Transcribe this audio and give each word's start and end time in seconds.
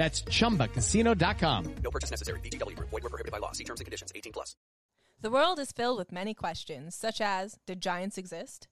That's 0.00 0.22
chumbacasino.com. 0.22 1.74
No 1.84 1.90
purchase 1.90 2.10
necessary. 2.10 2.40
VGW 2.40 2.74
Group. 2.74 2.88
Void 2.88 3.02
were 3.02 3.10
prohibited 3.10 3.32
by 3.32 3.36
law. 3.36 3.52
See 3.52 3.64
terms 3.64 3.80
and 3.80 3.84
conditions. 3.84 4.10
18 4.14 4.32
plus. 4.32 4.56
The 5.20 5.30
world 5.30 5.58
is 5.58 5.72
filled 5.72 5.98
with 5.98 6.10
many 6.10 6.32
questions, 6.32 6.94
such 6.94 7.20
as 7.20 7.58
Did 7.66 7.82
giants 7.82 8.16
exist? 8.16 8.66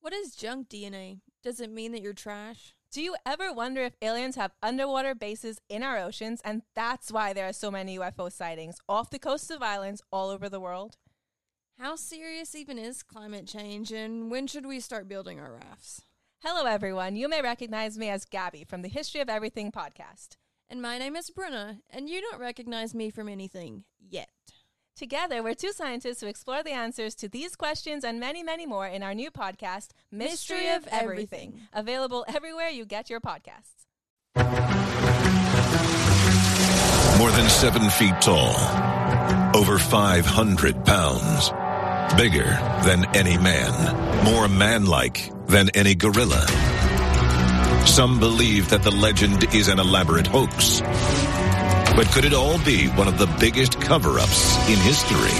What 0.00 0.12
is 0.12 0.36
junk 0.36 0.68
DNA? 0.68 1.18
Does 1.42 1.58
it 1.58 1.72
mean 1.72 1.90
that 1.90 2.00
you're 2.00 2.12
trash? 2.12 2.76
Do 2.92 3.02
you 3.02 3.16
ever 3.26 3.52
wonder 3.52 3.82
if 3.82 3.96
aliens 4.00 4.36
have 4.36 4.52
underwater 4.62 5.16
bases 5.16 5.60
in 5.68 5.82
our 5.82 5.98
oceans 5.98 6.40
and 6.44 6.62
that's 6.76 7.10
why 7.10 7.32
there 7.32 7.48
are 7.48 7.52
so 7.52 7.72
many 7.72 7.98
UFO 7.98 8.30
sightings 8.30 8.78
off 8.88 9.10
the 9.10 9.18
coasts 9.18 9.50
of 9.50 9.64
islands 9.64 10.00
all 10.12 10.30
over 10.30 10.48
the 10.48 10.60
world? 10.60 10.96
How 11.80 11.96
serious 11.96 12.54
even 12.54 12.78
is 12.78 13.02
climate 13.02 13.48
change, 13.48 13.90
and 13.90 14.30
when 14.30 14.46
should 14.46 14.64
we 14.64 14.78
start 14.78 15.08
building 15.08 15.40
our 15.40 15.54
rafts? 15.54 16.02
Hello, 16.44 16.66
everyone. 16.66 17.16
You 17.16 17.28
may 17.28 17.42
recognize 17.42 17.98
me 17.98 18.10
as 18.10 18.24
Gabby 18.24 18.62
from 18.62 18.82
the 18.82 18.88
History 18.88 19.20
of 19.20 19.28
Everything 19.28 19.72
podcast. 19.72 20.36
And 20.70 20.82
my 20.82 20.98
name 20.98 21.16
is 21.16 21.30
Bruna, 21.30 21.78
and 21.90 22.08
you 22.10 22.20
don't 22.20 22.40
recognize 22.40 22.94
me 22.94 23.10
from 23.10 23.28
anything 23.28 23.84
yet. 24.10 24.28
Together, 24.96 25.42
we're 25.42 25.54
two 25.54 25.72
scientists 25.72 26.20
who 26.20 26.26
explore 26.26 26.62
the 26.62 26.72
answers 26.72 27.14
to 27.14 27.28
these 27.28 27.56
questions 27.56 28.04
and 28.04 28.20
many, 28.20 28.42
many 28.42 28.66
more 28.66 28.86
in 28.86 29.02
our 29.02 29.14
new 29.14 29.30
podcast, 29.30 29.88
Mystery, 30.10 30.58
Mystery 30.58 30.68
of 30.70 30.82
of 30.86 30.88
Everything, 30.92 31.38
Everything. 31.54 31.68
available 31.72 32.24
everywhere 32.28 32.68
you 32.68 32.84
get 32.84 33.08
your 33.08 33.20
podcasts. 33.20 33.86
More 37.18 37.30
than 37.30 37.48
seven 37.48 37.88
feet 37.90 38.20
tall. 38.20 38.54
Over 39.56 39.78
500 39.78 40.84
pounds. 40.84 41.50
Bigger 42.16 42.44
than 42.84 43.04
any 43.16 43.38
man. 43.38 44.24
More 44.24 44.48
man-like 44.48 45.32
than 45.46 45.70
any 45.70 45.94
gorilla. 45.94 46.46
Some 47.88 48.20
believe 48.20 48.68
that 48.68 48.84
the 48.84 48.92
legend 48.92 49.52
is 49.52 49.66
an 49.66 49.80
elaborate 49.80 50.26
hoax. 50.26 50.82
But 51.96 52.06
could 52.12 52.24
it 52.24 52.34
all 52.34 52.58
be 52.64 52.86
one 52.90 53.08
of 53.08 53.18
the 53.18 53.26
biggest 53.40 53.80
cover-ups 53.80 54.56
in 54.68 54.76
history? 54.78 55.36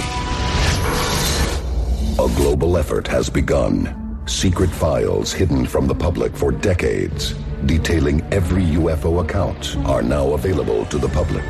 A 2.21 2.27
global 2.35 2.75
effort 2.75 3.07
has 3.07 3.29
begun. 3.29 4.21
Secret 4.25 4.71
files 4.71 5.31
hidden 5.31 5.65
from 5.65 5.87
the 5.87 5.95
public 5.95 6.35
for 6.35 6.51
decades, 6.51 7.33
detailing 7.65 8.21
every 8.33 8.63
UFO 8.63 9.23
account, 9.23 9.77
are 9.85 10.01
now 10.01 10.33
available 10.33 10.85
to 10.87 10.97
the 10.97 11.09
public. 11.09 11.45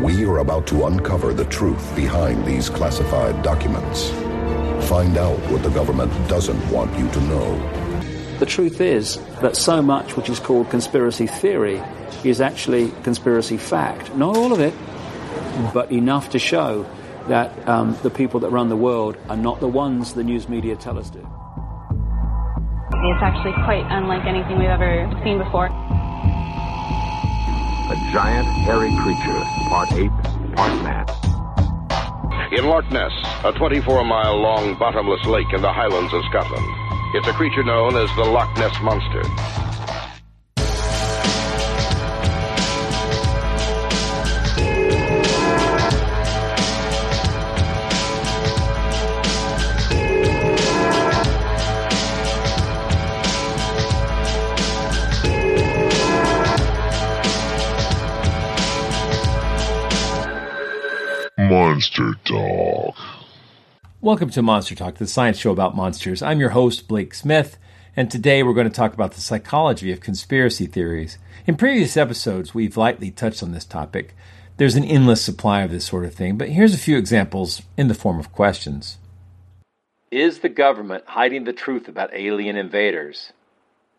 We 0.00 0.24
are 0.26 0.38
about 0.38 0.66
to 0.68 0.84
uncover 0.84 1.34
the 1.34 1.46
truth 1.46 1.96
behind 1.96 2.44
these 2.44 2.70
classified 2.70 3.42
documents. 3.42 4.10
Find 4.88 5.16
out 5.16 5.38
what 5.50 5.64
the 5.64 5.70
government 5.70 6.12
doesn't 6.28 6.70
want 6.70 6.96
you 6.96 7.10
to 7.10 7.20
know. 7.22 7.85
The 8.38 8.46
truth 8.46 8.82
is 8.82 9.16
that 9.40 9.56
so 9.56 9.80
much 9.80 10.14
which 10.14 10.28
is 10.28 10.38
called 10.38 10.68
conspiracy 10.68 11.26
theory 11.26 11.82
is 12.22 12.42
actually 12.42 12.90
conspiracy 13.02 13.56
fact. 13.56 14.14
Not 14.14 14.36
all 14.36 14.52
of 14.52 14.60
it, 14.60 14.74
but 15.72 15.90
enough 15.90 16.28
to 16.30 16.38
show 16.38 16.84
that 17.28 17.66
um, 17.66 17.96
the 18.02 18.10
people 18.10 18.40
that 18.40 18.50
run 18.50 18.68
the 18.68 18.76
world 18.76 19.16
are 19.30 19.38
not 19.38 19.60
the 19.60 19.68
ones 19.68 20.12
the 20.12 20.22
news 20.22 20.50
media 20.50 20.76
tell 20.76 20.98
us 20.98 21.08
to. 21.10 21.18
It's 21.18 23.22
actually 23.22 23.54
quite 23.64 23.86
unlike 23.88 24.26
anything 24.26 24.58
we've 24.58 24.68
ever 24.68 25.10
seen 25.24 25.38
before. 25.38 25.70
A 27.88 27.94
giant 28.12 28.48
hairy 28.66 28.90
creature, 29.00 29.40
part 29.70 29.92
ape, 29.92 30.10
part 30.56 30.82
man. 30.82 31.06
In 32.52 32.66
Loch 32.66 32.90
Ness, 32.90 33.12
a 33.44 33.52
24 33.52 34.04
mile 34.04 34.36
long 34.36 34.76
bottomless 34.78 35.24
lake 35.24 35.50
in 35.54 35.62
the 35.62 35.72
highlands 35.72 36.12
of 36.12 36.22
Scotland. 36.28 36.85
It's 37.16 37.26
a 37.26 37.32
creature 37.32 37.62
known 37.62 37.96
as 37.96 38.14
the 38.14 38.24
Loch 38.24 38.54
Ness 38.58 38.78
Monster. 38.82 39.65
Welcome 64.06 64.30
to 64.30 64.42
Monster 64.42 64.76
Talk, 64.76 64.98
the 64.98 65.06
science 65.08 65.36
show 65.36 65.50
about 65.50 65.74
monsters. 65.74 66.22
I'm 66.22 66.38
your 66.38 66.50
host, 66.50 66.86
Blake 66.86 67.12
Smith, 67.12 67.58
and 67.96 68.08
today 68.08 68.44
we're 68.44 68.54
going 68.54 68.68
to 68.68 68.72
talk 68.72 68.94
about 68.94 69.14
the 69.14 69.20
psychology 69.20 69.90
of 69.90 69.98
conspiracy 69.98 70.66
theories. 70.66 71.18
In 71.44 71.56
previous 71.56 71.96
episodes, 71.96 72.54
we've 72.54 72.76
lightly 72.76 73.10
touched 73.10 73.42
on 73.42 73.50
this 73.50 73.64
topic. 73.64 74.14
There's 74.58 74.76
an 74.76 74.84
endless 74.84 75.24
supply 75.24 75.62
of 75.62 75.72
this 75.72 75.86
sort 75.86 76.04
of 76.04 76.14
thing, 76.14 76.38
but 76.38 76.50
here's 76.50 76.72
a 76.72 76.78
few 76.78 76.96
examples 76.96 77.62
in 77.76 77.88
the 77.88 77.94
form 77.94 78.20
of 78.20 78.30
questions. 78.30 78.98
Is 80.12 80.38
the 80.38 80.50
government 80.50 81.02
hiding 81.08 81.42
the 81.42 81.52
truth 81.52 81.88
about 81.88 82.14
alien 82.14 82.54
invaders? 82.56 83.32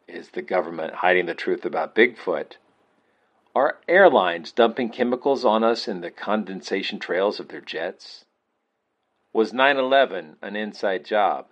Is 0.08 0.30
the 0.30 0.42
government 0.42 0.94
hiding 0.94 1.26
the 1.26 1.36
truth 1.36 1.66
about 1.66 1.96
Bigfoot? 1.96 2.54
Are 3.54 3.80
airlines 3.90 4.54
dumping 4.54 4.88
chemicals 4.88 5.44
on 5.44 5.66
us 5.66 5.86
in 5.86 6.00
the 6.00 6.12
condensation 6.12 6.98
trails 6.98 7.42
of 7.42 7.50
their 7.50 7.60
jets? 7.60 8.24
Was 9.34 9.54
9 9.54 9.78
11 9.78 10.38
an 10.42 10.56
inside 10.56 11.06
job? 11.06 11.48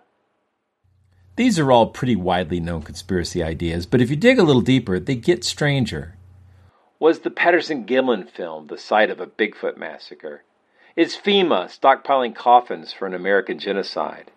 These 1.36 1.58
are 1.58 1.70
all 1.70 1.88
pretty 1.88 2.16
widely 2.16 2.60
known 2.60 2.82
conspiracy 2.82 3.42
ideas, 3.42 3.84
but 3.84 4.00
if 4.00 4.08
you 4.08 4.16
dig 4.16 4.38
a 4.38 4.42
little 4.42 4.62
deeper, 4.62 4.98
they 4.98 5.14
get 5.14 5.44
stranger. 5.44 6.16
Was 6.98 7.20
the 7.20 7.30
Patterson 7.30 7.84
Gimlin 7.84 8.28
film 8.28 8.68
the 8.68 8.78
site 8.78 9.10
of 9.10 9.20
a 9.20 9.26
Bigfoot 9.26 9.76
massacre? 9.76 10.44
Is 10.96 11.14
FEMA 11.14 11.66
stockpiling 11.66 12.34
coffins 12.34 12.90
for 12.90 13.06
an 13.06 13.12
American 13.12 13.58
genocide? 13.58 14.30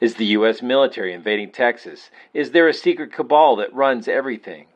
Is 0.00 0.14
the 0.14 0.26
U.S. 0.26 0.62
military 0.62 1.12
invading 1.12 1.50
Texas? 1.50 2.10
Is 2.32 2.52
there 2.52 2.68
a 2.68 2.72
secret 2.72 3.12
cabal 3.12 3.56
that 3.56 3.74
runs 3.74 4.06
everything? 4.06 4.66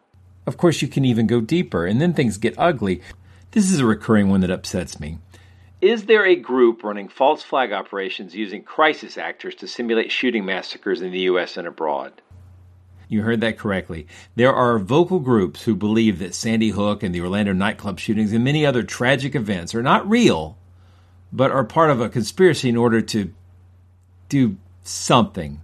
Of 0.49 0.57
course, 0.57 0.83
you 0.83 0.89
can 0.89 1.05
even 1.05 1.29
go 1.29 1.41
deeper, 1.41 1.87
and 1.87 2.01
then 2.01 2.13
things 2.13 2.39
get 2.39 2.59
ugly. 2.59 3.01
This 3.53 3.71
is 3.71 3.79
a 3.79 3.87
recurring 3.87 4.29
one 4.29 4.41
that 4.41 4.51
upsets 4.51 4.99
me. 4.99 5.19
Is 5.83 6.05
there 6.05 6.25
a 6.25 6.37
group 6.37 6.85
running 6.85 7.09
false 7.09 7.43
flag 7.43 7.73
operations 7.73 8.37
using 8.37 8.63
crisis 8.63 9.19
actors 9.19 9.57
to 9.57 9.67
simulate 9.67 10.13
shooting 10.13 10.45
massacres 10.45 11.03
in 11.03 11.11
the 11.11 11.23
U.S. 11.23 11.57
and 11.57 11.67
abroad? 11.67 12.23
You 13.09 13.23
heard 13.23 13.41
that 13.41 13.59
correctly. 13.59 14.07
There 14.37 14.55
are 14.55 14.79
vocal 14.79 15.19
groups 15.19 15.65
who 15.65 15.75
believe 15.75 16.21
that 16.21 16.37
Sandy 16.37 16.69
Hook 16.69 17.03
and 17.03 17.13
the 17.13 17.21
Orlando 17.21 17.53
nightclub 17.53 17.99
shootings 17.99 18.33
and 18.33 18.45
many 18.45 18.65
other 18.65 18.85
tragic 18.85 19.35
events 19.35 19.75
are 19.75 19.83
not 19.83 20.09
real, 20.09 20.57
but 21.33 21.51
are 21.51 21.65
part 21.65 21.91
of 21.91 22.01
a 22.01 22.09
conspiracy 22.09 22.69
in 22.69 22.77
order 22.77 23.03
to 23.03 23.35
do 24.29 24.57
something. 24.85 25.63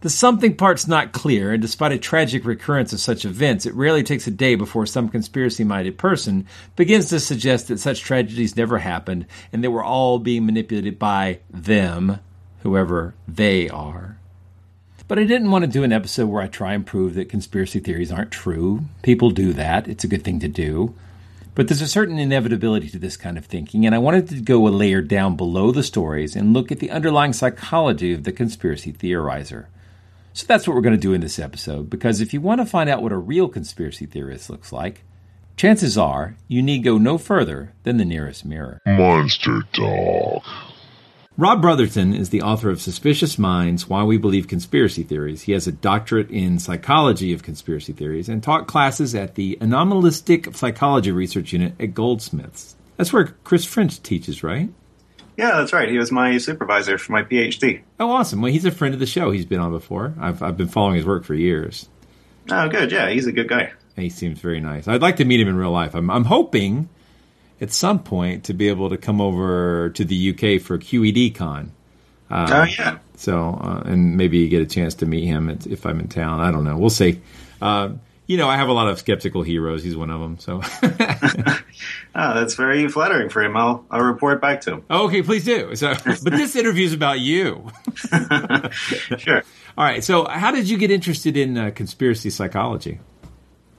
The 0.00 0.10
something 0.10 0.54
part's 0.54 0.86
not 0.86 1.10
clear, 1.10 1.52
and 1.52 1.60
despite 1.60 1.90
a 1.90 1.98
tragic 1.98 2.44
recurrence 2.44 2.92
of 2.92 3.00
such 3.00 3.24
events, 3.24 3.66
it 3.66 3.74
rarely 3.74 4.04
takes 4.04 4.28
a 4.28 4.30
day 4.30 4.54
before 4.54 4.86
some 4.86 5.08
conspiracy 5.08 5.64
minded 5.64 5.98
person 5.98 6.46
begins 6.76 7.08
to 7.08 7.18
suggest 7.18 7.66
that 7.66 7.80
such 7.80 8.02
tragedies 8.02 8.56
never 8.56 8.78
happened 8.78 9.26
and 9.52 9.64
that 9.64 9.72
we're 9.72 9.82
all 9.82 10.20
being 10.20 10.46
manipulated 10.46 11.00
by 11.00 11.40
them, 11.50 12.20
whoever 12.60 13.14
they 13.26 13.68
are. 13.68 14.18
But 15.08 15.18
I 15.18 15.24
didn't 15.24 15.50
want 15.50 15.64
to 15.64 15.70
do 15.70 15.82
an 15.82 15.92
episode 15.92 16.28
where 16.28 16.42
I 16.42 16.46
try 16.46 16.74
and 16.74 16.86
prove 16.86 17.14
that 17.14 17.28
conspiracy 17.28 17.80
theories 17.80 18.12
aren't 18.12 18.30
true. 18.30 18.82
People 19.02 19.30
do 19.30 19.52
that, 19.54 19.88
it's 19.88 20.04
a 20.04 20.08
good 20.08 20.22
thing 20.22 20.38
to 20.38 20.48
do. 20.48 20.94
But 21.56 21.66
there's 21.66 21.80
a 21.80 21.88
certain 21.88 22.20
inevitability 22.20 22.88
to 22.90 23.00
this 23.00 23.16
kind 23.16 23.36
of 23.36 23.46
thinking, 23.46 23.84
and 23.84 23.96
I 23.96 23.98
wanted 23.98 24.28
to 24.28 24.40
go 24.40 24.68
a 24.68 24.70
layer 24.70 25.02
down 25.02 25.34
below 25.34 25.72
the 25.72 25.82
stories 25.82 26.36
and 26.36 26.52
look 26.52 26.70
at 26.70 26.78
the 26.78 26.92
underlying 26.92 27.32
psychology 27.32 28.12
of 28.12 28.22
the 28.22 28.30
conspiracy 28.30 28.92
theorizer. 28.92 29.66
So 30.38 30.44
that's 30.46 30.68
what 30.68 30.76
we're 30.76 30.82
going 30.82 30.94
to 30.94 31.00
do 31.00 31.14
in 31.14 31.20
this 31.20 31.40
episode, 31.40 31.90
because 31.90 32.20
if 32.20 32.32
you 32.32 32.40
want 32.40 32.60
to 32.60 32.64
find 32.64 32.88
out 32.88 33.02
what 33.02 33.10
a 33.10 33.16
real 33.16 33.48
conspiracy 33.48 34.06
theorist 34.06 34.48
looks 34.48 34.70
like, 34.70 35.02
chances 35.56 35.98
are 35.98 36.36
you 36.46 36.62
need 36.62 36.84
go 36.84 36.96
no 36.96 37.18
further 37.18 37.74
than 37.82 37.96
the 37.96 38.04
nearest 38.04 38.44
mirror. 38.44 38.80
Monster 38.86 39.62
Talk. 39.72 40.44
Rob 41.36 41.60
Brotherton 41.60 42.14
is 42.14 42.30
the 42.30 42.42
author 42.42 42.70
of 42.70 42.80
Suspicious 42.80 43.36
Minds 43.36 43.88
Why 43.88 44.04
We 44.04 44.16
Believe 44.16 44.46
Conspiracy 44.46 45.02
Theories. 45.02 45.42
He 45.42 45.52
has 45.52 45.66
a 45.66 45.72
doctorate 45.72 46.30
in 46.30 46.60
psychology 46.60 47.32
of 47.32 47.42
conspiracy 47.42 47.92
theories 47.92 48.28
and 48.28 48.40
taught 48.40 48.68
classes 48.68 49.16
at 49.16 49.34
the 49.34 49.58
Anomalistic 49.60 50.54
Psychology 50.54 51.10
Research 51.10 51.52
Unit 51.52 51.74
at 51.80 51.94
Goldsmiths. 51.94 52.76
That's 52.96 53.12
where 53.12 53.34
Chris 53.42 53.64
French 53.64 54.00
teaches, 54.04 54.44
right? 54.44 54.70
Yeah, 55.38 55.52
that's 55.52 55.72
right. 55.72 55.88
He 55.88 55.96
was 55.96 56.10
my 56.10 56.36
supervisor 56.38 56.98
for 56.98 57.12
my 57.12 57.22
PhD. 57.22 57.82
Oh, 58.00 58.10
awesome. 58.10 58.42
Well, 58.42 58.50
he's 58.50 58.64
a 58.64 58.72
friend 58.72 58.92
of 58.92 58.98
the 58.98 59.06
show. 59.06 59.30
He's 59.30 59.46
been 59.46 59.60
on 59.60 59.70
before. 59.70 60.12
I've, 60.18 60.42
I've 60.42 60.56
been 60.56 60.66
following 60.66 60.96
his 60.96 61.06
work 61.06 61.22
for 61.22 61.34
years. 61.34 61.88
Oh, 62.50 62.68
good. 62.68 62.90
Yeah, 62.90 63.08
he's 63.08 63.28
a 63.28 63.32
good 63.32 63.48
guy. 63.48 63.72
He 63.94 64.08
seems 64.08 64.40
very 64.40 64.58
nice. 64.58 64.88
I'd 64.88 65.00
like 65.00 65.16
to 65.18 65.24
meet 65.24 65.40
him 65.40 65.46
in 65.46 65.56
real 65.56 65.70
life. 65.70 65.94
I'm, 65.94 66.10
I'm 66.10 66.24
hoping 66.24 66.88
at 67.60 67.70
some 67.70 68.02
point 68.02 68.44
to 68.44 68.52
be 68.52 68.68
able 68.68 68.90
to 68.90 68.96
come 68.96 69.20
over 69.20 69.90
to 69.90 70.04
the 70.04 70.30
UK 70.30 70.60
for 70.60 70.76
QED 70.76 71.36
Con. 71.36 71.70
Oh, 72.32 72.34
uh, 72.34 72.66
yeah. 72.76 72.98
So, 73.14 73.60
uh, 73.62 73.82
and 73.84 74.16
maybe 74.16 74.48
get 74.48 74.60
a 74.60 74.66
chance 74.66 74.94
to 74.96 75.06
meet 75.06 75.24
him 75.24 75.56
if 75.66 75.86
I'm 75.86 76.00
in 76.00 76.08
town. 76.08 76.40
I 76.40 76.50
don't 76.50 76.64
know. 76.64 76.76
We'll 76.76 76.90
see. 76.90 77.20
Uh, 77.62 77.90
you 78.28 78.36
know, 78.36 78.46
I 78.46 78.56
have 78.56 78.68
a 78.68 78.72
lot 78.72 78.88
of 78.88 78.98
skeptical 78.98 79.42
heroes. 79.42 79.82
He's 79.82 79.96
one 79.96 80.10
of 80.10 80.20
them. 80.20 80.38
So, 80.38 80.60
oh, 80.62 81.58
that's 82.14 82.54
very 82.54 82.86
flattering 82.88 83.30
for 83.30 83.42
him. 83.42 83.56
I'll 83.56 83.86
I'll 83.90 84.02
report 84.02 84.40
back 84.40 84.60
to 84.62 84.74
him. 84.74 84.84
Okay, 84.88 85.22
please 85.22 85.46
do. 85.46 85.74
So, 85.74 85.94
but 86.04 86.32
this 86.32 86.54
interview 86.54 86.84
is 86.84 86.92
about 86.92 87.20
you. 87.20 87.70
sure. 89.16 89.42
All 89.78 89.84
right. 89.84 90.04
So, 90.04 90.26
how 90.26 90.50
did 90.50 90.68
you 90.68 90.76
get 90.76 90.90
interested 90.90 91.38
in 91.38 91.56
uh, 91.56 91.70
conspiracy 91.70 92.28
psychology? 92.28 93.00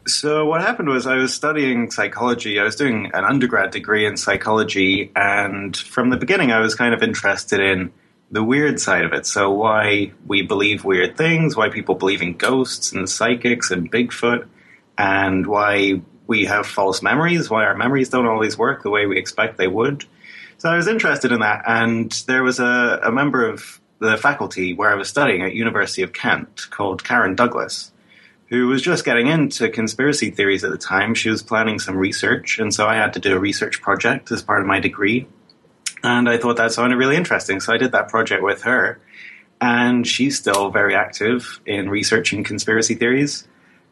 So 0.07 0.47
what 0.47 0.61
happened 0.61 0.89
was 0.89 1.05
I 1.05 1.17
was 1.17 1.31
studying 1.31 1.91
psychology. 1.91 2.59
I 2.59 2.63
was 2.63 2.75
doing 2.75 3.11
an 3.13 3.23
undergrad 3.23 3.69
degree 3.69 4.07
in 4.07 4.17
psychology, 4.17 5.11
and 5.15 5.77
from 5.77 6.09
the 6.09 6.17
beginning, 6.17 6.51
I 6.51 6.59
was 6.59 6.73
kind 6.73 6.95
of 6.95 7.03
interested 7.03 7.59
in 7.59 7.91
the 8.31 8.43
weird 8.43 8.79
side 8.79 9.05
of 9.05 9.13
it. 9.13 9.25
So 9.25 9.51
why 9.51 10.11
we 10.25 10.41
believe 10.41 10.83
weird 10.83 11.17
things, 11.17 11.55
why 11.55 11.69
people 11.69 11.95
believe 11.95 12.21
in 12.21 12.37
ghosts 12.37 12.91
and 12.91 13.09
psychics 13.09 13.71
and 13.71 13.91
Bigfoot, 13.91 14.47
and 14.97 15.47
why 15.47 16.01
we 16.27 16.45
have 16.45 16.67
false 16.67 17.01
memories, 17.01 17.49
why 17.49 17.65
our 17.65 17.75
memories 17.75 18.09
don't 18.09 18.27
always 18.27 18.57
work 18.57 18.83
the 18.83 18.89
way 18.89 19.05
we 19.05 19.17
expect 19.17 19.57
they 19.57 19.67
would. 19.67 20.05
So 20.57 20.69
I 20.69 20.75
was 20.75 20.87
interested 20.87 21.31
in 21.31 21.39
that, 21.39 21.63
and 21.65 22.11
there 22.27 22.43
was 22.43 22.59
a, 22.59 22.99
a 23.03 23.11
member 23.11 23.47
of 23.47 23.79
the 23.99 24.17
faculty 24.17 24.73
where 24.73 24.89
I 24.89 24.95
was 24.95 25.09
studying 25.09 25.41
at 25.41 25.55
University 25.55 26.03
of 26.03 26.13
Kent 26.13 26.67
called 26.69 27.03
Karen 27.03 27.35
Douglas 27.35 27.91
who 28.49 28.67
was 28.67 28.81
just 28.81 29.05
getting 29.05 29.27
into 29.27 29.69
conspiracy 29.69 30.31
theories 30.31 30.63
at 30.63 30.71
the 30.71 30.77
time. 30.77 31.13
She 31.13 31.29
was 31.29 31.43
planning 31.43 31.79
some 31.79 31.95
research, 31.95 32.59
and 32.59 32.73
so 32.73 32.87
I 32.87 32.95
had 32.95 33.13
to 33.13 33.19
do 33.19 33.35
a 33.35 33.39
research 33.39 33.81
project 33.81 34.31
as 34.31 34.41
part 34.41 34.61
of 34.61 34.67
my 34.67 34.79
degree. 34.79 35.27
And 36.03 36.29
I 36.29 36.37
thought 36.37 36.57
that 36.57 36.71
sounded 36.71 36.95
really 36.97 37.15
interesting, 37.15 37.59
so 37.59 37.73
I 37.73 37.77
did 37.77 37.91
that 37.91 38.07
project 38.09 38.43
with 38.43 38.63
her. 38.63 38.99
And 39.61 40.07
she's 40.07 40.37
still 40.37 40.69
very 40.69 40.95
active 40.95 41.59
in 41.65 41.89
researching 41.89 42.43
conspiracy 42.43 42.95
theories. 42.95 43.47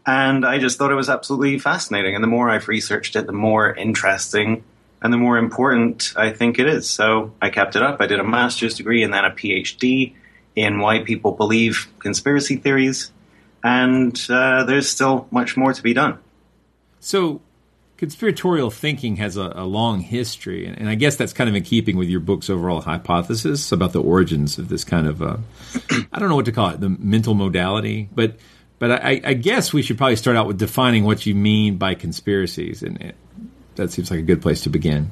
And 0.06 0.46
I 0.46 0.60
just 0.60 0.78
thought 0.78 0.92
it 0.92 0.96
was 0.96 1.10
absolutely 1.10 1.60
fascinating. 1.60 2.16
And 2.16 2.24
the 2.24 2.30
more 2.30 2.50
I've 2.50 2.70
researched 2.70 3.18
it, 3.18 3.28
the 3.28 3.34
more 3.34 3.74
interesting 3.74 4.64
and 5.02 5.12
the 5.12 5.18
more 5.18 5.38
important 5.38 6.14
I 6.16 6.32
think 6.32 6.60
it 6.60 6.68
is. 6.68 6.90
So 6.90 7.34
I 7.42 7.50
kept 7.50 7.76
it 7.76 7.84
up. 7.84 8.00
I 8.00 8.08
did 8.08 8.20
a 8.20 8.24
master's 8.24 8.76
degree 8.76 9.04
and 9.04 9.14
then 9.14 9.26
a 9.26 9.32
PhD 9.32 10.14
in 10.56 10.80
why 10.80 11.04
people 11.04 11.34
believe 11.34 11.88
conspiracy 12.00 12.56
theories 12.56 13.12
and 13.64 14.26
uh, 14.30 14.64
there's 14.64 14.90
still 14.90 15.28
much 15.32 15.58
more 15.58 15.74
to 15.74 15.84
be 15.84 15.94
done. 15.94 16.20
So, 17.00 17.42
conspiratorial 17.98 18.70
thinking 18.70 19.18
has 19.18 19.38
a, 19.38 19.52
a, 19.56 19.66
long 19.66 20.00
history, 20.00 20.68
and 20.68 20.88
I 20.88 20.96
guess 20.96 21.16
that's 21.16 21.34
kind 21.34 21.50
of 21.50 21.56
in 21.56 21.64
keeping 21.64 21.98
with 21.98 22.10
your 22.10 22.20
book's 22.20 22.50
overall 22.50 22.82
hypothesis 22.82 23.72
about 23.72 23.92
the 23.92 24.02
origins 24.02 24.58
of 24.58 24.70
this 24.70 24.84
kind 24.84 25.08
of 25.08 25.22
uh, 25.22 25.38
I 26.12 26.20
don't 26.20 26.30
know 26.30 26.36
what 26.36 26.46
to 26.46 26.52
call 26.52 26.70
it, 26.70 26.80
the 26.80 26.90
mental 26.90 27.34
modality, 27.34 28.10
but 28.14 28.38
but 28.80 28.92
I, 28.92 29.20
I, 29.24 29.34
guess 29.34 29.74
we 29.74 29.82
should 29.82 29.98
probably 29.98 30.18
start 30.18 30.38
out 30.38 30.46
with 30.46 30.60
defining 30.60 31.04
what 31.04 31.26
you 31.26 31.34
mean 31.34 31.78
by 31.78 31.96
conspiracies, 31.96 32.84
and 32.84 33.02
it, 33.02 33.16
that 33.76 33.92
seems 33.92 34.12
like 34.12 34.20
a 34.20 34.24
good 34.24 34.42
place 34.42 34.62
to 34.62 34.70
begin. 34.70 35.10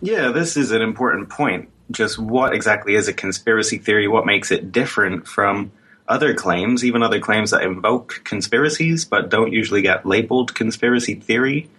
Yeah, 0.00 0.32
this 0.32 0.56
is 0.56 0.72
an 0.72 0.82
important 0.82 1.28
point. 1.28 1.68
Just 1.92 2.18
what 2.18 2.54
exactly 2.54 2.96
is 2.96 3.06
a 3.06 3.12
conspiracy 3.12 3.78
theory? 3.78 4.08
What 4.08 4.26
makes 4.26 4.50
it 4.50 4.72
different 4.72 5.28
from 5.28 5.70
other 6.08 6.34
claims, 6.34 6.84
even 6.84 7.02
other 7.02 7.20
claims 7.20 7.52
that 7.52 7.62
invoke 7.62 8.22
conspiracies 8.24 9.04
but 9.04 9.30
don't 9.30 9.52
usually 9.52 9.82
get 9.82 10.04
labeled 10.04 10.54
conspiracy 10.54 11.14
theory. 11.14 11.70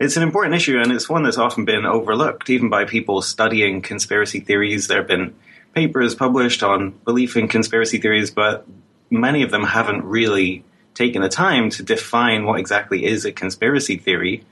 It's 0.00 0.16
an 0.16 0.22
important 0.22 0.54
issue 0.54 0.80
and 0.80 0.90
it's 0.90 1.10
one 1.10 1.24
that's 1.24 1.36
often 1.36 1.66
been 1.66 1.84
overlooked, 1.84 2.48
even 2.48 2.70
by 2.70 2.86
people 2.86 3.20
studying 3.20 3.82
conspiracy 3.82 4.40
theories. 4.40 4.88
There 4.88 4.96
have 4.96 5.06
been 5.06 5.34
papers 5.74 6.14
published 6.14 6.62
on 6.62 6.92
belief 7.04 7.36
in 7.36 7.48
conspiracy 7.48 7.98
theories, 7.98 8.30
but 8.30 8.66
many 9.10 9.42
of 9.42 9.50
them 9.50 9.62
haven't 9.62 10.04
really 10.04 10.64
taken 10.94 11.20
the 11.20 11.28
time 11.28 11.68
to 11.70 11.82
define 11.82 12.46
what 12.46 12.58
exactly 12.58 13.04
is 13.04 13.26
a 13.26 13.32
conspiracy 13.32 13.98
theory. 13.98 14.42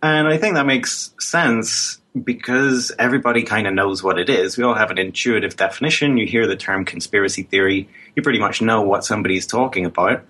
And 0.00 0.28
I 0.28 0.38
think 0.38 0.54
that 0.54 0.64
makes 0.64 1.12
sense 1.18 2.00
because 2.22 2.92
everybody 2.96 3.42
kind 3.42 3.66
of 3.66 3.74
knows 3.74 4.00
what 4.00 4.20
it 4.20 4.28
is. 4.28 4.56
We 4.56 4.62
all 4.62 4.74
have 4.74 4.92
an 4.92 4.98
intuitive 4.98 5.56
definition. 5.56 6.18
You 6.18 6.26
hear 6.26 6.46
the 6.46 6.56
term 6.56 6.84
conspiracy 6.84 7.42
theory, 7.42 7.88
you 8.14 8.22
pretty 8.22 8.38
much 8.38 8.62
know 8.62 8.82
what 8.82 9.04
somebody's 9.04 9.48
talking 9.48 9.86
about. 9.86 10.24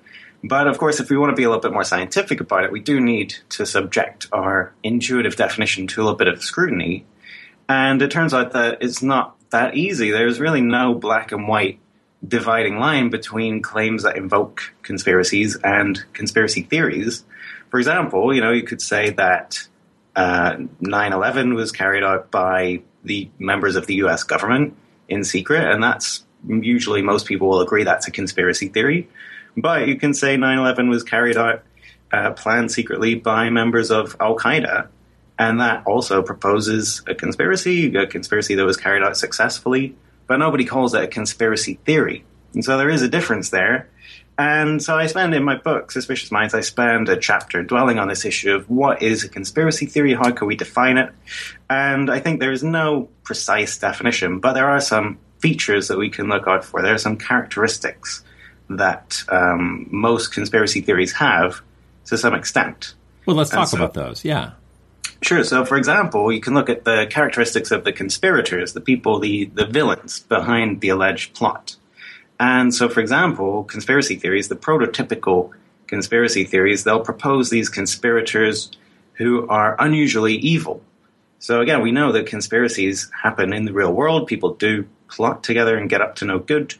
But 0.46 0.66
of 0.66 0.76
course, 0.76 1.00
if 1.00 1.08
we 1.08 1.16
want 1.16 1.30
to 1.30 1.36
be 1.36 1.44
a 1.44 1.48
little 1.48 1.62
bit 1.62 1.72
more 1.72 1.84
scientific 1.84 2.38
about 2.38 2.64
it, 2.64 2.70
we 2.70 2.80
do 2.80 3.00
need 3.00 3.34
to 3.48 3.64
subject 3.64 4.28
our 4.30 4.74
intuitive 4.82 5.36
definition 5.36 5.86
to 5.86 6.02
a 6.02 6.04
little 6.04 6.18
bit 6.18 6.28
of 6.28 6.44
scrutiny. 6.44 7.06
And 7.66 8.02
it 8.02 8.10
turns 8.10 8.34
out 8.34 8.52
that 8.52 8.82
it's 8.82 9.02
not 9.02 9.36
that 9.48 9.74
easy. 9.74 10.10
There's 10.10 10.40
really 10.40 10.60
no 10.60 10.94
black 10.94 11.32
and 11.32 11.48
white 11.48 11.78
dividing 12.26 12.78
line 12.78 13.08
between 13.08 13.62
claims 13.62 14.02
that 14.02 14.18
invoke 14.18 14.74
conspiracies 14.82 15.56
and 15.64 16.04
conspiracy 16.12 16.60
theories. 16.60 17.24
For 17.70 17.78
example, 17.78 18.34
you 18.34 18.42
know, 18.42 18.52
you 18.52 18.64
could 18.64 18.82
say 18.82 19.10
that 19.10 19.66
uh, 20.14 20.56
9/11 20.82 21.54
was 21.54 21.72
carried 21.72 22.04
out 22.04 22.30
by 22.30 22.82
the 23.02 23.30
members 23.38 23.76
of 23.76 23.86
the 23.86 23.94
U.S. 23.96 24.24
government 24.24 24.76
in 25.08 25.24
secret, 25.24 25.72
and 25.72 25.82
that's 25.82 26.22
usually 26.46 27.00
most 27.00 27.24
people 27.24 27.48
will 27.48 27.62
agree 27.62 27.84
that's 27.84 28.08
a 28.08 28.10
conspiracy 28.10 28.68
theory. 28.68 29.08
But 29.56 29.88
you 29.88 29.96
can 29.96 30.14
say 30.14 30.36
9/11 30.36 30.88
was 30.88 31.02
carried 31.02 31.36
out, 31.36 31.62
uh, 32.12 32.32
planned 32.32 32.72
secretly 32.72 33.14
by 33.14 33.50
members 33.50 33.90
of 33.90 34.16
Al 34.20 34.36
Qaeda, 34.36 34.88
and 35.38 35.60
that 35.60 35.82
also 35.86 36.22
proposes 36.22 37.02
a 37.06 37.14
conspiracy, 37.14 37.94
a 37.96 38.06
conspiracy 38.06 38.54
that 38.54 38.64
was 38.64 38.76
carried 38.76 39.02
out 39.02 39.16
successfully. 39.16 39.94
But 40.26 40.38
nobody 40.38 40.64
calls 40.64 40.94
it 40.94 41.02
a 41.02 41.06
conspiracy 41.06 41.78
theory, 41.84 42.24
and 42.54 42.64
so 42.64 42.78
there 42.78 42.90
is 42.90 43.02
a 43.02 43.08
difference 43.08 43.50
there. 43.50 43.88
And 44.36 44.82
so 44.82 44.96
I 44.96 45.06
spend 45.06 45.32
in 45.34 45.44
my 45.44 45.56
book, 45.56 45.92
Suspicious 45.92 46.32
Minds, 46.32 46.54
I 46.54 46.60
spend 46.60 47.08
a 47.08 47.16
chapter 47.16 47.62
dwelling 47.62 48.00
on 48.00 48.08
this 48.08 48.24
issue 48.24 48.52
of 48.52 48.68
what 48.68 49.00
is 49.00 49.22
a 49.22 49.28
conspiracy 49.28 49.86
theory, 49.86 50.14
how 50.14 50.32
can 50.32 50.48
we 50.48 50.56
define 50.56 50.98
it? 50.98 51.12
And 51.70 52.10
I 52.10 52.18
think 52.18 52.40
there 52.40 52.50
is 52.50 52.64
no 52.64 53.08
precise 53.22 53.78
definition, 53.78 54.40
but 54.40 54.54
there 54.54 54.68
are 54.68 54.80
some 54.80 55.18
features 55.38 55.86
that 55.88 55.98
we 55.98 56.10
can 56.10 56.28
look 56.28 56.48
out 56.48 56.64
for. 56.64 56.82
There 56.82 56.94
are 56.94 56.98
some 56.98 57.16
characteristics 57.16 58.24
that 58.70 59.22
um, 59.28 59.86
most 59.90 60.32
conspiracy 60.32 60.80
theories 60.80 61.12
have 61.12 61.60
to 62.06 62.18
some 62.18 62.34
extent. 62.34 62.94
Well, 63.26 63.36
let's 63.36 63.50
talk 63.50 63.68
so, 63.68 63.76
about 63.76 63.94
those. 63.94 64.24
Yeah. 64.24 64.52
Sure. 65.22 65.42
So, 65.42 65.64
for 65.64 65.76
example, 65.76 66.30
you 66.32 66.40
can 66.40 66.54
look 66.54 66.68
at 66.68 66.84
the 66.84 67.06
characteristics 67.08 67.70
of 67.70 67.84
the 67.84 67.92
conspirators, 67.92 68.74
the 68.74 68.80
people, 68.80 69.18
the, 69.20 69.46
the 69.46 69.64
villains 69.64 70.20
behind 70.20 70.80
the 70.80 70.90
alleged 70.90 71.34
plot. 71.34 71.76
And 72.38 72.74
so, 72.74 72.88
for 72.88 73.00
example, 73.00 73.64
conspiracy 73.64 74.16
theories, 74.16 74.48
the 74.48 74.56
prototypical 74.56 75.52
conspiracy 75.86 76.44
theories, 76.44 76.84
they'll 76.84 77.00
propose 77.00 77.48
these 77.48 77.68
conspirators 77.68 78.70
who 79.14 79.48
are 79.48 79.76
unusually 79.78 80.34
evil. 80.34 80.82
So, 81.38 81.60
again, 81.60 81.80
we 81.82 81.92
know 81.92 82.12
that 82.12 82.26
conspiracies 82.26 83.10
happen 83.22 83.52
in 83.52 83.64
the 83.64 83.72
real 83.72 83.92
world. 83.92 84.26
People 84.26 84.54
do 84.54 84.86
plot 85.08 85.42
together 85.44 85.76
and 85.76 85.88
get 85.88 86.00
up 86.00 86.16
to 86.16 86.24
no 86.24 86.38
good, 86.38 86.74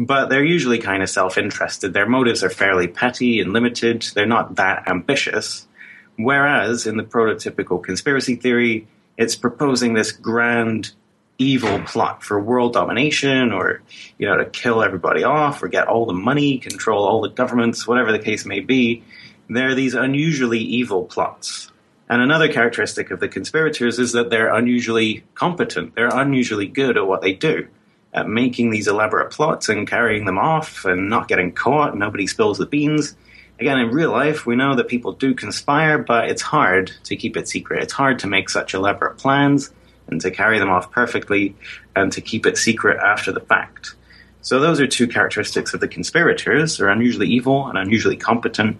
but 0.00 0.30
they're 0.30 0.44
usually 0.44 0.78
kind 0.78 1.02
of 1.02 1.10
self 1.10 1.36
interested. 1.36 1.92
Their 1.92 2.08
motives 2.08 2.42
are 2.42 2.48
fairly 2.48 2.88
petty 2.88 3.40
and 3.40 3.52
limited, 3.52 4.02
they're 4.14 4.26
not 4.26 4.56
that 4.56 4.88
ambitious. 4.88 5.68
Whereas 6.16 6.86
in 6.86 6.96
the 6.96 7.02
prototypical 7.02 7.82
conspiracy 7.82 8.36
theory, 8.36 8.88
it's 9.16 9.36
proposing 9.36 9.92
this 9.92 10.12
grand 10.12 10.92
evil 11.36 11.80
plot 11.80 12.22
for 12.22 12.38
world 12.40 12.72
domination 12.74 13.52
or 13.52 13.82
you 14.18 14.26
know 14.26 14.36
to 14.36 14.44
kill 14.44 14.82
everybody 14.82 15.22
off 15.24 15.62
or 15.62 15.68
get 15.68 15.88
all 15.88 16.04
the 16.04 16.12
money 16.12 16.58
control 16.58 17.06
all 17.06 17.22
the 17.22 17.30
governments 17.30 17.86
whatever 17.86 18.12
the 18.12 18.18
case 18.18 18.46
may 18.46 18.60
be. 18.60 19.02
There 19.48 19.68
are 19.68 19.74
these 19.74 19.94
unusually 19.94 20.60
evil 20.60 21.04
plots. 21.04 21.72
And 22.08 22.22
another 22.22 22.52
characteristic 22.52 23.10
of 23.10 23.20
the 23.20 23.28
conspirators 23.28 23.98
is 23.98 24.12
that 24.12 24.30
they're 24.30 24.52
unusually 24.52 25.24
competent. 25.34 25.94
They're 25.94 26.08
unusually 26.08 26.66
good 26.66 26.96
at 26.96 27.06
what 27.06 27.20
they 27.20 27.34
do 27.34 27.68
at 28.12 28.28
making 28.28 28.70
these 28.70 28.88
elaborate 28.88 29.30
plots 29.30 29.68
and 29.68 29.88
carrying 29.88 30.24
them 30.24 30.38
off 30.38 30.84
and 30.84 31.08
not 31.08 31.28
getting 31.28 31.52
caught 31.52 31.96
nobody 31.96 32.26
spills 32.26 32.58
the 32.58 32.66
beans 32.66 33.14
again 33.58 33.78
in 33.78 33.90
real 33.90 34.10
life 34.10 34.46
we 34.46 34.56
know 34.56 34.74
that 34.74 34.88
people 34.88 35.12
do 35.12 35.34
conspire 35.34 35.98
but 35.98 36.28
it's 36.28 36.42
hard 36.42 36.90
to 37.04 37.16
keep 37.16 37.36
it 37.36 37.48
secret 37.48 37.82
it's 37.82 37.92
hard 37.92 38.18
to 38.18 38.26
make 38.26 38.48
such 38.48 38.74
elaborate 38.74 39.16
plans 39.18 39.70
and 40.10 40.20
to 40.20 40.30
carry 40.30 40.58
them 40.58 40.68
off 40.68 40.90
perfectly 40.90 41.54
and 41.96 42.12
to 42.12 42.20
keep 42.20 42.46
it 42.46 42.58
secret 42.58 42.98
after 42.98 43.32
the 43.32 43.40
fact. 43.40 43.94
So 44.42 44.58
those 44.60 44.80
are 44.80 44.86
two 44.86 45.06
characteristics 45.06 45.74
of 45.74 45.80
the 45.80 45.88
conspirators. 45.88 46.78
They're 46.78 46.88
unusually 46.88 47.28
evil 47.28 47.66
and 47.66 47.78
unusually 47.78 48.16
competent. 48.16 48.78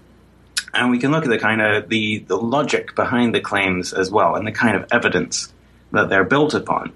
And 0.72 0.90
we 0.90 0.98
can 0.98 1.10
look 1.10 1.24
at 1.24 1.30
the 1.30 1.38
kind 1.38 1.60
of 1.60 1.88
the, 1.88 2.20
the 2.20 2.36
logic 2.36 2.94
behind 2.94 3.34
the 3.34 3.40
claims 3.40 3.92
as 3.92 4.10
well 4.10 4.34
and 4.36 4.46
the 4.46 4.52
kind 4.52 4.76
of 4.76 4.86
evidence 4.90 5.52
that 5.92 6.08
they're 6.08 6.24
built 6.24 6.54
upon. 6.54 6.92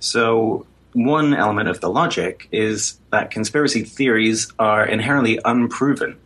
So 0.00 0.66
one 0.92 1.34
element 1.34 1.68
of 1.68 1.80
the 1.80 1.90
logic 1.90 2.48
is 2.52 2.98
that 3.10 3.30
conspiracy 3.30 3.84
theories 3.84 4.52
are 4.58 4.84
inherently 4.84 5.38
unproven. 5.44 6.18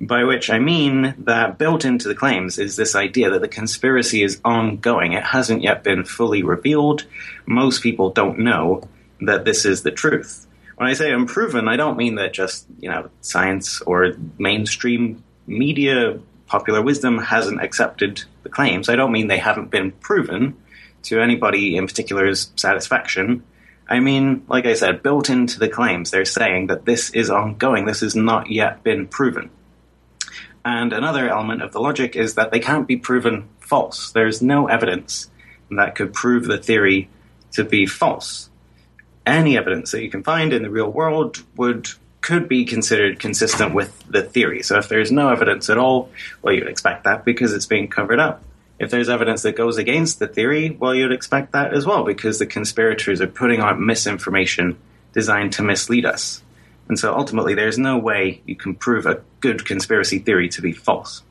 By 0.00 0.24
which 0.24 0.50
I 0.50 0.58
mean 0.58 1.14
that 1.18 1.58
built 1.58 1.84
into 1.84 2.08
the 2.08 2.14
claims 2.16 2.58
is 2.58 2.74
this 2.74 2.96
idea 2.96 3.30
that 3.30 3.40
the 3.40 3.48
conspiracy 3.48 4.24
is 4.24 4.40
ongoing. 4.44 5.12
It 5.12 5.22
hasn't 5.22 5.62
yet 5.62 5.84
been 5.84 6.04
fully 6.04 6.42
revealed. 6.42 7.04
Most 7.46 7.82
people 7.82 8.10
don't 8.10 8.40
know 8.40 8.88
that 9.20 9.44
this 9.44 9.64
is 9.64 9.82
the 9.82 9.92
truth. 9.92 10.46
When 10.76 10.88
I 10.88 10.94
say 10.94 11.12
unproven, 11.12 11.68
I 11.68 11.76
don't 11.76 11.96
mean 11.96 12.16
that 12.16 12.32
just, 12.32 12.66
you 12.80 12.90
know, 12.90 13.10
science 13.20 13.80
or 13.82 14.14
mainstream 14.38 15.22
media, 15.46 16.18
popular 16.46 16.82
wisdom 16.82 17.18
hasn't 17.18 17.62
accepted 17.62 18.24
the 18.42 18.48
claims. 18.48 18.88
I 18.88 18.96
don't 18.96 19.12
mean 19.12 19.28
they 19.28 19.38
haven't 19.38 19.70
been 19.70 19.92
proven 19.92 20.56
to 21.04 21.20
anybody 21.20 21.76
in 21.76 21.86
particular's 21.86 22.50
satisfaction. 22.56 23.44
I 23.92 24.00
mean, 24.00 24.44
like 24.48 24.64
I 24.64 24.72
said, 24.72 25.02
built 25.02 25.28
into 25.28 25.58
the 25.58 25.68
claims, 25.68 26.10
they're 26.10 26.24
saying 26.24 26.68
that 26.68 26.86
this 26.86 27.10
is 27.10 27.28
ongoing. 27.28 27.84
This 27.84 28.00
has 28.00 28.16
not 28.16 28.50
yet 28.50 28.82
been 28.82 29.06
proven. 29.06 29.50
And 30.64 30.94
another 30.94 31.28
element 31.28 31.60
of 31.60 31.72
the 31.72 31.80
logic 31.80 32.16
is 32.16 32.36
that 32.36 32.50
they 32.50 32.58
can't 32.58 32.88
be 32.88 32.96
proven 32.96 33.50
false. 33.60 34.10
There's 34.10 34.40
no 34.40 34.66
evidence 34.66 35.30
that 35.70 35.94
could 35.94 36.14
prove 36.14 36.46
the 36.46 36.56
theory 36.56 37.10
to 37.50 37.64
be 37.64 37.84
false. 37.84 38.48
Any 39.26 39.58
evidence 39.58 39.90
that 39.90 40.02
you 40.02 40.08
can 40.08 40.22
find 40.22 40.54
in 40.54 40.62
the 40.62 40.70
real 40.70 40.90
world 40.90 41.44
would 41.56 41.90
could 42.22 42.48
be 42.48 42.64
considered 42.64 43.20
consistent 43.20 43.74
with 43.74 44.02
the 44.08 44.22
theory. 44.22 44.62
So 44.62 44.78
if 44.78 44.88
there's 44.88 45.12
no 45.12 45.28
evidence 45.28 45.68
at 45.68 45.76
all, 45.76 46.08
well, 46.40 46.54
you'd 46.54 46.66
expect 46.66 47.04
that 47.04 47.26
because 47.26 47.52
it's 47.52 47.66
being 47.66 47.88
covered 47.88 48.20
up. 48.20 48.42
If 48.82 48.90
there's 48.90 49.08
evidence 49.08 49.42
that 49.42 49.54
goes 49.54 49.78
against 49.78 50.18
the 50.18 50.26
theory, 50.26 50.70
well, 50.70 50.92
you'd 50.92 51.12
expect 51.12 51.52
that 51.52 51.72
as 51.72 51.86
well 51.86 52.02
because 52.02 52.40
the 52.40 52.46
conspirators 52.46 53.20
are 53.20 53.28
putting 53.28 53.60
out 53.60 53.78
misinformation 53.78 54.76
designed 55.12 55.52
to 55.52 55.62
mislead 55.62 56.04
us. 56.04 56.42
And 56.88 56.98
so 56.98 57.14
ultimately, 57.14 57.54
there's 57.54 57.78
no 57.78 57.96
way 57.98 58.42
you 58.44 58.56
can 58.56 58.74
prove 58.74 59.06
a 59.06 59.22
good 59.38 59.64
conspiracy 59.64 60.18
theory 60.18 60.48
to 60.48 60.60
be 60.60 60.72
false. 60.72 61.22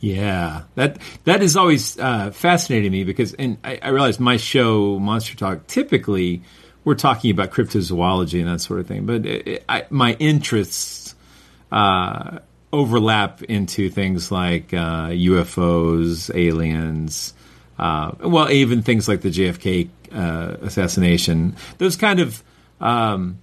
Yeah, 0.00 0.62
that 0.74 0.96
that 1.24 1.42
is 1.42 1.54
always 1.54 1.98
uh, 1.98 2.30
fascinating 2.30 2.92
me 2.92 3.04
because, 3.04 3.34
and 3.34 3.58
I, 3.62 3.78
I 3.82 3.88
realize 3.90 4.18
my 4.18 4.38
show, 4.38 4.98
Monster 4.98 5.36
Talk, 5.36 5.66
typically 5.66 6.40
we're 6.82 6.94
talking 6.94 7.30
about 7.30 7.50
cryptozoology 7.50 8.40
and 8.40 8.48
that 8.48 8.60
sort 8.60 8.80
of 8.80 8.86
thing, 8.86 9.04
but 9.04 9.26
it, 9.26 9.64
I, 9.68 9.84
my 9.90 10.14
interests 10.14 11.14
uh, 11.70 12.38
overlap 12.72 13.42
into 13.42 13.90
things 13.90 14.30
like 14.30 14.74
uh, 14.74 15.08
UFOs, 15.08 16.34
aliens, 16.34 17.34
uh, 17.78 18.12
well, 18.20 18.50
even 18.50 18.82
things 18.82 19.08
like 19.08 19.20
the 19.20 19.30
JFK 19.30 19.88
uh, 20.12 20.56
assassination. 20.62 21.56
Those 21.78 21.96
kind 21.96 22.20
of 22.20 22.42
um, 22.80 23.38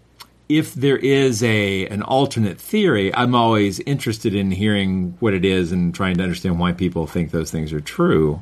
if 0.47 0.73
there 0.73 0.97
is 0.97 1.43
a 1.43 1.87
an 1.87 2.03
alternate 2.03 2.59
theory, 2.59 3.13
I'm 3.13 3.33
always 3.33 3.79
interested 3.81 4.35
in 4.35 4.51
hearing 4.51 5.15
what 5.19 5.33
it 5.33 5.45
is 5.45 5.71
and 5.71 5.93
trying 5.93 6.17
to 6.17 6.23
understand 6.23 6.59
why 6.59 6.73
people 6.73 7.07
think 7.07 7.31
those 7.31 7.51
things 7.51 7.73
are 7.73 7.81
true. 7.81 8.41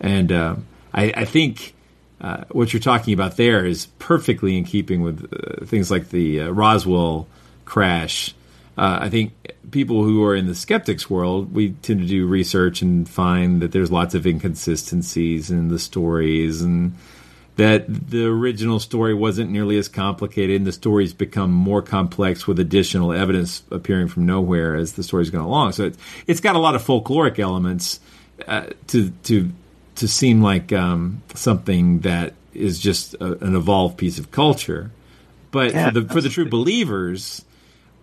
And 0.00 0.32
uh, 0.32 0.56
I, 0.92 1.12
I, 1.16 1.24
think 1.24 1.74
uh, 2.20 2.44
what 2.50 2.72
you're 2.72 2.80
talking 2.80 3.14
about 3.14 3.36
there 3.36 3.64
is 3.64 3.86
perfectly 3.98 4.56
in 4.56 4.64
keeping 4.64 5.02
with 5.02 5.32
uh, 5.32 5.64
things 5.66 5.90
like 5.90 6.10
the 6.10 6.40
Roswell 6.40 7.28
crash. 7.64 8.34
Uh, 8.76 8.98
I 9.02 9.08
think 9.08 9.32
people 9.70 10.04
who 10.04 10.24
are 10.24 10.34
in 10.34 10.46
the 10.46 10.54
skeptics 10.54 11.08
world, 11.08 11.54
we 11.54 11.70
tend 11.70 12.00
to 12.00 12.06
do 12.06 12.26
research 12.26 12.82
and 12.82 13.08
find 13.08 13.62
that 13.62 13.72
there's 13.72 13.90
lots 13.90 14.14
of 14.14 14.26
inconsistencies 14.26 15.50
in 15.50 15.68
the 15.68 15.78
stories 15.78 16.60
and 16.62 16.94
that 17.56 17.84
the 18.10 18.26
original 18.26 18.80
story 18.80 19.14
wasn't 19.14 19.50
nearly 19.50 19.78
as 19.78 19.88
complicated 19.88 20.56
and 20.56 20.66
the 20.66 20.72
stories 20.72 21.14
become 21.14 21.52
more 21.52 21.82
complex 21.82 22.46
with 22.46 22.58
additional 22.58 23.12
evidence 23.12 23.62
appearing 23.70 24.08
from 24.08 24.26
nowhere 24.26 24.74
as 24.74 24.94
the 24.94 25.02
story's 25.04 25.30
going 25.30 25.44
along. 25.44 25.72
So 25.72 25.84
it's, 25.84 25.98
it's 26.26 26.40
got 26.40 26.56
a 26.56 26.58
lot 26.58 26.74
of 26.74 26.84
folkloric 26.84 27.38
elements 27.38 28.00
uh, 28.48 28.66
to 28.88 29.10
to 29.24 29.50
to 29.96 30.08
seem 30.08 30.42
like 30.42 30.72
um, 30.72 31.22
something 31.34 32.00
that 32.00 32.34
is 32.52 32.80
just 32.80 33.14
a, 33.14 33.44
an 33.44 33.54
evolved 33.54 33.96
piece 33.98 34.18
of 34.18 34.32
culture. 34.32 34.90
But 35.52 35.72
yeah, 35.72 35.90
for 35.90 36.00
the 36.00 36.08
for 36.08 36.20
the 36.20 36.28
true 36.28 36.48
believers, 36.48 37.44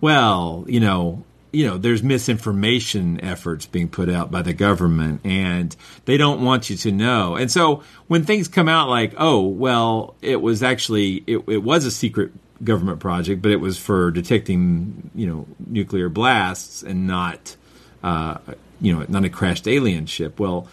well, 0.02 0.66
you 0.68 0.80
know, 0.80 1.24
you 1.52 1.68
know, 1.68 1.78
there's 1.78 2.02
misinformation 2.02 3.20
efforts 3.22 3.66
being 3.66 3.90
put 3.90 4.10
out 4.10 4.32
by 4.32 4.42
the 4.42 4.54
government 4.54 5.22
and 5.26 5.76
they 6.06 6.18
don't 6.18 6.44
want 6.44 6.70
you 6.70 6.78
to 6.78 6.92
know. 6.92 7.36
And 7.36 7.52
so 7.52 7.84
when 8.08 8.24
things 8.24 8.48
come 8.48 8.70
out 8.70 8.90
like, 8.90 9.14
oh, 9.18 9.42
well, 9.42 10.16
it 10.22 10.42
was 10.42 10.64
actually, 10.64 11.24
it, 11.28 11.44
it 11.48 11.58
was 11.58 11.86
a 11.86 11.92
secret 11.92 12.32
government 12.64 13.00
project, 13.00 13.42
but 13.42 13.52
it 13.52 13.58
was 13.58 13.78
for 13.78 14.12
detecting, 14.12 15.12
you 15.14 15.28
know, 15.28 15.48
nuclear 15.68 16.10
blasts 16.10 16.84
and 16.84 17.06
not, 17.06 17.56
uh, 18.04 18.38
you 18.80 18.96
know, 18.96 19.06
not 19.10 19.26
a 19.26 19.30
crashed 19.30 19.68
alien 19.68 20.06
ship. 20.06 20.40
Well, 20.40 20.68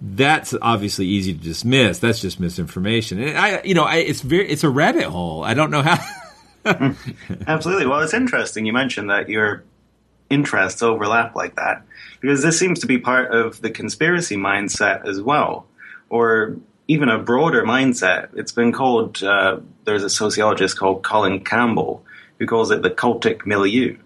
that's 0.00 0.52
obviously 0.60 1.06
easy 1.06 1.32
to 1.32 1.38
dismiss. 1.38 2.00
That's 2.00 2.20
just 2.20 2.40
misinformation. 2.40 3.22
And 3.22 3.38
I, 3.38 3.62
you 3.62 3.74
know, 3.74 3.84
I, 3.84 3.96
it's 3.96 4.20
very, 4.20 4.48
it's 4.48 4.64
a 4.64 4.70
rabbit 4.70 5.04
hole. 5.04 5.44
I 5.44 5.54
don't 5.54 5.70
know 5.70 5.82
how. 5.82 5.96
Absolutely. 7.46 7.86
Well, 7.86 8.00
it's 8.00 8.14
interesting. 8.14 8.66
You 8.66 8.72
mentioned 8.72 9.10
that 9.10 9.28
you're 9.28 9.64
interests 10.30 10.82
overlap 10.82 11.36
like 11.36 11.56
that 11.56 11.82
because 12.20 12.42
this 12.42 12.58
seems 12.58 12.80
to 12.80 12.86
be 12.86 12.98
part 12.98 13.30
of 13.32 13.60
the 13.60 13.70
conspiracy 13.70 14.36
mindset 14.36 15.06
as 15.06 15.20
well, 15.20 15.66
or 16.08 16.56
even 16.88 17.08
a 17.08 17.18
broader 17.18 17.64
mindset. 17.64 18.28
It's 18.34 18.52
been 18.52 18.72
called, 18.72 19.22
uh, 19.22 19.60
there's 19.84 20.02
a 20.02 20.10
sociologist 20.10 20.78
called 20.78 21.02
Colin 21.02 21.44
Campbell 21.44 22.04
who 22.38 22.46
calls 22.46 22.70
it 22.70 22.82
the 22.82 22.90
cultic 22.90 23.46
milieu, 23.46 23.96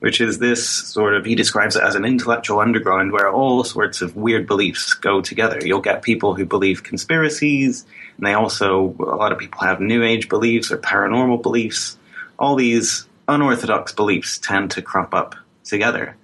which 0.00 0.20
is 0.20 0.38
this 0.38 0.68
sort 0.68 1.14
of, 1.14 1.24
he 1.24 1.34
describes 1.34 1.76
it 1.76 1.82
as 1.82 1.94
an 1.94 2.04
intellectual 2.04 2.60
underground 2.60 3.12
where 3.12 3.30
all 3.30 3.64
sorts 3.64 4.02
of 4.02 4.16
weird 4.16 4.46
beliefs 4.46 4.94
go 4.94 5.20
together. 5.20 5.58
You'll 5.62 5.80
get 5.80 6.02
people 6.02 6.34
who 6.34 6.44
believe 6.44 6.82
conspiracies, 6.82 7.86
and 8.16 8.26
they 8.26 8.34
also, 8.34 8.94
a 8.98 9.16
lot 9.16 9.32
of 9.32 9.38
people 9.38 9.60
have 9.60 9.80
new 9.80 10.02
age 10.02 10.28
beliefs 10.28 10.70
or 10.70 10.78
paranormal 10.78 11.42
beliefs. 11.42 11.98
All 12.42 12.56
these 12.56 13.08
unorthodox 13.28 13.92
beliefs 13.92 14.36
tend 14.36 14.72
to 14.72 14.82
crop 14.82 15.14
up 15.14 15.36
together. 15.64 16.16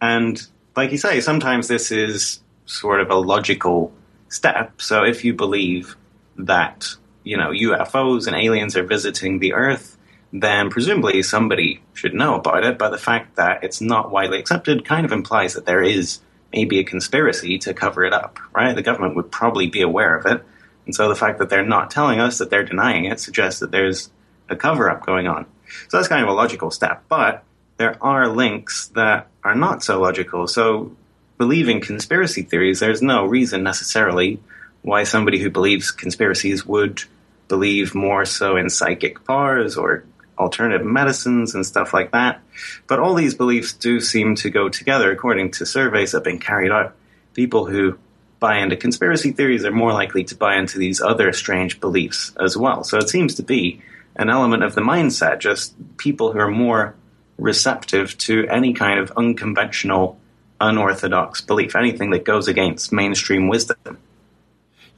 And 0.00 0.40
like 0.74 0.90
you 0.92 0.98
say, 0.98 1.20
sometimes 1.20 1.68
this 1.68 1.92
is 1.92 2.40
sort 2.64 3.00
of 3.00 3.10
a 3.10 3.16
logical 3.16 3.92
step. 4.28 4.80
So 4.80 5.04
if 5.04 5.24
you 5.24 5.34
believe 5.34 5.94
that, 6.38 6.88
you 7.22 7.36
know, 7.36 7.50
UFOs 7.50 8.26
and 8.26 8.34
aliens 8.34 8.76
are 8.76 8.82
visiting 8.82 9.38
the 9.38 9.52
Earth, 9.52 9.96
then 10.32 10.70
presumably 10.70 11.22
somebody 11.22 11.82
should 11.92 12.14
know 12.14 12.34
about 12.36 12.64
it. 12.64 12.78
But 12.78 12.90
the 12.90 12.98
fact 12.98 13.36
that 13.36 13.62
it's 13.62 13.80
not 13.80 14.10
widely 14.10 14.38
accepted 14.38 14.84
kind 14.84 15.04
of 15.04 15.12
implies 15.12 15.54
that 15.54 15.66
there 15.66 15.82
is 15.82 16.20
maybe 16.52 16.78
a 16.78 16.84
conspiracy 16.84 17.58
to 17.58 17.74
cover 17.74 18.04
it 18.04 18.14
up, 18.14 18.38
right? 18.54 18.74
The 18.74 18.82
government 18.82 19.16
would 19.16 19.30
probably 19.30 19.66
be 19.66 19.82
aware 19.82 20.16
of 20.16 20.26
it. 20.26 20.42
And 20.86 20.94
so 20.94 21.08
the 21.08 21.14
fact 21.14 21.38
that 21.38 21.50
they're 21.50 21.64
not 21.64 21.90
telling 21.90 22.20
us, 22.20 22.38
that 22.38 22.48
they're 22.48 22.64
denying 22.64 23.04
it, 23.04 23.20
suggests 23.20 23.60
that 23.60 23.70
there's 23.70 24.10
a 24.48 24.56
cover 24.56 24.88
up 24.88 25.04
going 25.04 25.26
on. 25.26 25.44
So 25.88 25.96
that's 25.96 26.08
kind 26.08 26.22
of 26.22 26.28
a 26.28 26.32
logical 26.32 26.70
step. 26.70 27.04
But 27.08 27.44
there 27.76 27.96
are 28.02 28.28
links 28.28 28.88
that 28.88 29.28
are 29.44 29.54
not 29.54 29.82
so 29.82 30.00
logical. 30.00 30.46
So, 30.46 30.96
believing 31.38 31.80
conspiracy 31.80 32.42
theories, 32.42 32.80
there's 32.80 33.02
no 33.02 33.24
reason 33.24 33.62
necessarily 33.62 34.40
why 34.82 35.04
somebody 35.04 35.38
who 35.38 35.50
believes 35.50 35.90
conspiracies 35.90 36.66
would 36.66 37.02
believe 37.46 37.94
more 37.94 38.24
so 38.24 38.56
in 38.56 38.68
psychic 38.68 39.24
powers 39.24 39.76
or 39.76 40.04
alternative 40.38 40.86
medicines 40.86 41.54
and 41.54 41.64
stuff 41.64 41.92
like 41.92 42.12
that. 42.12 42.40
But 42.86 43.00
all 43.00 43.14
these 43.14 43.34
beliefs 43.34 43.72
do 43.72 44.00
seem 44.00 44.34
to 44.36 44.50
go 44.50 44.68
together 44.68 45.10
according 45.10 45.52
to 45.52 45.66
surveys 45.66 46.12
that 46.12 46.18
have 46.18 46.24
been 46.24 46.38
carried 46.38 46.70
out. 46.70 46.94
People 47.34 47.66
who 47.66 47.98
buy 48.40 48.58
into 48.58 48.76
conspiracy 48.76 49.32
theories 49.32 49.64
are 49.64 49.72
more 49.72 49.92
likely 49.92 50.24
to 50.24 50.36
buy 50.36 50.56
into 50.56 50.78
these 50.78 51.00
other 51.00 51.32
strange 51.32 51.80
beliefs 51.80 52.32
as 52.38 52.56
well. 52.56 52.84
So 52.84 52.98
it 52.98 53.08
seems 53.08 53.34
to 53.36 53.42
be 53.42 53.82
an 54.18 54.28
element 54.28 54.64
of 54.64 54.74
the 54.74 54.80
mindset, 54.80 55.38
just 55.38 55.74
people 55.96 56.32
who 56.32 56.38
are 56.38 56.50
more 56.50 56.94
receptive 57.38 58.18
to 58.18 58.46
any 58.48 58.74
kind 58.74 58.98
of 58.98 59.12
unconventional, 59.16 60.18
unorthodox 60.60 61.40
belief, 61.40 61.76
anything 61.76 62.10
that 62.10 62.24
goes 62.24 62.48
against 62.48 62.92
mainstream 62.92 63.48
wisdom. 63.48 63.98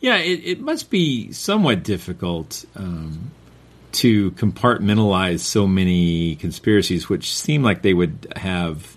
Yeah, 0.00 0.16
it, 0.16 0.40
it 0.44 0.60
must 0.60 0.88
be 0.90 1.30
somewhat 1.32 1.82
difficult 1.82 2.64
um, 2.74 3.30
to 3.92 4.30
compartmentalize 4.32 5.40
so 5.40 5.66
many 5.66 6.36
conspiracies, 6.36 7.10
which 7.10 7.34
seem 7.34 7.62
like 7.62 7.82
they 7.82 7.92
would 7.92 8.32
have 8.36 8.96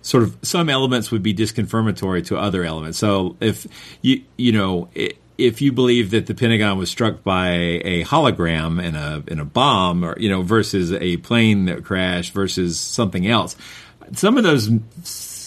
sort 0.00 0.22
of 0.22 0.36
some 0.40 0.70
elements 0.70 1.10
would 1.10 1.22
be 1.22 1.34
disconfirmatory 1.34 2.24
to 2.26 2.38
other 2.38 2.64
elements. 2.64 2.96
So 2.98 3.36
if 3.40 3.66
you 4.00 4.22
you 4.38 4.52
know. 4.52 4.88
It, 4.94 5.18
if 5.46 5.60
you 5.60 5.72
believe 5.72 6.10
that 6.10 6.26
the 6.26 6.34
Pentagon 6.34 6.78
was 6.78 6.90
struck 6.90 7.22
by 7.22 7.50
a 7.50 8.04
hologram 8.04 8.82
in 8.82 8.94
a 8.94 9.22
in 9.26 9.40
a 9.40 9.44
bomb, 9.44 10.04
or 10.04 10.18
you 10.18 10.28
know, 10.28 10.42
versus 10.42 10.92
a 10.92 11.16
plane 11.18 11.66
that 11.66 11.84
crashed 11.84 12.32
versus 12.32 12.78
something 12.78 13.26
else, 13.26 13.56
some 14.12 14.36
of 14.36 14.44
those 14.44 14.68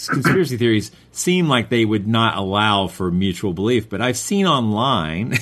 conspiracy 0.08 0.58
theories 0.58 0.92
seem 1.12 1.48
like 1.48 1.70
they 1.70 1.86
would 1.86 2.08
not 2.08 2.38
allow 2.38 2.88
for 2.88 3.12
mutual 3.12 3.54
belief. 3.54 3.90
But 3.90 4.02
I've 4.02 4.18
seen 4.18 4.46
online 4.46 5.38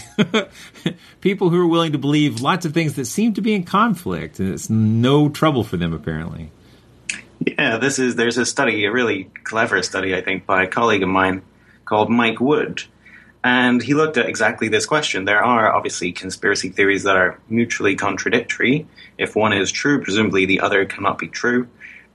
people 1.22 1.50
who 1.50 1.60
are 1.60 1.68
willing 1.68 1.92
to 1.94 1.98
believe 1.98 2.42
lots 2.42 2.66
of 2.66 2.74
things 2.74 2.96
that 2.96 3.06
seem 3.06 3.34
to 3.34 3.42
be 3.42 3.54
in 3.54 3.64
conflict, 3.64 4.40
and 4.40 4.54
it's 4.54 4.70
no 4.70 5.30
trouble 5.30 5.64
for 5.64 5.78
them 5.78 5.94
apparently. 5.94 6.52
Yeah, 7.46 7.78
this 7.78 8.00
is 8.00 8.16
there's 8.16 8.38
a 8.38 8.46
study, 8.46 8.86
a 8.86 8.92
really 8.92 9.26
clever 9.44 9.82
study, 9.84 10.16
I 10.16 10.22
think, 10.22 10.46
by 10.46 10.64
a 10.64 10.68
colleague 10.68 11.04
of 11.04 11.10
mine 11.10 11.42
called 11.86 12.10
Mike 12.10 12.40
Wood. 12.40 12.84
And 13.44 13.82
he 13.82 13.94
looked 13.94 14.18
at 14.18 14.28
exactly 14.28 14.70
this 14.70 14.86
question. 14.86 15.26
There 15.26 15.44
are 15.44 15.74
obviously 15.74 16.14
conspiracy 16.14 16.70
theories 16.70 17.04
that 17.04 17.18
are 17.18 17.40
mutually 17.50 17.96
contradictory. 17.96 18.88
If 19.18 19.36
one 19.36 19.52
is 19.52 19.72
true, 19.72 20.02
presumably 20.02 20.46
the 20.46 20.62
other 20.62 20.86
cannot 20.86 21.18
be 21.18 21.28
true. 21.28 21.68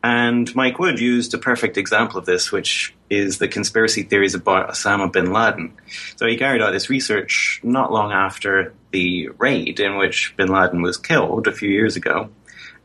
And 0.03 0.55
Mike 0.55 0.79
Wood 0.79 1.01
used 1.01 1.35
a 1.35 1.39
perfect 1.39 1.77
example 1.77 2.19
of 2.19 2.25
this, 2.25 2.53
which 2.53 2.95
is 3.11 3.39
the 3.39 3.49
conspiracy 3.49 4.05
theories 4.05 4.35
about 4.35 4.71
Osama 4.71 5.13
bin 5.13 5.33
Laden. 5.33 5.75
So 6.17 6.27
he 6.27 6.37
carried 6.37 6.63
out 6.63 6.71
this 6.71 6.89
research 6.89 7.61
not 7.63 7.93
long 7.93 8.13
after 8.13 8.73
the 8.93 9.29
raid 9.39 9.81
in 9.81 9.97
which 9.97 10.35
bin 10.37 10.49
Laden 10.49 10.83
was 10.83 10.97
killed 10.97 11.47
a 11.47 11.53
few 11.53 11.69
years 11.69 11.97
ago. 11.97 12.31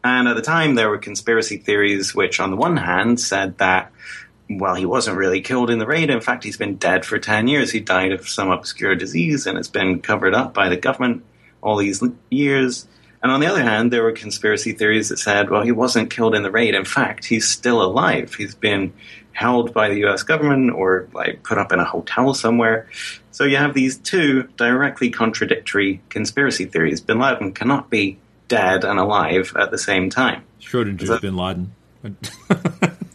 And 0.04 0.28
at 0.28 0.36
the 0.36 0.42
time, 0.42 0.76
there 0.76 0.90
were 0.90 0.98
conspiracy 0.98 1.58
theories 1.58 2.14
which, 2.14 2.40
on 2.42 2.52
the 2.52 2.58
one 2.58 2.76
hand, 2.76 3.22
said 3.22 3.58
that, 3.60 3.92
well, 4.60 4.76
he 4.76 4.86
wasn't 4.86 5.18
really 5.18 5.42
killed 5.42 5.70
in 5.70 5.80
the 5.80 5.86
raid. 5.86 6.10
In 6.10 6.22
fact, 6.22 6.44
he's 6.44 6.58
been 6.58 6.76
dead 6.76 7.06
for 7.06 7.20
10 7.20 7.48
years. 7.48 7.72
He 7.72 7.80
died 7.80 8.12
of 8.12 8.28
some 8.28 8.50
obscure 8.50 8.96
disease 8.96 9.46
and 9.48 9.58
it's 9.58 9.68
been 9.68 10.02
covered 10.02 10.34
up 10.34 10.54
by 10.54 10.70
the 10.70 10.78
government 10.78 11.24
all 11.62 11.78
these 11.78 12.04
years. 12.30 12.88
And 13.22 13.32
on 13.32 13.40
the 13.40 13.48
other 13.48 13.64
hand, 13.64 13.92
there 13.92 14.04
were 14.04 14.12
conspiracy 14.12 14.74
theories 14.74 15.10
that 15.10 15.18
said, 15.18 15.50
well, 15.50 15.62
he 15.62 15.72
wasn't 15.72 16.10
killed 16.10 16.36
in 16.36 16.44
the 16.44 16.52
raid. 16.52 16.76
In 16.76 16.84
fact, 16.84 17.26
he's 17.26 17.48
still 17.48 17.82
alive. 17.82 18.34
He's 18.34 18.54
been 18.56 18.94
held 19.32 19.74
by 19.74 19.90
the 19.90 20.06
US 20.06 20.24
government 20.24 20.74
or 20.74 21.08
like 21.14 21.44
put 21.44 21.58
up 21.58 21.72
in 21.72 21.80
a 21.80 21.86
hotel 21.86 22.34
somewhere. 22.34 22.90
So 23.32 23.46
you 23.46 23.58
have 23.58 23.74
these 23.74 23.98
two 23.98 24.44
directly 24.58 25.10
contradictory 25.10 26.02
conspiracy 26.10 26.66
theories. 26.66 27.02
Bin 27.02 27.20
Laden 27.20 27.54
cannot 27.54 27.90
be 27.90 28.20
dead 28.48 28.84
and 28.84 29.00
alive 29.00 29.54
at 29.58 29.72
the 29.72 29.78
same 29.78 30.10
time. 30.10 30.44
Schrodinger's 30.62 31.08
so, 31.08 31.20
bin 31.20 31.36
Laden. 31.36 31.72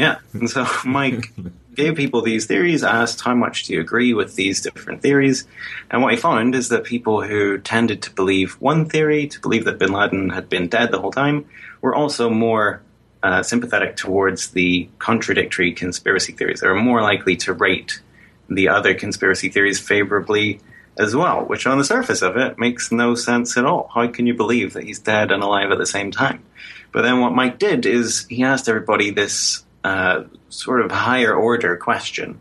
yeah. 0.00 0.18
And 0.32 0.48
so 0.48 0.66
Mike 0.84 1.30
gave 1.74 1.94
people 1.94 2.22
these 2.22 2.46
theories, 2.46 2.82
asked 2.82 3.20
how 3.20 3.34
much 3.34 3.64
do 3.64 3.74
you 3.74 3.80
agree 3.80 4.14
with 4.14 4.34
these 4.34 4.62
different 4.62 5.02
theories, 5.02 5.46
and 5.90 6.02
what 6.02 6.14
he 6.14 6.18
found 6.18 6.54
is 6.54 6.70
that 6.70 6.84
people 6.84 7.22
who 7.22 7.58
tended 7.58 8.02
to 8.02 8.10
believe 8.10 8.54
one 8.60 8.88
theory, 8.88 9.28
to 9.28 9.40
believe 9.40 9.66
that 9.66 9.78
bin 9.78 9.92
Laden 9.92 10.30
had 10.30 10.48
been 10.48 10.68
dead 10.68 10.90
the 10.90 11.00
whole 11.00 11.12
time, 11.12 11.44
were 11.82 11.94
also 11.94 12.30
more 12.30 12.82
uh, 13.22 13.42
sympathetic 13.42 13.96
towards 13.96 14.52
the 14.52 14.88
contradictory 14.98 15.72
conspiracy 15.72 16.32
theories. 16.32 16.60
They 16.60 16.68
were 16.68 16.74
more 16.74 17.02
likely 17.02 17.36
to 17.36 17.52
rate 17.52 18.00
the 18.48 18.70
other 18.70 18.94
conspiracy 18.94 19.50
theories 19.50 19.78
favorably 19.78 20.60
as 20.98 21.14
well, 21.14 21.44
which 21.44 21.66
on 21.66 21.76
the 21.76 21.84
surface 21.84 22.22
of 22.22 22.38
it 22.38 22.58
makes 22.58 22.90
no 22.90 23.14
sense 23.14 23.56
at 23.58 23.66
all. 23.66 23.90
How 23.94 24.08
can 24.08 24.26
you 24.26 24.34
believe 24.34 24.72
that 24.72 24.84
he's 24.84 24.98
dead 24.98 25.30
and 25.30 25.42
alive 25.42 25.70
at 25.70 25.78
the 25.78 25.86
same 25.86 26.10
time? 26.10 26.42
But 26.90 27.02
then 27.02 27.20
what 27.20 27.34
Mike 27.34 27.58
did 27.58 27.84
is 27.84 28.26
he 28.28 28.42
asked 28.42 28.68
everybody 28.68 29.10
this 29.10 29.64
uh, 29.84 30.24
sort 30.48 30.80
of 30.82 30.90
higher 30.90 31.34
order 31.34 31.76
question. 31.76 32.40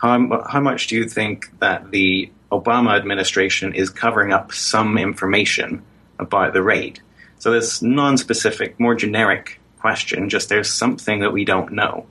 How, 0.00 0.44
how 0.48 0.60
much 0.60 0.88
do 0.88 0.96
you 0.96 1.08
think 1.08 1.58
that 1.58 1.90
the 1.90 2.30
Obama 2.52 2.96
administration 2.96 3.74
is 3.74 3.90
covering 3.90 4.32
up 4.32 4.52
some 4.52 4.98
information 4.98 5.82
about 6.18 6.52
the 6.52 6.62
raid? 6.62 7.00
So 7.38 7.50
this 7.52 7.82
non-specific, 7.82 8.78
more 8.78 8.94
generic 8.94 9.60
question, 9.78 10.28
just 10.28 10.48
there's 10.48 10.70
something 10.70 11.20
that 11.20 11.32
we 11.32 11.44
don't 11.44 11.72
know. 11.72 12.06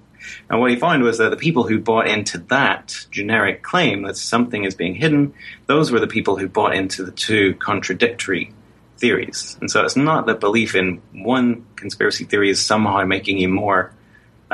And 0.50 0.60
what 0.60 0.72
he 0.72 0.78
found 0.78 1.04
was 1.04 1.20
that 1.20 1.30
the 1.30 1.38
people 1.38 1.64
who 1.64 1.80
bought 1.80 2.08
into 2.08 2.40
that 2.50 3.06
generic 3.12 3.62
claim 3.62 4.04
that 4.04 4.18
something 4.18 4.64
is 4.64 4.76
being 4.76 4.96
hidden, 4.96 5.34
those 5.68 5.92
were 5.92 6.00
the 6.00 6.08
people 6.08 6.38
who 6.38 6.48
bought 6.48 6.76
into 6.76 7.04
the 7.04 7.12
two 7.12 7.56
contradictory 7.56 8.52
theories. 8.98 9.58
And 9.60 9.70
so 9.70 9.84
it's 9.84 9.96
not 9.96 10.26
that 10.28 10.40
belief 10.40 10.76
in 10.76 11.02
one 11.12 11.66
conspiracy 11.76 12.26
theory 12.26 12.50
is 12.50 12.62
somehow 12.62 13.04
making 13.06 13.38
you 13.38 13.50
more 13.50 13.94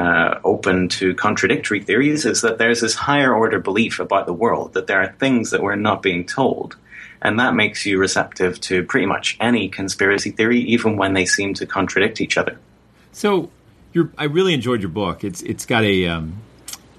uh, 0.02 0.40
open 0.44 0.90
to 0.90 1.14
contradictory 1.14 1.82
theories, 1.82 2.26
is 2.26 2.42
that 2.42 2.58
there's 2.58 2.82
this 2.82 2.96
higher 2.96 3.34
order 3.34 3.60
belief 3.60 4.00
about 4.00 4.26
the 4.26 4.34
world, 4.34 4.74
that 4.74 4.88
there 4.88 5.02
are 5.02 5.12
things 5.20 5.52
that 5.52 5.62
we're 5.62 5.76
not 5.76 6.02
being 6.02 6.26
told. 6.26 6.76
And 7.22 7.40
that 7.40 7.54
makes 7.54 7.86
you 7.86 8.00
receptive 8.00 8.60
to 8.62 8.84
pretty 8.84 9.06
much 9.06 9.38
any 9.40 9.70
conspiracy 9.70 10.32
theory, 10.32 10.60
even 10.62 10.98
when 10.98 11.14
they 11.14 11.26
seem 11.26 11.54
to 11.56 11.68
contradict 11.68 12.20
each 12.20 12.36
other. 12.36 12.58
So 13.12 13.52
I 14.18 14.24
really 14.24 14.54
enjoyed 14.56 14.82
your 14.82 14.90
book. 14.90 15.24
It's 15.24 15.42
it's 15.44 15.66
got 15.68 15.84
a 15.84 16.08
um, 16.08 16.38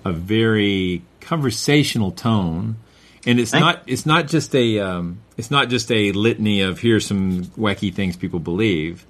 a 0.04 0.12
very 0.12 1.02
conversational 1.20 2.12
tone, 2.12 2.76
and 3.26 3.40
it's 3.40 3.52
not 3.52 3.82
it's 3.86 4.06
not 4.06 4.28
just 4.28 4.54
a 4.54 4.78
um, 4.78 5.18
it's 5.36 5.50
not 5.50 5.70
just 5.70 5.90
a 5.90 6.12
litany 6.12 6.60
of 6.60 6.78
here's 6.78 7.06
some 7.06 7.44
wacky 7.58 7.92
things 7.92 8.16
people 8.16 8.38
believe. 8.38 9.06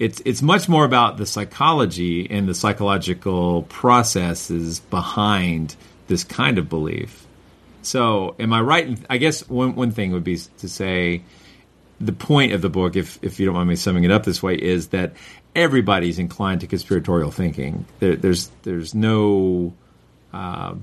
It's 0.00 0.22
it's 0.24 0.40
much 0.40 0.66
more 0.66 0.86
about 0.86 1.18
the 1.18 1.26
psychology 1.26 2.28
and 2.28 2.48
the 2.48 2.54
psychological 2.54 3.62
processes 3.64 4.80
behind 4.80 5.76
this 6.08 6.24
kind 6.24 6.56
of 6.56 6.70
belief. 6.70 7.26
So, 7.82 8.34
am 8.38 8.52
I 8.52 8.62
right? 8.62 8.98
I 9.10 9.18
guess 9.18 9.46
one 9.48 9.74
one 9.74 9.90
thing 9.90 10.12
would 10.12 10.24
be 10.24 10.38
to 10.38 10.68
say 10.68 11.22
the 12.00 12.12
point 12.12 12.52
of 12.52 12.62
the 12.62 12.70
book, 12.70 12.96
if 12.96 13.18
if 13.22 13.38
you 13.38 13.44
don't 13.44 13.54
mind 13.54 13.68
me 13.68 13.76
summing 13.76 14.04
it 14.04 14.10
up 14.10 14.24
this 14.24 14.42
way, 14.42 14.54
is 14.54 14.88
that 14.88 15.12
everybody's 15.54 16.18
inclined 16.18 16.62
to 16.62 16.66
conspiratorial 16.66 17.30
thinking. 17.30 17.84
There, 17.98 18.16
there's 18.16 18.50
there's 18.62 18.94
no. 18.94 19.74
Uh, 20.32 20.76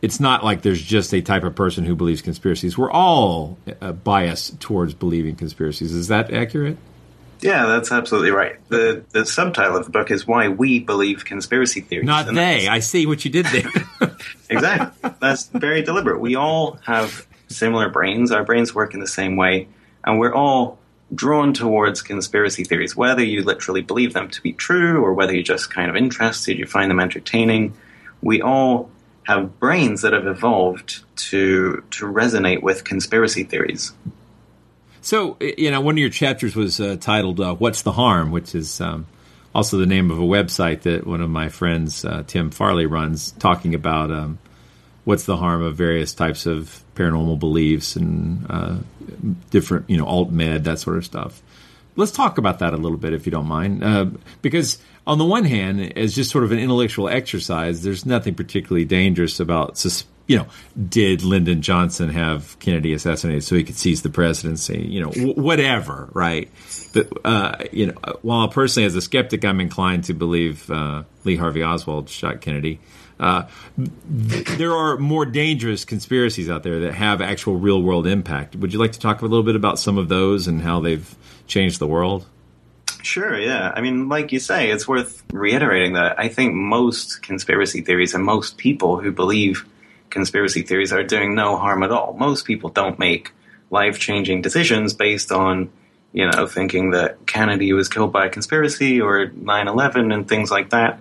it's 0.00 0.18
not 0.18 0.42
like 0.42 0.62
there's 0.62 0.80
just 0.80 1.12
a 1.12 1.20
type 1.20 1.44
of 1.44 1.54
person 1.54 1.84
who 1.84 1.94
believes 1.94 2.22
conspiracies. 2.22 2.78
We're 2.78 2.90
all 2.90 3.58
uh, 3.82 3.92
biased 3.92 4.58
towards 4.58 4.94
believing 4.94 5.36
conspiracies. 5.36 5.92
Is 5.92 6.08
that 6.08 6.32
accurate? 6.32 6.78
Yeah, 7.42 7.66
that's 7.66 7.90
absolutely 7.92 8.30
right. 8.30 8.56
The 8.68 9.04
the 9.10 9.24
subtitle 9.24 9.76
of 9.76 9.84
the 9.84 9.90
book 9.90 10.10
is 10.10 10.26
why 10.26 10.48
we 10.48 10.80
believe 10.80 11.24
conspiracy 11.24 11.80
theories. 11.80 12.06
Not 12.06 12.32
they. 12.32 12.68
I 12.68 12.80
see 12.80 13.06
what 13.06 13.24
you 13.24 13.30
did 13.30 13.46
there. 13.46 13.70
exactly. 14.50 15.10
That's 15.20 15.46
very 15.48 15.82
deliberate. 15.82 16.20
We 16.20 16.36
all 16.36 16.78
have 16.84 17.26
similar 17.48 17.88
brains. 17.88 18.30
Our 18.30 18.44
brains 18.44 18.74
work 18.74 18.94
in 18.94 19.00
the 19.00 19.08
same 19.08 19.36
way, 19.36 19.68
and 20.04 20.18
we're 20.18 20.34
all 20.34 20.78
drawn 21.14 21.52
towards 21.52 22.02
conspiracy 22.02 22.64
theories, 22.64 22.96
whether 22.96 23.22
you 23.22 23.42
literally 23.42 23.82
believe 23.82 24.12
them 24.12 24.28
to 24.30 24.40
be 24.42 24.52
true 24.52 25.04
or 25.04 25.12
whether 25.12 25.32
you're 25.32 25.42
just 25.42 25.72
kind 25.72 25.90
of 25.90 25.96
interested, 25.96 26.58
you 26.58 26.66
find 26.66 26.90
them 26.90 27.00
entertaining. 27.00 27.74
We 28.22 28.42
all 28.42 28.90
have 29.24 29.58
brains 29.58 30.02
that 30.02 30.12
have 30.12 30.26
evolved 30.26 31.02
to 31.16 31.82
to 31.90 32.06
resonate 32.06 32.62
with 32.62 32.84
conspiracy 32.84 33.44
theories. 33.44 33.92
So, 35.02 35.36
you 35.40 35.70
know, 35.70 35.80
one 35.80 35.94
of 35.94 35.98
your 35.98 36.10
chapters 36.10 36.54
was 36.54 36.80
uh, 36.80 36.96
titled 37.00 37.40
uh, 37.40 37.54
"What's 37.54 37.82
the 37.82 37.92
Harm," 37.92 38.30
which 38.30 38.54
is 38.54 38.80
um, 38.80 39.06
also 39.54 39.78
the 39.78 39.86
name 39.86 40.10
of 40.10 40.18
a 40.18 40.22
website 40.22 40.82
that 40.82 41.06
one 41.06 41.20
of 41.20 41.30
my 41.30 41.48
friends, 41.48 42.04
uh, 42.04 42.22
Tim 42.26 42.50
Farley, 42.50 42.86
runs, 42.86 43.32
talking 43.32 43.74
about 43.74 44.10
um, 44.10 44.38
what's 45.04 45.24
the 45.24 45.36
harm 45.36 45.62
of 45.62 45.76
various 45.76 46.14
types 46.14 46.46
of 46.46 46.82
paranormal 46.94 47.38
beliefs 47.38 47.96
and 47.96 48.46
uh, 48.50 48.76
different, 49.50 49.88
you 49.88 49.96
know, 49.96 50.06
alt 50.06 50.30
med, 50.30 50.64
that 50.64 50.78
sort 50.78 50.96
of 50.96 51.04
stuff. 51.04 51.42
Let's 51.96 52.12
talk 52.12 52.38
about 52.38 52.60
that 52.60 52.72
a 52.72 52.76
little 52.76 52.98
bit, 52.98 53.12
if 53.12 53.26
you 53.26 53.32
don't 53.32 53.46
mind, 53.46 53.82
uh, 53.82 54.06
because 54.42 54.78
on 55.06 55.18
the 55.18 55.24
one 55.24 55.44
hand, 55.44 55.96
as 55.98 56.14
just 56.14 56.30
sort 56.30 56.44
of 56.44 56.52
an 56.52 56.58
intellectual 56.58 57.08
exercise, 57.08 57.82
there's 57.82 58.06
nothing 58.06 58.34
particularly 58.34 58.84
dangerous 58.84 59.40
about, 59.40 59.76
you 60.30 60.36
know, 60.36 60.46
did 60.88 61.24
Lyndon 61.24 61.60
Johnson 61.60 62.08
have 62.08 62.56
Kennedy 62.60 62.92
assassinated 62.92 63.42
so 63.42 63.56
he 63.56 63.64
could 63.64 63.74
seize 63.74 64.02
the 64.02 64.10
presidency? 64.10 64.78
You 64.78 65.00
know, 65.00 65.10
w- 65.10 65.34
whatever, 65.34 66.08
right? 66.12 66.48
But 66.94 67.08
uh, 67.24 67.56
you 67.72 67.86
know, 67.86 67.94
while 68.22 68.46
personally 68.46 68.86
as 68.86 68.94
a 68.94 69.00
skeptic, 69.00 69.44
I'm 69.44 69.60
inclined 69.60 70.04
to 70.04 70.14
believe 70.14 70.70
uh, 70.70 71.02
Lee 71.24 71.34
Harvey 71.34 71.64
Oswald 71.64 72.08
shot 72.08 72.42
Kennedy. 72.42 72.78
Uh, 73.18 73.48
there 73.76 74.72
are 74.72 74.96
more 74.98 75.26
dangerous 75.26 75.84
conspiracies 75.84 76.48
out 76.48 76.62
there 76.62 76.78
that 76.78 76.94
have 76.94 77.20
actual 77.20 77.56
real 77.56 77.82
world 77.82 78.06
impact. 78.06 78.54
Would 78.54 78.72
you 78.72 78.78
like 78.78 78.92
to 78.92 79.00
talk 79.00 79.22
a 79.22 79.26
little 79.26 79.42
bit 79.42 79.56
about 79.56 79.80
some 79.80 79.98
of 79.98 80.08
those 80.08 80.46
and 80.46 80.62
how 80.62 80.78
they've 80.78 81.12
changed 81.48 81.80
the 81.80 81.88
world? 81.88 82.24
Sure, 83.02 83.36
yeah. 83.36 83.72
I 83.74 83.80
mean, 83.80 84.08
like 84.08 84.30
you 84.30 84.38
say, 84.38 84.70
it's 84.70 84.86
worth 84.86 85.24
reiterating 85.32 85.94
that 85.94 86.20
I 86.20 86.28
think 86.28 86.54
most 86.54 87.20
conspiracy 87.20 87.80
theories 87.80 88.14
and 88.14 88.24
most 88.24 88.58
people 88.58 89.00
who 89.00 89.10
believe 89.10 89.66
conspiracy 90.10 90.62
theories 90.62 90.92
are 90.92 91.02
doing 91.02 91.34
no 91.34 91.56
harm 91.56 91.82
at 91.82 91.90
all. 91.90 92.14
Most 92.18 92.44
people 92.44 92.70
don't 92.70 92.98
make 92.98 93.32
life 93.70 93.98
changing 93.98 94.42
decisions 94.42 94.94
based 94.94 95.32
on, 95.32 95.70
you 96.12 96.28
know, 96.28 96.46
thinking 96.46 96.90
that 96.90 97.26
Kennedy 97.26 97.72
was 97.72 97.88
killed 97.88 98.12
by 98.12 98.26
a 98.26 98.28
conspiracy 98.28 99.00
or 99.00 99.28
9 99.28 99.68
11 99.68 100.12
and 100.12 100.28
things 100.28 100.50
like 100.50 100.70
that. 100.70 100.98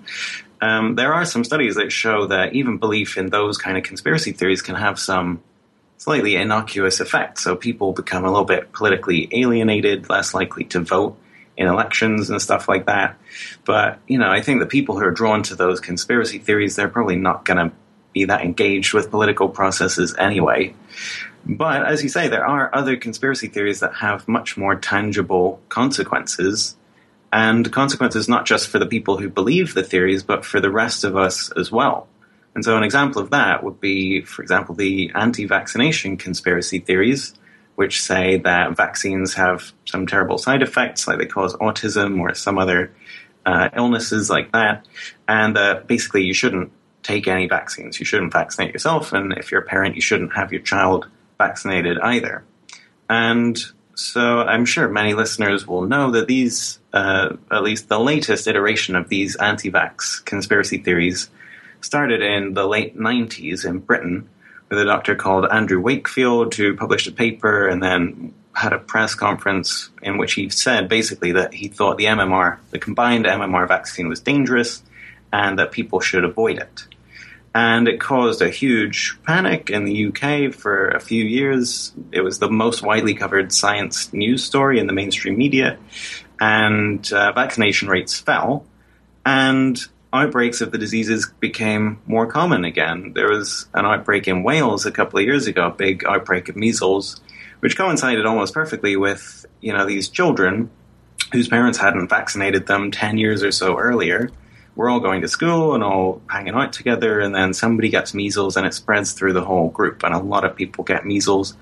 Um, 0.62 0.96
there 0.96 1.14
are 1.14 1.26
some 1.26 1.44
studies 1.44 1.76
that 1.76 1.92
show 1.92 2.28
that 2.28 2.54
even 2.54 2.78
belief 2.78 3.18
in 3.18 3.30
those 3.30 3.58
kind 3.58 3.78
of 3.78 3.84
conspiracy 3.84 4.34
theories 4.34 4.62
can 4.62 4.76
have 4.76 5.00
some 5.00 5.42
slightly 5.98 6.36
innocuous 6.36 7.00
effect. 7.00 7.40
So 7.40 7.56
people 7.56 7.94
become 7.94 8.26
a 8.26 8.30
little 8.30 8.46
bit 8.46 8.72
politically 8.72 9.30
alienated, 9.32 10.10
less 10.10 10.34
likely 10.34 10.66
to 10.66 10.80
vote 10.80 11.18
in 11.58 11.68
elections 11.68 12.30
and 12.30 12.42
stuff 12.42 12.70
like 12.70 12.86
that. 12.86 13.18
But, 13.66 14.00
you 14.08 14.18
know, 14.18 14.30
I 14.30 14.42
think 14.42 14.62
the 14.62 14.66
people 14.66 14.98
who 14.98 15.06
are 15.06 15.12
drawn 15.12 15.44
to 15.44 15.56
those 15.56 15.80
conspiracy 15.82 16.40
theories, 16.40 16.76
they're 16.76 16.88
probably 16.88 17.18
not 17.18 17.44
going 17.46 17.58
to 17.58 17.76
be 18.14 18.26
that 18.26 18.42
engaged 18.42 18.94
with 18.94 19.12
political 19.12 19.50
processes 19.50 20.16
anyway. 20.18 20.74
But 21.46 21.86
as 21.86 22.04
you 22.04 22.10
say, 22.10 22.28
there 22.28 22.46
are 22.46 22.74
other 22.74 22.98
conspiracy 22.98 23.48
theories 23.48 23.80
that 23.80 23.96
have 23.96 24.28
much 24.28 24.58
more 24.58 24.76
tangible 24.76 25.62
consequences, 25.70 26.76
and 27.32 27.72
consequences 27.72 28.28
not 28.28 28.46
just 28.46 28.68
for 28.68 28.80
the 28.80 28.86
people 28.86 29.18
who 29.18 29.30
believe 29.30 29.74
the 29.74 29.84
theories, 29.84 30.24
but 30.24 30.44
for 30.44 30.60
the 30.60 30.72
rest 30.72 31.04
of 31.04 31.16
us 31.16 31.52
as 31.52 31.72
well. 31.72 32.08
And 32.56 32.66
so, 32.66 32.76
an 32.76 32.84
example 32.84 33.22
of 33.22 33.30
that 33.30 33.64
would 33.64 33.80
be, 33.80 34.22
for 34.22 34.42
example, 34.42 34.76
the 34.76 35.12
anti 35.16 35.46
vaccination 35.46 36.18
conspiracy 36.18 36.80
theories, 36.80 37.34
which 37.76 38.02
say 38.02 38.38
that 38.40 38.76
vaccines 38.76 39.36
have 39.36 39.72
some 39.86 40.08
terrible 40.08 40.38
side 40.38 40.62
effects, 40.62 41.08
like 41.08 41.20
they 41.20 41.26
cause 41.26 41.56
autism 41.56 42.20
or 42.20 42.34
some 42.34 42.58
other 42.58 42.92
uh, 43.46 43.70
illnesses 43.76 44.30
like 44.30 44.52
that, 44.52 44.86
and 45.28 45.56
that 45.56 45.88
basically 45.88 46.24
you 46.24 46.34
shouldn't 46.34 46.72
take 47.04 47.28
any 47.28 47.48
vaccines. 47.48 48.00
You 48.00 48.06
shouldn't 48.06 48.34
vaccinate 48.34 48.74
yourself, 48.74 49.14
and 49.14 49.34
if 49.34 49.52
you're 49.52 49.62
a 49.62 49.66
parent, 49.66 49.96
you 49.96 50.02
shouldn't 50.02 50.34
have 50.34 50.52
your 50.52 50.62
child 50.62 51.08
vaccinated 51.38 52.00
either. 52.00 52.44
And 53.10 53.58
so 53.96 54.42
I'm 54.42 54.66
sure 54.66 54.88
many 54.88 55.14
listeners 55.14 55.68
will 55.68 55.82
know 55.82 56.12
that 56.12 56.28
these, 56.28 56.80
uh, 56.94 57.36
at 57.52 57.64
least 57.64 57.90
the 57.90 58.00
latest 58.00 58.48
iteration 58.48 58.96
of 58.96 59.10
these 59.10 59.36
anti 59.36 59.72
vax 59.72 60.24
conspiracy 60.24 60.78
theories, 60.78 61.30
started 61.82 62.22
in 62.22 62.54
the 62.54 62.66
late 62.66 62.98
90s 62.98 63.66
in 63.66 63.80
Britain 63.80 64.30
with 64.70 64.80
a 64.80 64.86
doctor 64.86 65.16
called 65.16 65.46
Andrew 65.52 65.82
Wakefield 65.82 66.54
who 66.56 66.76
published 66.76 67.08
a 67.08 67.12
paper 67.12 67.68
and 67.68 67.82
then 67.82 68.34
had 68.54 68.74
a 68.74 68.80
press 68.80 69.16
conference 69.16 69.90
in 70.02 70.18
which 70.18 70.34
he 70.34 70.50
said 70.50 70.90
basically 70.90 71.32
that 71.32 71.54
he 71.54 71.68
thought 71.68 71.98
the 71.98 72.06
MMR, 72.06 72.58
the 72.72 72.80
combined 72.80 73.26
MMR 73.26 73.68
vaccine, 73.68 74.08
was 74.08 74.20
dangerous 74.20 74.84
and 75.32 75.60
that 75.60 75.72
people 75.72 76.00
should 76.00 76.24
avoid 76.24 76.58
it 76.58 76.86
and 77.54 77.88
it 77.88 78.00
caused 78.00 78.42
a 78.42 78.50
huge 78.50 79.18
panic 79.24 79.70
in 79.70 79.86
the 79.86 80.08
UK 80.08 80.54
for 80.54 80.90
a 80.90 81.00
few 81.00 81.24
years. 81.24 81.92
It 82.12 82.22
was 82.22 82.40
the 82.40 82.50
most 82.50 82.84
widely 82.84 83.16
covered 83.16 83.52
science 83.52 84.14
news 84.14 84.44
story 84.44 84.80
in 84.80 84.88
the 84.88 84.94
mainstream 84.94 85.38
media, 85.38 85.78
and 86.40 87.12
uh, 87.12 87.32
vaccination 87.32 87.88
rates 87.88 88.20
fell, 88.20 88.66
and 89.26 89.80
outbreaks 90.12 90.62
of 90.62 90.72
the 90.72 90.78
diseases 90.78 91.32
became 91.40 92.00
more 92.08 92.28
common 92.28 92.66
again. 92.66 93.14
There 93.14 93.30
was 93.30 93.68
an 93.74 93.86
outbreak 93.86 94.28
in 94.28 94.44
Wales 94.44 94.86
a 94.86 94.92
couple 94.92 95.20
of 95.20 95.26
years 95.26 95.48
ago, 95.48 95.68
a 95.68 95.72
big 95.72 96.06
outbreak 96.06 96.50
of 96.50 96.56
measles, 96.56 97.22
which 97.60 97.78
coincided 97.78 98.26
almost 98.26 98.54
perfectly 98.54 98.96
with 98.96 99.46
you 99.62 99.74
know 99.74 99.86
these 99.86 100.10
children 100.10 100.70
whose 101.32 101.48
parents 101.48 101.78
hadn't 101.78 102.08
vaccinated 102.08 102.66
them 102.66 102.90
10 102.90 103.18
years 103.18 103.44
or 103.44 103.52
so 103.52 103.78
earlier 103.78 104.32
we're 104.80 104.90
all 104.90 105.02
going 105.02 105.20
to 105.20 105.28
school 105.28 105.76
and 105.76 105.84
all 105.84 106.22
hanging 106.30 106.54
out 106.54 106.72
together, 106.72 107.20
and 107.20 107.36
then 107.36 107.54
somebody 107.54 107.90
gets 107.90 108.14
measles 108.14 108.56
and 108.56 108.66
it 108.66 108.74
spreads 108.74 109.12
through 109.12 109.34
the 109.34 109.44
whole 109.44 109.68
group, 109.68 110.06
and 110.06 110.16
a 110.16 110.20
lot 110.20 110.46
of 110.46 110.56
people 110.56 110.86
get 110.86 111.06
measles, 111.06 111.54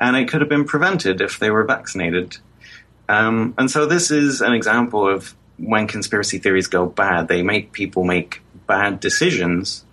and 0.00 0.16
it 0.16 0.26
could 0.28 0.40
have 0.40 0.50
been 0.50 0.64
prevented 0.64 1.20
if 1.20 1.38
they 1.38 1.48
were 1.48 1.62
vaccinated. 1.62 2.38
Um, 3.08 3.54
and 3.56 3.70
so 3.70 3.86
this 3.86 4.10
is 4.10 4.40
an 4.40 4.52
example 4.52 5.08
of 5.08 5.32
when 5.58 5.86
conspiracy 5.86 6.38
theories 6.38 6.66
go 6.66 6.86
bad. 6.86 7.28
They 7.28 7.44
make 7.44 7.70
people 7.70 8.02
make 8.02 8.42
bad 8.66 8.98
decisions, 8.98 9.84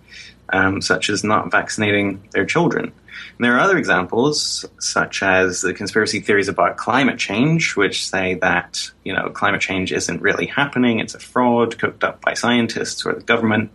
um, 0.48 0.82
such 0.82 1.10
as 1.10 1.22
not 1.22 1.52
vaccinating 1.52 2.24
their 2.32 2.44
children. 2.44 2.92
And 3.36 3.44
there 3.44 3.54
are 3.56 3.60
other 3.60 3.78
examples, 3.78 4.64
such 4.78 5.22
as 5.22 5.60
the 5.60 5.74
conspiracy 5.74 6.20
theories 6.20 6.48
about 6.48 6.76
climate 6.76 7.18
change, 7.18 7.76
which 7.76 8.08
say 8.08 8.34
that 8.34 8.90
you 9.04 9.12
know 9.12 9.30
climate 9.30 9.60
change 9.60 9.92
isn't 9.92 10.22
really 10.22 10.46
happening; 10.46 11.00
it's 11.00 11.14
a 11.14 11.20
fraud 11.20 11.78
cooked 11.78 12.04
up 12.04 12.20
by 12.20 12.34
scientists 12.34 13.04
or 13.04 13.14
the 13.14 13.22
government. 13.22 13.72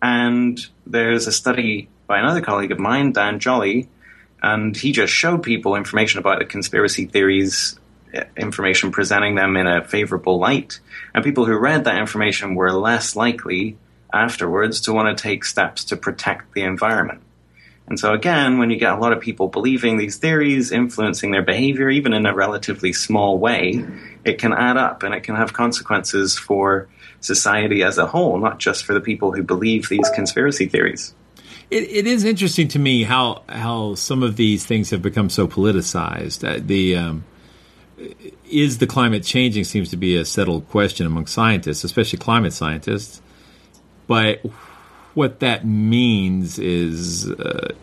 And 0.00 0.64
there's 0.86 1.26
a 1.26 1.32
study 1.32 1.88
by 2.06 2.18
another 2.18 2.40
colleague 2.40 2.72
of 2.72 2.78
mine, 2.78 3.12
Dan 3.12 3.38
Jolley, 3.38 3.88
and 4.42 4.76
he 4.76 4.92
just 4.92 5.12
showed 5.12 5.42
people 5.42 5.76
information 5.76 6.18
about 6.18 6.40
the 6.40 6.44
conspiracy 6.44 7.06
theories, 7.06 7.78
eh, 8.12 8.24
information 8.36 8.90
presenting 8.90 9.36
them 9.36 9.56
in 9.56 9.66
a 9.66 9.84
favorable 9.84 10.38
light, 10.38 10.80
and 11.14 11.24
people 11.24 11.44
who 11.44 11.56
read 11.56 11.84
that 11.84 11.98
information 11.98 12.54
were 12.54 12.72
less 12.72 13.16
likely 13.16 13.76
afterwards 14.12 14.82
to 14.82 14.92
want 14.92 15.16
to 15.16 15.22
take 15.22 15.44
steps 15.44 15.84
to 15.84 15.96
protect 15.96 16.52
the 16.54 16.62
environment. 16.62 17.22
And 17.88 17.98
so, 17.98 18.12
again, 18.12 18.58
when 18.58 18.70
you 18.70 18.76
get 18.76 18.92
a 18.92 18.96
lot 18.96 19.12
of 19.12 19.20
people 19.20 19.48
believing 19.48 19.98
these 19.98 20.16
theories, 20.16 20.72
influencing 20.72 21.30
their 21.30 21.42
behavior, 21.42 21.90
even 21.90 22.12
in 22.12 22.26
a 22.26 22.34
relatively 22.34 22.92
small 22.92 23.38
way, 23.38 23.84
it 24.24 24.38
can 24.38 24.52
add 24.52 24.76
up 24.76 25.02
and 25.02 25.14
it 25.14 25.22
can 25.24 25.34
have 25.34 25.52
consequences 25.52 26.38
for 26.38 26.88
society 27.20 27.82
as 27.82 27.98
a 27.98 28.06
whole, 28.06 28.38
not 28.38 28.58
just 28.58 28.84
for 28.84 28.94
the 28.94 29.00
people 29.00 29.32
who 29.32 29.42
believe 29.42 29.88
these 29.88 30.08
conspiracy 30.14 30.66
theories. 30.66 31.14
It, 31.70 31.84
it 31.90 32.06
is 32.06 32.24
interesting 32.24 32.68
to 32.68 32.78
me 32.78 33.02
how 33.02 33.42
how 33.48 33.94
some 33.94 34.22
of 34.22 34.36
these 34.36 34.64
things 34.64 34.90
have 34.90 35.02
become 35.02 35.30
so 35.30 35.48
politicized. 35.48 36.46
Uh, 36.46 36.60
the 36.64 36.96
um, 36.96 37.24
is 38.50 38.78
the 38.78 38.86
climate 38.86 39.24
changing 39.24 39.64
seems 39.64 39.90
to 39.90 39.96
be 39.96 40.16
a 40.16 40.24
settled 40.24 40.68
question 40.68 41.06
among 41.06 41.26
scientists, 41.26 41.84
especially 41.84 42.18
climate 42.18 42.52
scientists. 42.52 43.22
But 44.06 44.44
what 45.14 45.40
that 45.40 45.66
means 45.66 46.58
is 46.58 47.30
uh, 47.30 47.74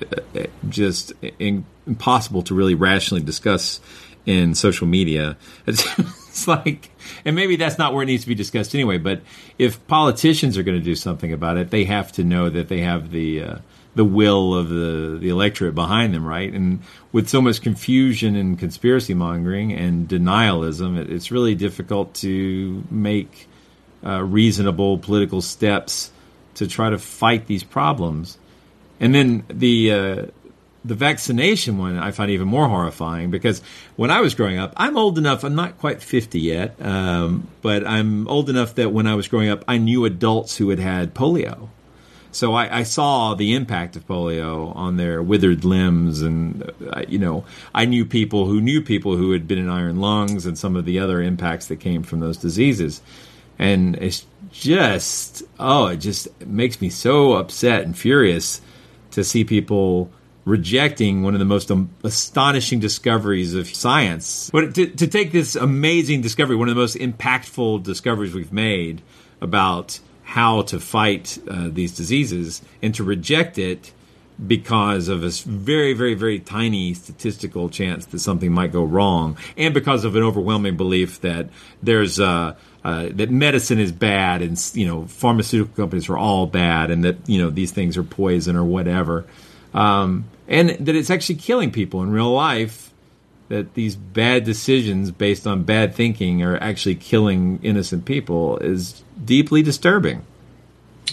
just 0.68 1.14
in, 1.40 1.66
impossible 1.86 2.42
to 2.44 2.56
really 2.56 2.76
rationally 2.76 3.24
discuss 3.24 3.80
in 4.26 4.54
social 4.56 4.88
media. 4.88 5.38
It's, 5.66 5.86
it's, 6.00 6.48
like, 6.48 6.90
and 7.26 7.36
maybe 7.36 7.56
that's 7.56 7.78
not 7.78 7.94
where 7.94 8.04
it 8.04 8.08
needs 8.08 8.24
to 8.24 8.30
be 8.30 8.36
discussed 8.36 8.74
anyway. 8.74 8.98
But 8.98 9.22
if 9.58 9.86
politicians 9.88 10.58
are 10.58 10.64
going 10.64 10.78
to 10.78 10.84
do 10.84 10.96
something 10.96 11.34
about 11.34 11.58
it, 11.58 11.72
they 11.72 11.86
have 11.86 12.12
to 12.14 12.24
know 12.24 12.50
that 12.50 12.70
they 12.70 12.82
have 12.82 13.12
the 13.12 13.44
uh, 13.44 13.56
the 13.96 14.06
will 14.06 14.54
of 14.54 14.70
the 14.70 15.18
the 15.20 15.30
electorate 15.30 15.76
behind 15.76 16.14
them, 16.14 16.26
right? 16.26 16.54
And 16.54 16.82
with 17.12 17.28
so 17.28 17.42
much 17.42 17.62
confusion 17.62 18.36
and 18.36 18.58
conspiracy 18.58 19.14
mongering 19.14 19.74
and 19.74 20.08
denialism, 20.08 20.98
it, 20.98 21.10
it's 21.12 21.32
really 21.32 21.56
difficult 21.56 22.14
to 22.16 22.84
make 22.92 23.48
uh, 24.06 24.24
reasonable 24.24 24.98
political 25.00 25.42
steps 25.42 26.12
to 26.60 26.68
try 26.68 26.90
to 26.90 26.98
fight 26.98 27.48
these 27.48 27.64
problems. 27.64 28.38
And 29.00 29.16
then 29.16 29.46
the 29.48 29.92
uh, 29.92 30.26
the 30.84 30.96
vaccination 30.96 31.78
one 31.78 31.98
I 31.98 32.12
find 32.12 32.32
even 32.32 32.48
more 32.48 32.68
horrifying 32.68 33.32
because 33.32 33.62
when 33.96 34.12
I 34.12 34.20
was 34.20 34.36
growing 34.36 34.58
up, 34.58 34.74
I'm 34.76 34.98
old 34.98 35.18
enough. 35.18 35.44
I'm 35.44 35.56
not 35.56 35.78
quite 35.78 36.02
50 36.02 36.40
yet, 36.40 36.76
um, 36.82 37.48
but 37.62 37.88
I'm 37.88 38.28
old 38.28 38.50
enough 38.50 38.76
that 38.76 38.92
when 38.92 39.08
I 39.08 39.16
was 39.16 39.28
growing 39.30 39.50
up, 39.50 39.64
I 39.68 39.78
knew 39.78 40.04
adults 40.04 40.58
who 40.58 40.70
had 40.70 40.80
had 40.80 41.14
polio. 41.14 41.70
So 42.32 42.54
I, 42.54 42.80
I 42.80 42.84
saw 42.84 43.34
the 43.34 43.56
impact 43.56 43.96
of 43.96 44.06
polio 44.06 44.76
on 44.76 44.98
their 44.98 45.24
withered 45.24 45.64
limbs, 45.66 46.22
and 46.22 46.70
uh, 46.92 47.04
you 47.08 47.20
know, 47.20 47.46
I 47.74 47.86
knew 47.86 48.06
people 48.06 48.46
who 48.46 48.62
knew 48.62 48.82
people 48.82 49.16
who 49.16 49.32
had 49.32 49.48
been 49.48 49.58
in 49.58 49.70
iron 49.70 50.00
lungs, 50.00 50.46
and 50.46 50.58
some 50.58 50.76
of 50.76 50.86
the 50.86 51.00
other 51.00 51.22
impacts 51.22 51.68
that 51.68 51.78
came 51.78 52.04
from 52.04 52.20
those 52.20 52.38
diseases 52.38 53.02
and 53.60 53.98
it's 53.98 54.26
just 54.52 55.44
oh, 55.60 55.88
it 55.88 55.98
just 55.98 56.28
makes 56.46 56.82
me 56.82 56.90
so 56.90 57.34
upset 57.34 57.84
and 57.84 57.98
furious 57.98 58.62
to 59.12 59.24
see 59.24 59.44
people 59.44 60.12
rejecting 60.46 61.22
one 61.22 61.34
of 61.34 61.40
the 61.40 61.46
most 61.46 61.70
um, 61.70 61.90
astonishing 62.04 62.80
discoveries 62.80 63.54
of 63.54 63.68
science. 63.68 64.50
But 64.52 64.76
to, 64.76 64.88
to, 64.88 65.08
take 65.08 65.32
this 65.32 65.56
amazing 65.56 66.22
discovery, 66.22 66.56
one 66.56 66.70
of 66.70 66.76
the 66.76 66.82
most 66.82 66.98
impactful 66.98 67.84
discoveries 67.84 68.34
we've 68.34 68.54
made 68.54 69.02
about 69.42 70.00
how 70.24 70.64
to 70.64 70.80
fight 70.80 71.38
uh, 71.48 71.70
these 71.72 71.96
diseases, 71.96 72.62
and 72.82 72.94
to 72.96 73.04
reject 73.04 73.58
it 73.58 73.92
because 74.46 75.08
of 75.08 75.24
a 75.24 75.30
very, 75.30 75.94
very, 75.94 76.14
very 76.14 76.40
tiny 76.40 76.94
statistical 76.94 77.68
chance 77.68 78.06
that 78.08 78.20
something 78.20 78.52
might 78.52 78.72
go 78.72 78.84
wrong, 78.84 79.38
and 79.58 79.74
because 79.74 80.06
of 80.06 80.16
an 80.16 80.24
overwhelming 80.24 80.78
belief 80.78 81.22
that 81.22 81.50
there's 81.84 82.20
uh, 82.20 82.56
uh, 82.84 83.10
that 83.12 83.30
medicine 83.30 83.80
is 83.80 83.92
bad 83.92 84.42
and 84.42 84.72
you 84.74 84.86
know 84.86 85.06
pharmaceutical 85.06 85.76
companies 85.76 86.10
are 86.10 86.18
all 86.18 86.48
bad 86.48 86.92
and 86.92 87.04
that 87.04 87.18
you 87.28 87.42
know 87.42 87.50
these 87.50 87.72
things 87.72 87.98
are 87.98 88.04
poison 88.04 88.56
or 88.56 88.64
whatever. 88.64 89.26
Um, 89.74 90.26
and 90.48 90.70
that 90.70 90.96
it's 90.96 91.10
actually 91.10 91.36
killing 91.36 91.72
people 91.72 92.02
in 92.02 92.12
real 92.12 92.32
life 92.32 92.92
that 93.50 93.74
these 93.74 93.96
bad 93.96 94.44
decisions 94.44 95.12
based 95.12 95.46
on 95.46 95.64
bad 95.64 95.94
thinking 95.94 96.42
are 96.44 96.58
actually 96.58 96.96
killing 96.96 97.60
innocent 97.64 98.06
people 98.06 98.58
is 98.60 99.04
deeply 99.24 99.62
disturbing. 99.62 100.26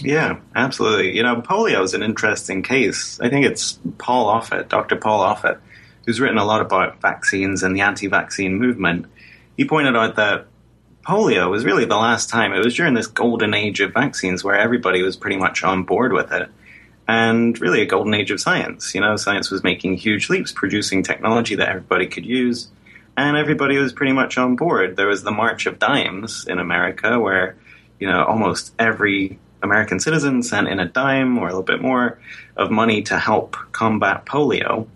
Yeah 0.01 0.39
absolutely. 0.55 1.17
You 1.17 1.23
know 1.23 1.41
polio 1.41 1.83
is 1.83 1.93
an 1.93 2.01
interesting 2.01 2.63
case. 2.63 3.19
I 3.19 3.29
think 3.29 3.45
it's 3.45 3.77
paul 3.97 4.33
offit 4.33 4.69
dr 4.69 4.95
paul 4.97 5.35
offit 5.35 5.59
who's 6.05 6.21
written 6.21 6.37
a 6.37 6.45
lot 6.45 6.61
about 6.61 7.01
vaccines 7.01 7.61
and 7.61 7.75
the 7.75 7.81
anti-vaccine 7.81 8.55
movement. 8.55 9.05
He 9.57 9.65
pointed 9.65 9.97
out 9.97 10.15
that 10.15 10.47
polio 11.07 11.49
was 11.49 11.63
really 11.63 11.85
the 11.85 11.95
last 11.95 12.29
time. 12.29 12.51
It 12.51 12.63
was 12.63 12.75
during 12.75 12.93
this 12.93 13.07
golden 13.07 13.53
age 13.53 13.79
of 13.79 13.93
vaccines 13.93 14.43
where 14.43 14.57
everybody 14.57 15.01
was 15.01 15.15
pretty 15.15 15.37
much 15.37 15.63
on 15.63 15.83
board 15.83 16.11
with 16.11 16.31
it. 16.33 16.49
and 17.07 17.59
really 17.61 17.81
a 17.81 17.85
golden 17.85 18.13
age 18.13 18.31
of 18.31 18.41
science. 18.41 18.93
You 18.93 18.99
know, 18.99 19.15
science 19.15 19.49
was 19.49 19.63
making 19.63 19.95
huge 19.95 20.29
leaps, 20.29 20.51
producing 20.51 21.03
technology 21.03 21.55
that 21.55 21.69
everybody 21.69 22.07
could 22.07 22.25
use, 22.25 22.67
and 23.15 23.37
everybody 23.37 23.77
was 23.77 23.93
pretty 23.93 24.11
much 24.11 24.37
on 24.37 24.57
board. 24.57 24.97
There 24.97 25.07
was 25.07 25.23
the 25.23 25.31
March 25.31 25.65
of 25.67 25.79
Dimes 25.79 26.45
in 26.47 26.59
America, 26.59 27.17
where 27.17 27.55
you 27.99 28.07
know 28.07 28.25
almost 28.25 28.73
every 28.77 29.39
American 29.63 30.01
citizen 30.01 30.43
sent 30.43 30.67
in 30.67 30.79
a 30.81 30.85
dime 30.85 31.37
or 31.37 31.43
a 31.43 31.51
little 31.51 31.63
bit 31.63 31.81
more 31.81 32.19
of 32.57 32.69
money 32.69 33.01
to 33.03 33.17
help 33.17 33.55
combat 33.71 34.25
polio. 34.25 34.87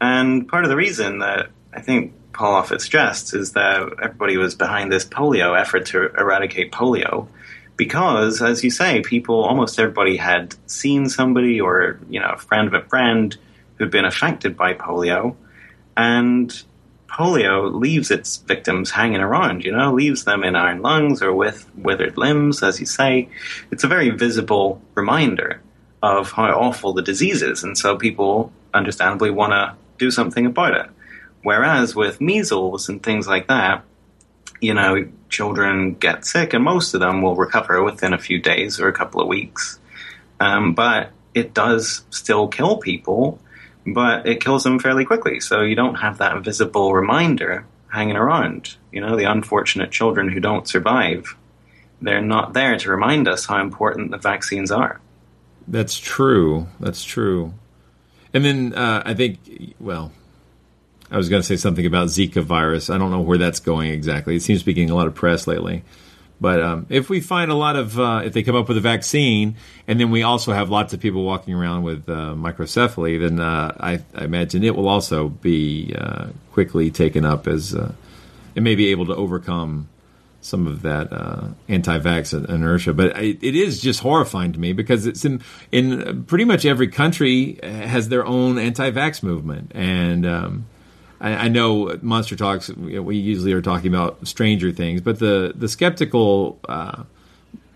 And 0.00 0.48
part 0.48 0.64
of 0.64 0.70
the 0.70 0.76
reason 0.76 1.20
that 1.20 1.50
I 1.72 1.80
think 1.80 2.12
Paul 2.34 2.62
Offit 2.62 2.80
suggests 2.80 3.32
is 3.32 3.52
that 3.52 3.82
everybody 4.02 4.36
was 4.36 4.54
behind 4.54 4.92
this 4.92 5.04
polio 5.04 5.58
effort 5.58 5.86
to 5.86 6.06
eradicate 6.18 6.72
polio 6.72 7.28
because, 7.76 8.42
as 8.42 8.62
you 8.62 8.70
say, 8.70 9.00
people, 9.00 9.42
almost 9.42 9.78
everybody 9.78 10.16
had 10.16 10.54
seen 10.66 11.08
somebody 11.08 11.60
or, 11.60 11.98
you 12.08 12.20
know, 12.20 12.30
a 12.34 12.38
friend 12.38 12.68
of 12.68 12.74
a 12.74 12.86
friend 12.88 13.36
who'd 13.76 13.90
been 13.90 14.04
affected 14.04 14.56
by 14.56 14.74
polio. 14.74 15.34
And 15.96 16.62
polio 17.08 17.72
leaves 17.72 18.10
its 18.10 18.38
victims 18.38 18.90
hanging 18.90 19.20
around, 19.20 19.64
you 19.64 19.72
know, 19.72 19.92
leaves 19.92 20.24
them 20.24 20.44
in 20.44 20.56
iron 20.56 20.82
lungs 20.82 21.22
or 21.22 21.32
with 21.32 21.68
withered 21.76 22.16
limbs, 22.16 22.62
as 22.62 22.80
you 22.80 22.86
say. 22.86 23.28
It's 23.70 23.84
a 23.84 23.88
very 23.88 24.10
visible 24.10 24.80
reminder 24.94 25.60
of 26.02 26.32
how 26.32 26.46
awful 26.52 26.92
the 26.92 27.02
disease 27.02 27.42
is. 27.42 27.64
And 27.64 27.78
so 27.78 27.96
people 27.96 28.52
understandably 28.72 29.30
want 29.30 29.52
to 29.52 29.74
do 29.98 30.10
something 30.10 30.46
about 30.46 30.74
it. 30.74 30.90
Whereas 31.44 31.94
with 31.94 32.20
measles 32.20 32.88
and 32.88 33.02
things 33.02 33.28
like 33.28 33.48
that, 33.48 33.84
you 34.60 34.72
know, 34.72 35.06
children 35.28 35.94
get 35.94 36.24
sick, 36.24 36.54
and 36.54 36.64
most 36.64 36.94
of 36.94 37.00
them 37.00 37.20
will 37.20 37.36
recover 37.36 37.84
within 37.84 38.14
a 38.14 38.18
few 38.18 38.40
days 38.40 38.80
or 38.80 38.88
a 38.88 38.92
couple 38.94 39.20
of 39.20 39.28
weeks. 39.28 39.78
Um, 40.40 40.72
but 40.72 41.10
it 41.34 41.52
does 41.52 42.02
still 42.08 42.48
kill 42.48 42.78
people, 42.78 43.38
but 43.86 44.26
it 44.26 44.40
kills 44.40 44.64
them 44.64 44.78
fairly 44.78 45.04
quickly. 45.04 45.38
So 45.40 45.60
you 45.60 45.74
don't 45.74 45.96
have 45.96 46.18
that 46.18 46.42
visible 46.42 46.94
reminder 46.94 47.66
hanging 47.88 48.16
around. 48.16 48.76
You 48.90 49.02
know, 49.02 49.14
the 49.14 49.24
unfortunate 49.24 49.90
children 49.90 50.30
who 50.30 50.40
don't 50.40 50.66
survive, 50.66 51.36
they're 52.00 52.22
not 52.22 52.54
there 52.54 52.78
to 52.78 52.90
remind 52.90 53.28
us 53.28 53.44
how 53.44 53.60
important 53.60 54.12
the 54.12 54.18
vaccines 54.18 54.70
are. 54.70 54.98
That's 55.68 55.98
true. 55.98 56.68
That's 56.80 57.04
true. 57.04 57.52
And 58.32 58.44
then 58.44 58.72
uh, 58.72 59.02
I 59.04 59.12
think, 59.12 59.74
well, 59.78 60.12
I 61.14 61.16
was 61.16 61.28
going 61.28 61.40
to 61.40 61.46
say 61.46 61.56
something 61.56 61.86
about 61.86 62.08
Zika 62.08 62.42
virus. 62.42 62.90
I 62.90 62.98
don't 62.98 63.12
know 63.12 63.20
where 63.20 63.38
that's 63.38 63.60
going 63.60 63.92
exactly. 63.92 64.34
It 64.34 64.42
seems 64.42 64.60
to 64.60 64.66
be 64.66 64.74
getting 64.74 64.90
a 64.90 64.96
lot 64.96 65.06
of 65.06 65.14
press 65.14 65.46
lately. 65.46 65.84
But 66.40 66.60
um, 66.60 66.86
if 66.88 67.08
we 67.08 67.20
find 67.20 67.52
a 67.52 67.54
lot 67.54 67.76
of, 67.76 68.00
uh, 68.00 68.22
if 68.24 68.32
they 68.32 68.42
come 68.42 68.56
up 68.56 68.66
with 68.66 68.76
a 68.76 68.80
vaccine, 68.80 69.54
and 69.86 70.00
then 70.00 70.10
we 70.10 70.24
also 70.24 70.52
have 70.52 70.70
lots 70.70 70.92
of 70.92 70.98
people 70.98 71.24
walking 71.24 71.54
around 71.54 71.84
with 71.84 72.08
uh, 72.08 72.34
microcephaly, 72.36 73.20
then 73.20 73.38
uh, 73.38 73.72
I, 73.78 74.02
I, 74.12 74.24
imagine 74.24 74.64
it 74.64 74.74
will 74.74 74.88
also 74.88 75.28
be 75.28 75.94
uh, 75.96 76.30
quickly 76.52 76.90
taken 76.90 77.24
up 77.24 77.46
as 77.46 77.76
uh, 77.76 77.92
it 78.56 78.64
may 78.64 78.74
be 78.74 78.88
able 78.88 79.06
to 79.06 79.14
overcome 79.14 79.88
some 80.40 80.66
of 80.66 80.82
that 80.82 81.12
uh, 81.12 81.46
anti-vax 81.68 82.34
inertia. 82.48 82.92
But 82.92 83.16
it, 83.22 83.38
it 83.40 83.54
is 83.54 83.80
just 83.80 84.00
horrifying 84.00 84.52
to 84.52 84.58
me 84.58 84.72
because 84.72 85.06
it's 85.06 85.24
in 85.24 85.42
in 85.70 86.24
pretty 86.24 86.44
much 86.44 86.66
every 86.66 86.88
country 86.88 87.60
has 87.62 88.08
their 88.08 88.26
own 88.26 88.58
anti-vax 88.58 89.22
movement, 89.22 89.70
and 89.76 90.26
um, 90.26 90.66
I, 91.24 91.46
I 91.46 91.48
know 91.48 91.98
Monster 92.02 92.36
Talks. 92.36 92.68
We 92.68 93.16
usually 93.16 93.54
are 93.54 93.62
talking 93.62 93.88
about 93.88 94.28
Stranger 94.28 94.70
Things, 94.70 95.00
but 95.00 95.18
the 95.18 95.52
the 95.56 95.68
skeptical 95.68 96.60
uh, 96.68 97.04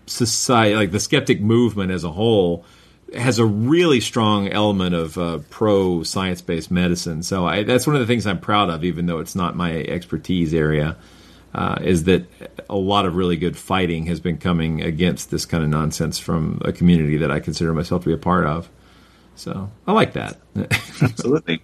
society, 0.05 0.75
like 0.75 0.91
the 0.91 0.99
skeptic 0.99 1.41
movement 1.41 1.91
as 1.91 2.03
a 2.03 2.11
whole, 2.11 2.63
has 3.15 3.39
a 3.39 3.45
really 3.45 4.01
strong 4.01 4.49
element 4.49 4.93
of 4.93 5.17
uh, 5.17 5.39
pro 5.49 6.03
science 6.03 6.41
based 6.41 6.69
medicine. 6.69 7.23
So 7.23 7.47
I, 7.47 7.63
that's 7.63 7.87
one 7.87 7.95
of 7.95 8.01
the 8.01 8.07
things 8.07 8.27
I'm 8.27 8.39
proud 8.39 8.69
of, 8.69 8.83
even 8.83 9.07
though 9.07 9.19
it's 9.19 9.35
not 9.35 9.55
my 9.55 9.73
expertise 9.73 10.53
area. 10.53 10.95
Uh, 11.51 11.79
is 11.81 12.03
that 12.03 12.27
a 12.69 12.75
lot 12.75 13.07
of 13.07 13.15
really 13.15 13.35
good 13.35 13.57
fighting 13.57 14.05
has 14.05 14.19
been 14.19 14.37
coming 14.37 14.83
against 14.83 15.31
this 15.31 15.47
kind 15.47 15.63
of 15.63 15.69
nonsense 15.71 16.19
from 16.19 16.61
a 16.63 16.71
community 16.71 17.17
that 17.17 17.31
I 17.31 17.39
consider 17.39 17.73
myself 17.73 18.03
to 18.03 18.09
be 18.09 18.13
a 18.13 18.19
part 18.19 18.45
of. 18.45 18.69
So 19.35 19.71
I 19.87 19.93
like 19.93 20.13
that. 20.13 20.37
Absolutely. 21.01 21.63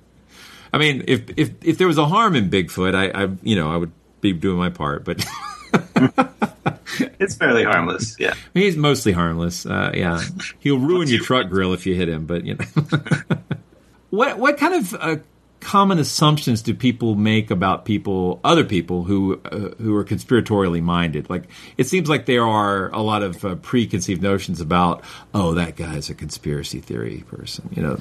I 0.76 0.78
mean, 0.78 1.06
if 1.08 1.30
if 1.38 1.52
if 1.64 1.78
there 1.78 1.88
was 1.88 1.98
a 1.98 2.06
harm 2.06 2.36
in 2.36 2.50
Bigfoot, 2.50 2.94
I, 2.94 3.24
I 3.24 3.30
you 3.44 3.56
know 3.56 3.72
I 3.72 3.78
would 3.78 3.94
be 4.20 4.34
doing 4.34 4.58
my 4.58 4.70
part, 4.70 5.06
but 5.06 5.26
it's 7.18 7.34
fairly 7.36 7.64
harmless. 7.64 8.18
Yeah, 8.20 8.34
he's 8.54 8.76
mostly 8.76 9.14
harmless. 9.14 9.66
Uh, 9.66 9.94
yeah, 9.94 10.22
he'll 10.60 10.78
ruin 10.78 11.08
your 11.08 11.24
truck 11.24 11.48
grill 11.48 11.72
if 11.72 11.86
you 11.86 11.96
hit 11.96 12.10
him, 12.10 12.26
but 12.26 12.44
you 12.44 12.56
know. 12.56 12.66
what 14.10 14.38
what 14.38 14.58
kind 14.58 14.74
of 14.74 14.94
uh, 14.96 15.16
common 15.62 15.98
assumptions 15.98 16.62
do 16.62 16.74
people 16.74 17.16
make 17.16 17.52
about 17.52 17.86
people, 17.86 18.42
other 18.44 18.66
people 18.66 19.06
who 19.06 19.40
uh, 19.46 19.82
who 19.82 19.96
are 19.96 20.04
conspiratorially 20.04 20.82
minded? 20.82 21.30
Like 21.30 21.48
it 21.78 21.88
seems 21.88 22.10
like 22.10 22.26
there 22.26 22.46
are 22.46 22.90
a 22.90 23.02
lot 23.02 23.24
of 23.24 23.46
uh, 23.46 23.56
preconceived 23.56 24.22
notions 24.22 24.60
about, 24.60 25.06
oh, 25.34 25.54
that 25.54 25.78
guy's 25.78 26.10
a 26.10 26.14
conspiracy 26.14 26.82
theory 26.82 27.24
person. 27.30 27.70
You 27.74 27.82
know, 27.82 27.98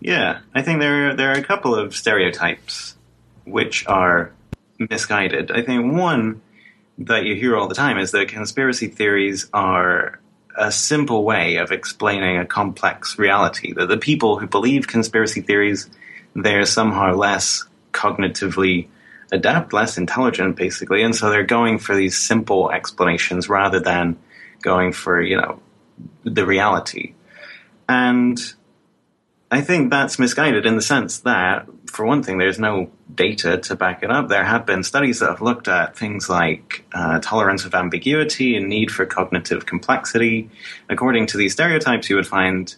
yeah, 0.00 0.40
I 0.54 0.62
think 0.62 0.80
there 0.80 1.14
there 1.14 1.30
are 1.30 1.38
a 1.38 1.44
couple 1.44 1.74
of 1.74 1.94
stereotypes 1.94 2.96
which 3.44 3.86
are 3.86 4.32
misguided. 4.78 5.50
I 5.50 5.62
think 5.62 5.94
one 5.94 6.40
that 6.98 7.24
you 7.24 7.34
hear 7.34 7.56
all 7.56 7.68
the 7.68 7.74
time 7.74 7.98
is 7.98 8.10
that 8.12 8.28
conspiracy 8.28 8.88
theories 8.88 9.48
are 9.52 10.20
a 10.56 10.72
simple 10.72 11.24
way 11.24 11.56
of 11.56 11.70
explaining 11.70 12.38
a 12.38 12.46
complex 12.46 13.18
reality. 13.18 13.72
That 13.72 13.88
the 13.88 13.96
people 13.98 14.38
who 14.38 14.46
believe 14.46 14.88
conspiracy 14.88 15.42
theories 15.42 15.88
they're 16.34 16.66
somehow 16.66 17.14
less 17.14 17.64
cognitively 17.92 18.86
adept, 19.32 19.72
less 19.72 19.98
intelligent, 19.98 20.56
basically, 20.56 21.02
and 21.02 21.14
so 21.14 21.30
they're 21.30 21.44
going 21.44 21.78
for 21.78 21.94
these 21.94 22.18
simple 22.18 22.70
explanations 22.70 23.48
rather 23.48 23.80
than 23.80 24.16
going 24.62 24.92
for 24.92 25.20
you 25.20 25.36
know 25.36 25.60
the 26.24 26.46
reality. 26.46 27.14
And 27.88 28.38
I 29.52 29.62
think 29.62 29.90
that's 29.90 30.18
misguided 30.18 30.64
in 30.64 30.76
the 30.76 30.82
sense 30.82 31.18
that, 31.20 31.66
for 31.86 32.06
one 32.06 32.22
thing, 32.22 32.38
there's 32.38 32.60
no 32.60 32.90
data 33.12 33.58
to 33.58 33.74
back 33.74 34.04
it 34.04 34.10
up. 34.10 34.28
There 34.28 34.44
have 34.44 34.64
been 34.64 34.84
studies 34.84 35.18
that 35.18 35.28
have 35.28 35.42
looked 35.42 35.66
at 35.66 35.96
things 35.96 36.28
like 36.28 36.84
uh, 36.94 37.18
tolerance 37.18 37.64
of 37.64 37.74
ambiguity 37.74 38.56
and 38.56 38.68
need 38.68 38.92
for 38.92 39.04
cognitive 39.06 39.66
complexity. 39.66 40.50
According 40.88 41.26
to 41.28 41.36
these 41.36 41.52
stereotypes, 41.52 42.08
you 42.08 42.14
would 42.14 42.28
find 42.28 42.74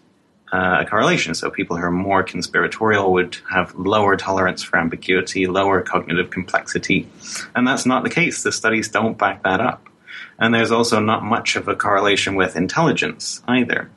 uh, 0.50 0.78
a 0.80 0.86
correlation. 0.86 1.34
So 1.34 1.50
people 1.50 1.76
who 1.76 1.82
are 1.82 1.90
more 1.90 2.22
conspiratorial 2.22 3.12
would 3.12 3.36
have 3.50 3.74
lower 3.74 4.16
tolerance 4.16 4.62
for 4.62 4.78
ambiguity, 4.78 5.46
lower 5.46 5.82
cognitive 5.82 6.30
complexity. 6.30 7.06
And 7.54 7.68
that's 7.68 7.84
not 7.84 8.02
the 8.02 8.10
case. 8.10 8.42
The 8.42 8.52
studies 8.52 8.88
don't 8.88 9.18
back 9.18 9.42
that 9.42 9.60
up. 9.60 9.88
And 10.38 10.54
there's 10.54 10.72
also 10.72 11.00
not 11.00 11.22
much 11.22 11.56
of 11.56 11.68
a 11.68 11.76
correlation 11.76 12.34
with 12.34 12.56
intelligence 12.56 13.42
either. 13.46 13.90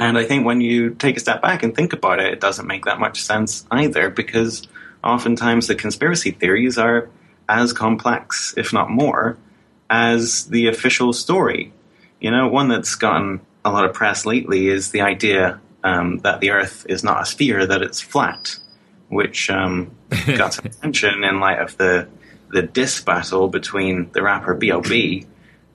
And 0.00 0.18
I 0.18 0.24
think 0.24 0.44
when 0.44 0.60
you 0.60 0.90
take 0.90 1.16
a 1.16 1.20
step 1.20 1.42
back 1.42 1.62
and 1.62 1.74
think 1.74 1.92
about 1.92 2.20
it, 2.20 2.32
it 2.32 2.40
doesn't 2.40 2.66
make 2.66 2.84
that 2.84 2.98
much 2.98 3.22
sense 3.22 3.66
either, 3.70 4.10
because 4.10 4.66
oftentimes 5.02 5.66
the 5.66 5.74
conspiracy 5.74 6.30
theories 6.30 6.78
are 6.78 7.10
as 7.48 7.72
complex, 7.72 8.54
if 8.56 8.72
not 8.72 8.90
more, 8.90 9.36
as 9.90 10.46
the 10.46 10.68
official 10.68 11.12
story. 11.12 11.72
You 12.20 12.30
know, 12.30 12.48
one 12.48 12.68
that's 12.68 12.94
gotten 12.94 13.40
a 13.64 13.70
lot 13.70 13.84
of 13.84 13.94
press 13.94 14.26
lately 14.26 14.68
is 14.68 14.90
the 14.90 15.02
idea 15.02 15.60
um, 15.82 16.18
that 16.18 16.40
the 16.40 16.50
Earth 16.50 16.86
is 16.88 17.04
not 17.04 17.22
a 17.22 17.26
sphere, 17.26 17.66
that 17.66 17.82
it's 17.82 18.00
flat, 18.00 18.56
which 19.08 19.50
um, 19.50 19.90
got 20.26 20.54
some 20.54 20.66
attention 20.66 21.24
in 21.24 21.40
light 21.40 21.58
of 21.58 21.76
the 21.76 22.08
the 22.50 22.62
diss 22.62 23.00
battle 23.00 23.48
between 23.48 24.12
the 24.12 24.22
rapper 24.22 24.54
B.O.B 24.54 25.26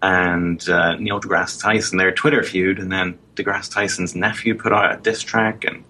and 0.01 0.69
uh, 0.69 0.95
Neil 0.95 1.19
deGrasse 1.19 1.62
Tyson, 1.62 1.97
their 1.97 2.13
Twitter 2.13 2.41
feud, 2.41 2.79
and 2.79 2.89
then 2.89 3.19
deGrasse 3.43 3.71
Tyson's 3.71 4.15
nephew 4.15 4.56
put 4.56 4.73
out 4.73 4.93
a 4.93 4.97
diss 5.02 5.21
track, 5.21 5.63
and 5.63 5.84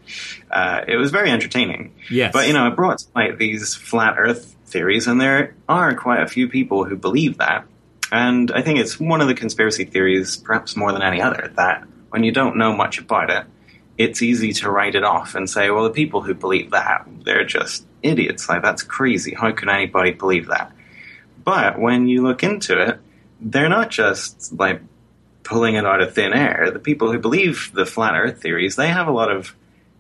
uh, 0.52 0.82
it 0.88 0.98
was 0.98 1.12
very 1.12 1.30
entertaining. 1.30 1.94
Yes. 2.10 2.32
But, 2.34 2.48
you 2.48 2.54
know, 2.54 2.68
it 2.68 2.76
brought 2.76 3.00
to 3.00 3.06
light 3.16 3.38
these 3.38 3.76
flat 3.76 4.16
earth 4.18 4.56
theories, 4.66 5.08
and 5.08 5.20
there 5.20 5.56
are 5.68 5.96
quite 5.96 6.22
a 6.22 6.28
few 6.28 6.48
people 6.48 6.84
who 6.86 6.96
believe 6.96 7.38
that. 7.38 7.66
And 8.12 8.52
I 8.52 8.62
think 8.62 8.80
it's 8.80 9.00
one 9.00 9.22
of 9.22 9.28
the 9.28 9.36
conspiracy 9.36 9.86
theories, 9.86 10.38
perhaps 10.38 10.76
more 10.76 10.92
than 10.92 11.02
any 11.02 11.22
other, 11.22 11.52
that 11.56 11.84
when 12.10 12.24
you 12.24 12.32
don't 12.32 12.58
know 12.58 12.76
much 12.76 13.00
about 13.00 13.30
it, 13.30 13.46
it's 13.98 14.22
easy 14.22 14.54
to 14.54 14.72
write 14.72 14.96
it 14.96 15.04
off 15.04 15.36
and 15.36 15.50
say, 15.50 15.70
well, 15.70 15.84
the 15.84 15.90
people 15.90 16.22
who 16.22 16.34
believe 16.34 16.72
that, 16.72 17.06
they're 17.24 17.46
just 17.46 17.86
idiots. 18.02 18.48
Like, 18.48 18.64
that's 18.64 18.82
crazy. 18.82 19.36
How 19.36 19.52
could 19.52 19.70
anybody 19.70 20.12
believe 20.12 20.48
that? 20.48 20.72
But 21.44 21.80
when 21.80 22.08
you 22.08 22.24
look 22.24 22.42
into 22.44 22.82
it, 22.82 23.00
they're 23.42 23.70
not 23.70 23.90
just 23.90 24.54
like 24.58 24.82
pulling 25.44 25.76
it 25.76 25.86
out 25.86 26.02
of 26.02 26.14
thin 26.14 26.34
air. 26.34 26.70
The 26.72 26.80
people 26.80 27.12
who 27.12 27.20
believe 27.20 27.72
the 27.74 27.86
flat 27.86 28.14
Earth 28.16 28.42
theories, 28.42 28.76
they 28.76 28.90
have 28.90 29.08
a 29.08 29.12
lot 29.12 29.32
of 29.32 29.56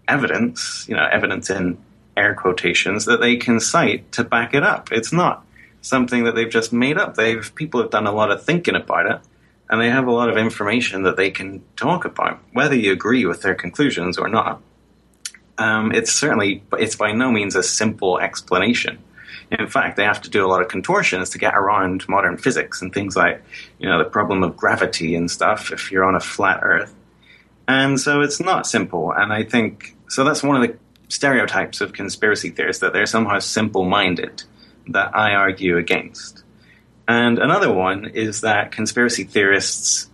evidence, 0.07 0.85
you 0.87 0.95
know, 0.95 1.07
evidence 1.11 1.49
in 1.49 1.77
air 2.17 2.35
quotations 2.35 3.05
that 3.05 3.21
they 3.21 3.37
can 3.37 3.59
cite 3.59 4.11
to 4.11 4.23
back 4.23 4.53
it 4.53 4.63
up. 4.63 4.91
It's 4.91 5.13
not 5.13 5.45
something 5.81 6.25
that 6.25 6.35
they've 6.35 6.49
just 6.49 6.73
made 6.73 6.97
up. 6.97 7.15
They've 7.15 7.53
people 7.55 7.81
have 7.81 7.91
done 7.91 8.07
a 8.07 8.11
lot 8.11 8.31
of 8.31 8.43
thinking 8.43 8.75
about 8.75 9.05
it, 9.05 9.19
and 9.69 9.79
they 9.79 9.89
have 9.89 10.07
a 10.07 10.11
lot 10.11 10.29
of 10.29 10.37
information 10.37 11.03
that 11.03 11.15
they 11.15 11.31
can 11.31 11.63
talk 11.75 12.05
about, 12.05 12.39
whether 12.53 12.75
you 12.75 12.91
agree 12.91 13.25
with 13.25 13.41
their 13.41 13.55
conclusions 13.55 14.17
or 14.17 14.27
not. 14.27 14.61
Um, 15.57 15.91
it's 15.91 16.13
certainly, 16.13 16.63
it's 16.77 16.95
by 16.95 17.11
no 17.11 17.31
means 17.31 17.55
a 17.55 17.63
simple 17.63 18.19
explanation. 18.19 18.99
In 19.51 19.67
fact, 19.67 19.97
they 19.97 20.03
have 20.03 20.21
to 20.21 20.29
do 20.29 20.45
a 20.45 20.47
lot 20.47 20.61
of 20.61 20.67
contortions 20.67 21.31
to 21.31 21.39
get 21.39 21.55
around 21.55 22.07
modern 22.07 22.37
physics 22.37 22.81
and 22.81 22.93
things 22.93 23.15
like, 23.15 23.43
you 23.79 23.89
know, 23.89 23.97
the 23.97 24.09
problem 24.09 24.43
of 24.43 24.55
gravity 24.55 25.15
and 25.15 25.29
stuff 25.29 25.71
if 25.71 25.91
you're 25.91 26.05
on 26.05 26.15
a 26.15 26.19
flat 26.19 26.59
Earth. 26.61 26.93
And 27.67 27.99
so 27.99 28.21
it's 28.21 28.39
not 28.39 28.67
simple. 28.67 29.11
And 29.11 29.33
I 29.33 29.43
think, 29.43 29.95
so 30.07 30.23
that's 30.23 30.43
one 30.43 30.61
of 30.61 30.67
the 30.67 30.77
stereotypes 31.07 31.81
of 31.81 31.93
conspiracy 31.93 32.51
theorists, 32.51 32.81
that 32.81 32.93
they're 32.93 33.07
somehow 33.07 33.39
simple 33.39 33.85
minded, 33.85 34.43
that 34.87 35.15
I 35.15 35.33
argue 35.33 35.77
against. 35.77 36.43
And 37.07 37.39
another 37.39 37.71
one 37.73 38.05
is 38.05 38.41
that 38.41 38.71
conspiracy 38.71 39.23
theorists 39.23 40.09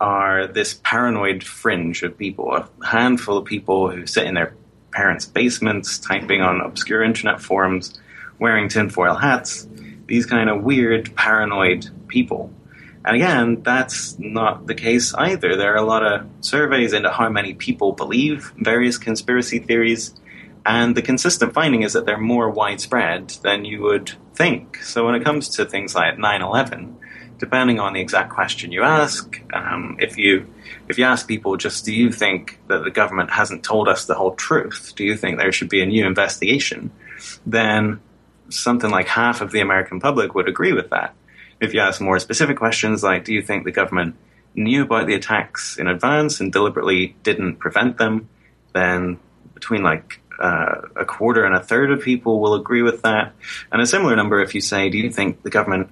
are 0.00 0.48
this 0.48 0.80
paranoid 0.82 1.44
fringe 1.44 2.02
of 2.02 2.18
people, 2.18 2.52
a 2.52 2.68
handful 2.84 3.36
of 3.36 3.44
people 3.44 3.90
who 3.90 4.06
sit 4.06 4.26
in 4.26 4.34
their 4.34 4.54
parents' 4.92 5.26
basements, 5.26 5.98
typing 5.98 6.40
on 6.40 6.60
obscure 6.60 7.04
internet 7.04 7.40
forums, 7.40 8.00
wearing 8.40 8.68
tinfoil 8.68 9.14
hats, 9.14 9.68
these 10.06 10.26
kind 10.26 10.50
of 10.50 10.64
weird, 10.64 11.14
paranoid 11.14 11.88
people. 12.08 12.52
And 13.04 13.16
again, 13.16 13.62
that's 13.62 14.18
not 14.18 14.66
the 14.66 14.74
case 14.74 15.14
either. 15.14 15.56
There 15.56 15.72
are 15.72 15.76
a 15.76 15.82
lot 15.82 16.04
of 16.04 16.26
surveys 16.40 16.92
into 16.92 17.10
how 17.10 17.28
many 17.28 17.54
people 17.54 17.92
believe 17.92 18.52
various 18.58 18.98
conspiracy 18.98 19.58
theories, 19.58 20.14
and 20.66 20.94
the 20.94 21.02
consistent 21.02 21.54
finding 21.54 21.82
is 21.82 21.94
that 21.94 22.04
they're 22.04 22.18
more 22.18 22.50
widespread 22.50 23.30
than 23.42 23.64
you 23.64 23.82
would 23.82 24.12
think. 24.34 24.82
So 24.82 25.06
when 25.06 25.14
it 25.14 25.24
comes 25.24 25.48
to 25.50 25.64
things 25.64 25.94
like 25.94 26.18
9/11, 26.18 26.96
depending 27.38 27.80
on 27.80 27.94
the 27.94 28.00
exact 28.00 28.30
question 28.30 28.70
you 28.70 28.82
ask, 28.82 29.40
um, 29.54 29.96
if 29.98 30.18
you 30.18 30.46
if 30.88 30.98
you 30.98 31.04
ask 31.04 31.26
people 31.26 31.56
just 31.56 31.86
do 31.86 31.94
you 31.94 32.12
think 32.12 32.60
that 32.68 32.84
the 32.84 32.90
government 32.90 33.30
hasn't 33.30 33.64
told 33.64 33.88
us 33.88 34.04
the 34.04 34.14
whole 34.14 34.34
truth? 34.34 34.92
Do 34.94 35.04
you 35.04 35.16
think 35.16 35.38
there 35.38 35.52
should 35.52 35.70
be 35.70 35.82
a 35.82 35.86
new 35.86 36.06
investigation? 36.06 36.90
Then 37.46 38.00
something 38.50 38.90
like 38.90 39.08
half 39.08 39.40
of 39.40 39.52
the 39.52 39.60
American 39.60 40.00
public 40.00 40.34
would 40.34 40.48
agree 40.48 40.72
with 40.72 40.90
that. 40.90 41.14
If 41.60 41.74
you 41.74 41.80
ask 41.80 42.00
more 42.00 42.18
specific 42.18 42.56
questions 42.56 43.02
like 43.02 43.24
do 43.24 43.32
you 43.32 43.42
think 43.42 43.64
the 43.64 43.72
government 43.72 44.16
knew 44.54 44.82
about 44.82 45.06
the 45.06 45.14
attacks 45.14 45.78
in 45.78 45.86
advance 45.86 46.40
and 46.40 46.52
deliberately 46.52 47.16
didn't 47.22 47.56
prevent 47.56 47.98
them, 47.98 48.28
then 48.72 49.18
between 49.54 49.82
like 49.82 50.20
uh, 50.40 50.82
a 50.96 51.04
quarter 51.04 51.44
and 51.44 51.54
a 51.54 51.60
third 51.60 51.90
of 51.90 52.00
people 52.00 52.40
will 52.40 52.54
agree 52.54 52.82
with 52.82 53.02
that. 53.02 53.34
And 53.70 53.80
a 53.80 53.86
similar 53.86 54.16
number 54.16 54.40
if 54.40 54.54
you 54.54 54.60
say, 54.60 54.88
do 54.88 54.98
you 54.98 55.10
think 55.10 55.42
the 55.42 55.50
government 55.50 55.90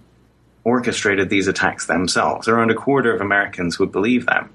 orchestrated 0.65 1.29
these 1.29 1.49
attacks 1.49 1.87
themselves? 1.87 2.49
Around 2.49 2.71
a 2.71 2.75
quarter 2.75 3.15
of 3.15 3.21
Americans 3.21 3.79
would 3.79 3.93
believe 3.93 4.27
that. 4.27 4.49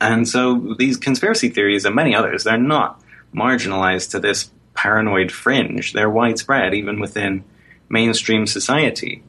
And 0.00 0.26
so 0.28 0.74
these 0.78 0.96
conspiracy 0.96 1.50
theories 1.50 1.84
and 1.84 1.94
many 1.94 2.14
others, 2.14 2.44
they're 2.44 2.56
not 2.56 3.02
marginalized 3.34 4.10
to 4.12 4.20
this 4.20 4.50
paranoid 4.74 5.32
fringe. 5.32 5.92
They're 5.92 6.10
widespread 6.10 6.74
even 6.74 7.00
within 7.00 7.44
mainstream 7.88 8.46
society. 8.46 9.22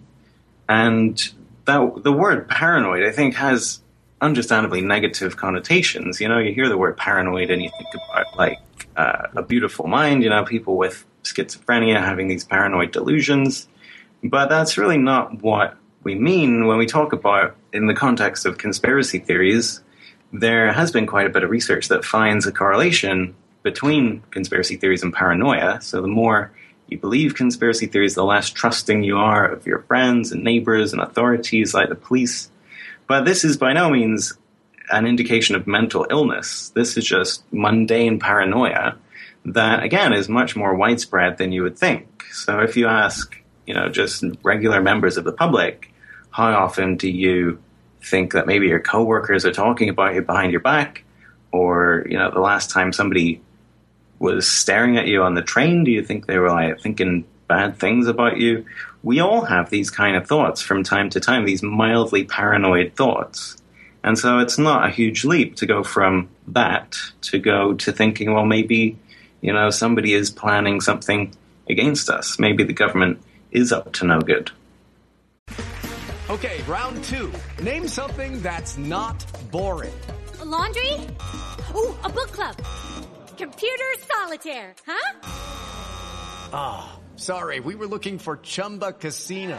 And 0.70 1.22
that, 1.66 2.04
the 2.04 2.12
word 2.12 2.48
paranoid, 2.48 3.04
I 3.04 3.12
think, 3.12 3.36
has 3.36 3.82
understandably 4.22 4.82
negative 4.82 5.36
connotations. 5.36 6.22
You 6.22 6.30
know, 6.30 6.38
you 6.38 6.54
hear 6.54 6.70
the 6.70 6.78
word 6.78 6.96
paranoid 6.96 7.50
and 7.50 7.62
you 7.62 7.70
think 7.70 7.90
about 7.96 8.38
like 8.38 8.60
uh, 8.96 9.28
a 9.36 9.42
beautiful 9.42 9.88
mind, 9.88 10.24
you 10.24 10.30
know, 10.30 10.46
people 10.46 10.78
with 10.78 11.06
schizophrenia 11.24 12.00
having 12.00 12.28
these 12.28 12.44
paranoid 12.44 12.92
delusions. 12.92 13.68
But 14.24 14.50
that's 14.50 14.78
really 14.78 14.98
not 14.98 15.42
what 15.42 15.76
we 16.04 16.16
mean 16.16 16.68
when 16.68 16.78
we 16.78 16.86
talk 16.86 17.14
about, 17.14 17.56
in 17.74 17.88
the 17.88 17.94
context 17.94 18.46
of 18.46 18.58
conspiracy 18.58 19.20
theories, 19.20 19.82
there 20.34 20.72
has 20.72 20.92
been 20.92 21.08
quite 21.08 21.26
a 21.26 21.30
bit 21.30 21.44
of 21.44 21.50
research 21.50 21.88
that 21.90 22.06
finds 22.06 22.46
a 22.46 22.52
correlation 22.52 23.36
between 23.64 24.22
conspiracy 24.32 24.76
theories 24.76 25.04
and 25.04 25.14
paranoia. 25.14 25.82
So 25.82 26.02
the 26.02 26.08
more 26.08 26.52
you 26.88 26.98
believe 26.98 27.36
conspiracy 27.36 27.88
theories, 27.88 28.16
the 28.16 28.24
less 28.24 28.50
trusting 28.50 29.04
you 29.04 29.18
are 29.18 29.46
of 29.46 29.66
your 29.66 29.80
friends 29.84 30.32
and 30.32 30.44
neighbors 30.44 30.94
and 30.94 31.02
authorities 31.02 31.74
like 31.74 31.90
the 31.90 31.96
police. 31.96 32.50
But 33.08 33.26
this 33.26 33.44
is 33.44 33.58
by 33.58 33.74
no 33.74 33.90
means 33.90 34.34
an 34.92 35.06
indication 35.06 35.56
of 35.56 35.68
mental 35.68 36.06
illness. 36.10 36.70
This 36.70 36.98
is 36.98 37.06
just 37.06 37.44
mundane 37.54 38.20
paranoia 38.20 38.98
that, 39.46 39.84
again, 39.84 40.14
is 40.14 40.28
much 40.28 40.56
more 40.56 40.76
widespread 40.76 41.38
than 41.38 41.52
you 41.52 41.64
would 41.64 41.78
think. 41.78 42.26
So 42.32 42.60
if 42.60 42.76
you 42.76 42.88
ask, 42.88 43.36
you 43.66 43.74
know, 43.74 43.90
just 43.90 44.24
regular 44.44 44.82
members 44.82 45.18
of 45.18 45.24
the 45.24 45.32
public, 45.32 45.94
how 46.30 46.52
often 46.54 46.98
do 46.98 47.10
you 47.10 47.60
think 48.04 48.34
that 48.34 48.48
maybe 48.48 48.68
your 48.68 48.80
coworkers 48.80 49.46
are 49.46 49.54
talking 49.54 49.90
about 49.90 50.14
you 50.16 50.22
behind 50.22 50.52
your 50.52 50.62
back? 50.62 51.04
Or, 51.52 52.06
you 52.10 52.18
know, 52.18 52.32
the 52.32 52.40
last 52.40 52.70
time 52.70 52.94
somebody 52.94 53.42
was 54.22 54.48
staring 54.48 54.98
at 54.98 55.08
you 55.08 55.24
on 55.24 55.34
the 55.34 55.42
train, 55.42 55.84
do 55.84 55.92
you 55.92 56.04
think 56.04 56.28
they 56.28 56.38
were 56.38 56.52
like 56.52 56.80
thinking 56.80 57.26
bad 57.48 57.80
things 57.80 58.08
about 58.08 58.38
you? 58.38 58.66
We 59.04 59.20
all 59.20 59.44
have 59.44 59.70
these 59.70 59.90
kind 59.90 60.16
of 60.16 60.28
thoughts 60.28 60.62
from 60.62 60.84
time 60.84 61.10
to 61.10 61.20
time, 61.20 61.44
these 61.44 61.64
mildly 61.64 62.24
paranoid 62.24 62.94
thoughts. 62.96 63.58
And 64.04 64.18
so 64.18 64.40
it's 64.40 64.60
not 64.60 64.88
a 64.88 64.92
huge 64.92 65.26
leap 65.26 65.56
to 65.58 65.66
go 65.66 65.84
from 65.84 66.30
that 66.50 66.98
to 67.24 67.40
go 67.40 67.74
to 67.74 67.92
thinking, 67.92 68.34
well, 68.34 68.46
maybe, 68.46 68.98
you 69.42 69.54
know, 69.54 69.72
somebody 69.72 70.14
is 70.14 70.30
planning 70.30 70.82
something 70.82 71.34
against 71.68 72.10
us. 72.10 72.38
Maybe 72.38 72.64
the 72.64 72.74
government 72.74 73.22
is 73.52 73.72
up 73.72 73.92
to 73.94 74.06
no 74.06 74.22
good. 74.22 74.52
Okay, 76.30 76.62
round 76.68 77.04
two. 77.04 77.32
Name 77.62 77.88
something 77.88 78.40
that's 78.42 78.78
not 78.78 79.26
boring. 79.52 79.94
A 80.40 80.46
laundry? 80.46 81.08
Ooh, 81.76 81.96
a 82.04 82.10
book 82.10 82.32
club. 82.32 82.56
Computer 83.42 83.86
solitaire, 84.00 84.76
huh? 84.86 85.20
Ah, 86.54 86.94
oh, 86.94 87.00
sorry, 87.18 87.60
we 87.60 87.74
were 87.74 87.88
looking 87.88 88.20
for 88.20 88.38
Chumba 88.38 88.92
Casino. 88.92 89.58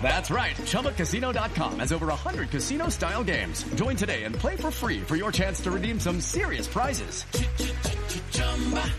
That's 0.00 0.30
right. 0.30 0.54
ChumbaCasino.com 0.54 1.80
has 1.80 1.92
over 1.92 2.06
100 2.06 2.50
casino 2.50 2.90
style 2.90 3.24
games. 3.24 3.64
Join 3.74 3.96
today 3.96 4.22
and 4.22 4.36
play 4.36 4.54
for 4.54 4.70
free 4.70 5.00
for 5.00 5.16
your 5.16 5.32
chance 5.32 5.60
to 5.62 5.72
redeem 5.72 5.98
some 5.98 6.20
serious 6.20 6.68
prizes. 6.68 7.24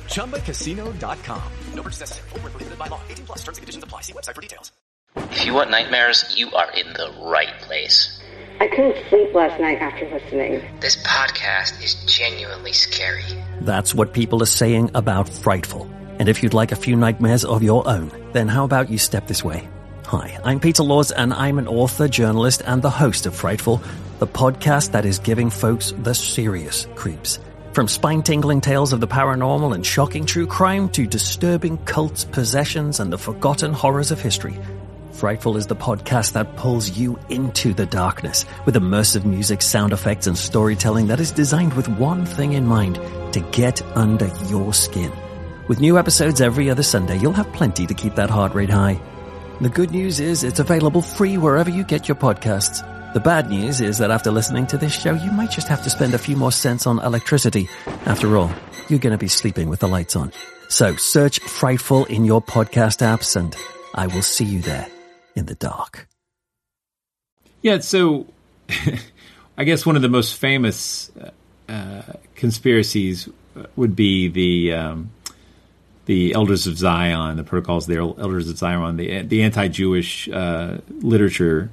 ChumbaCasino.com. 0.08 1.52
No 1.76 1.82
purchase 1.82 2.02
necessary. 2.02 2.30
Full 2.30 2.40
prohibited 2.40 2.78
by 2.78 2.88
law. 2.88 3.00
18 3.08 3.26
plus 3.26 3.38
terms 3.40 3.58
and 3.58 3.62
conditions 3.62 3.84
apply. 3.86 4.02
See 4.02 4.12
website 4.12 4.36
for 4.36 4.42
details. 4.42 4.74
If 5.16 5.46
you 5.46 5.54
want 5.54 5.70
nightmares, 5.70 6.36
you 6.38 6.52
are 6.52 6.70
in 6.76 6.88
the 6.92 7.10
right 7.24 7.58
place. 7.62 8.19
I 8.62 8.68
couldn't 8.68 8.98
sleep 9.08 9.34
last 9.34 9.58
night 9.62 9.78
after 9.78 10.10
listening. 10.10 10.62
This 10.82 10.98
podcast 11.04 11.82
is 11.82 11.96
genuinely 12.06 12.74
scary. 12.74 13.24
That's 13.62 13.96
what 13.96 14.14
people 14.14 14.44
are 14.44 14.48
saying 14.48 14.92
about 14.94 15.30
Frightful. 15.30 15.90
And 16.20 16.28
if 16.28 16.44
you'd 16.44 16.54
like 16.54 16.74
a 16.74 16.76
few 16.76 16.98
nightmares 16.98 17.46
of 17.46 17.64
your 17.64 17.88
own, 17.88 18.12
then 18.34 18.50
how 18.50 18.66
about 18.66 18.90
you 18.90 18.98
step 18.98 19.28
this 19.28 19.46
way? 19.46 19.70
Hi, 20.08 20.38
I'm 20.44 20.60
Peter 20.60 20.84
Laws, 20.84 21.12
and 21.12 21.34
I'm 21.34 21.58
an 21.58 21.70
author, 21.70 22.10
journalist, 22.10 22.62
and 22.66 22.82
the 22.82 22.90
host 22.90 23.26
of 23.26 23.34
Frightful, 23.34 23.82
the 24.18 24.28
podcast 24.28 24.92
that 24.92 25.06
is 25.06 25.20
giving 25.20 25.50
folks 25.50 25.94
the 25.98 26.14
serious 26.14 26.86
creeps. 26.96 27.40
From 27.72 27.88
spine 27.88 28.24
tingling 28.24 28.60
tales 28.60 28.92
of 28.92 29.00
the 29.00 29.08
paranormal 29.08 29.74
and 29.74 29.86
shocking 29.86 30.26
true 30.26 30.48
crime 30.48 30.90
to 30.90 31.08
disturbing 31.08 31.78
cults, 31.86 32.26
possessions, 32.26 33.00
and 33.00 33.14
the 33.14 33.18
forgotten 33.18 33.72
horrors 33.72 34.12
of 34.12 34.20
history. 34.20 34.60
Frightful 35.20 35.58
is 35.58 35.68
the 35.68 35.76
podcast 35.76 36.32
that 36.32 36.56
pulls 36.56 36.98
you 36.98 37.20
into 37.28 37.74
the 37.74 37.86
darkness 37.86 38.46
with 38.66 38.76
immersive 38.76 39.26
music, 39.26 39.62
sound 39.62 39.92
effects, 39.92 40.28
and 40.28 40.38
storytelling 40.38 41.08
that 41.08 41.20
is 41.20 41.34
designed 41.34 41.74
with 41.74 41.90
one 41.90 42.26
thing 42.26 42.54
in 42.54 42.66
mind 42.66 42.96
to 43.34 43.42
get 43.52 43.82
under 43.98 44.28
your 44.46 44.74
skin. 44.74 45.12
With 45.68 45.82
new 45.82 46.00
episodes 46.00 46.40
every 46.40 46.70
other 46.70 46.84
Sunday, 46.84 47.18
you'll 47.18 47.34
have 47.34 47.52
plenty 47.52 47.86
to 47.86 47.94
keep 47.94 48.16
that 48.16 48.30
heart 48.30 48.54
rate 48.54 48.70
high. 48.70 49.02
The 49.60 49.68
good 49.68 49.92
news 49.92 50.22
is 50.22 50.46
it's 50.46 50.62
available 50.62 51.02
free 51.02 51.36
wherever 51.38 51.70
you 51.70 51.84
get 51.84 52.08
your 52.08 52.16
podcasts. 52.16 52.82
The 53.12 53.20
bad 53.20 53.50
news 53.50 53.82
is 53.82 53.98
that 53.98 54.12
after 54.12 54.32
listening 54.32 54.68
to 54.68 54.78
this 54.78 54.98
show, 54.98 55.16
you 55.16 55.34
might 55.34 55.52
just 55.52 55.68
have 55.68 55.84
to 55.84 55.90
spend 55.90 56.14
a 56.14 56.18
few 56.18 56.38
more 56.38 56.54
cents 56.54 56.88
on 56.88 57.00
electricity. 57.00 57.68
After 58.06 58.38
all, 58.38 58.50
you're 58.88 59.00
going 59.00 59.12
to 59.12 59.18
be 59.18 59.28
sleeping 59.28 59.68
with 59.68 59.82
the 59.82 59.90
lights 59.90 60.16
on. 60.16 60.32
So 60.70 60.96
search 60.96 61.40
Frightful 61.40 62.06
in 62.06 62.24
your 62.24 62.42
podcast 62.42 63.02
apps 63.06 63.36
and 63.36 63.54
I 63.94 64.08
will 64.08 64.22
see 64.22 64.46
you 64.46 64.62
there 64.62 64.88
in 65.40 65.48
the 65.48 65.56
dark. 65.56 66.08
Yeah, 67.64 67.80
so 67.80 68.28
I 69.58 69.64
guess 69.64 69.86
one 69.86 69.96
of 69.96 70.04
the 70.04 70.10
most 70.10 70.36
famous 70.36 71.12
uh, 71.68 72.04
conspiracies 72.36 73.28
would 73.76 73.96
be 73.96 74.28
the 74.28 74.74
um, 74.74 75.12
the 76.06 76.34
Elders 76.34 76.68
of 76.68 76.78
Zion, 76.78 77.38
the 77.38 77.44
protocols 77.44 77.90
of 77.90 77.96
the 77.96 78.02
Elders 78.02 78.50
of 78.50 78.58
Zion, 78.58 78.98
the 78.98 79.24
the 79.24 79.42
anti-Jewish 79.44 80.30
uh, 80.30 80.78
literature, 81.02 81.70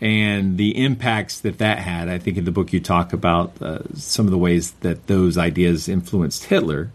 and 0.00 0.58
the 0.58 0.82
impacts 0.82 1.40
that 1.40 1.58
that 1.58 1.78
had. 1.78 2.08
I 2.08 2.18
think 2.18 2.36
in 2.36 2.44
the 2.44 2.52
book 2.52 2.72
you 2.72 2.80
talk 2.80 3.12
about 3.12 3.60
uh, 3.62 3.80
some 3.94 4.26
of 4.26 4.30
the 4.30 4.38
ways 4.38 4.72
that 4.80 5.06
those 5.06 5.38
ideas 5.38 5.88
influenced 5.88 6.44
Hitler. 6.44 6.90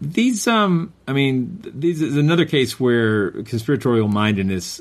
These, 0.00 0.46
um, 0.48 0.92
I 1.06 1.12
mean, 1.12 1.62
these 1.74 2.00
is 2.00 2.16
another 2.16 2.46
case 2.46 2.80
where 2.80 3.30
conspiratorial 3.30 4.08
mindedness 4.08 4.80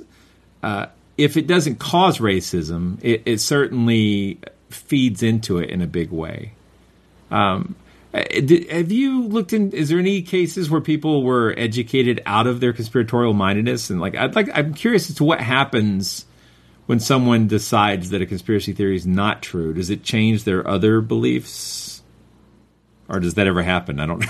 uh, 0.64 0.88
if 1.20 1.36
it 1.36 1.48
doesn't 1.48 1.80
cause 1.80 2.20
racism, 2.20 2.98
it, 3.02 3.24
it, 3.26 3.40
certainly 3.40 4.40
feeds 4.70 5.22
into 5.22 5.58
it 5.58 5.70
in 5.70 5.82
a 5.82 5.88
big 5.88 6.12
way. 6.12 6.54
Um, 7.30 7.76
uh, 8.14 8.24
have 8.72 8.92
you 8.92 9.24
looked 9.28 9.52
in? 9.52 9.72
Is 9.72 9.90
there 9.90 10.00
any 10.00 10.22
cases 10.22 10.70
where 10.70 10.80
people 10.80 11.24
were 11.24 11.54
educated 11.58 12.24
out 12.26 12.48
of 12.48 12.62
their 12.62 12.72
conspiratorial 12.72 13.34
mindedness? 13.34 13.90
And 13.90 14.00
like, 14.00 14.16
I'd 14.16 14.34
like, 14.34 14.50
I'm 14.54 14.74
curious 14.74 15.10
as 15.10 15.18
to 15.18 15.26
what 15.26 15.42
happens 15.42 16.26
when 16.86 17.02
someone 17.02 17.48
decides 17.48 18.12
that 18.12 18.22
a 18.22 18.26
conspiracy 18.26 18.72
theory 18.72 18.96
is 18.96 19.06
not 19.06 19.42
true. 19.42 19.74
Does 19.74 19.90
it 19.90 20.04
change 20.04 20.46
their 20.46 20.66
other 20.66 21.02
beliefs, 21.02 21.99
or 23.10 23.20
does 23.20 23.34
that 23.34 23.48
ever 23.48 23.64
happen? 23.64 24.00
I 24.00 24.06
don't. 24.06 24.24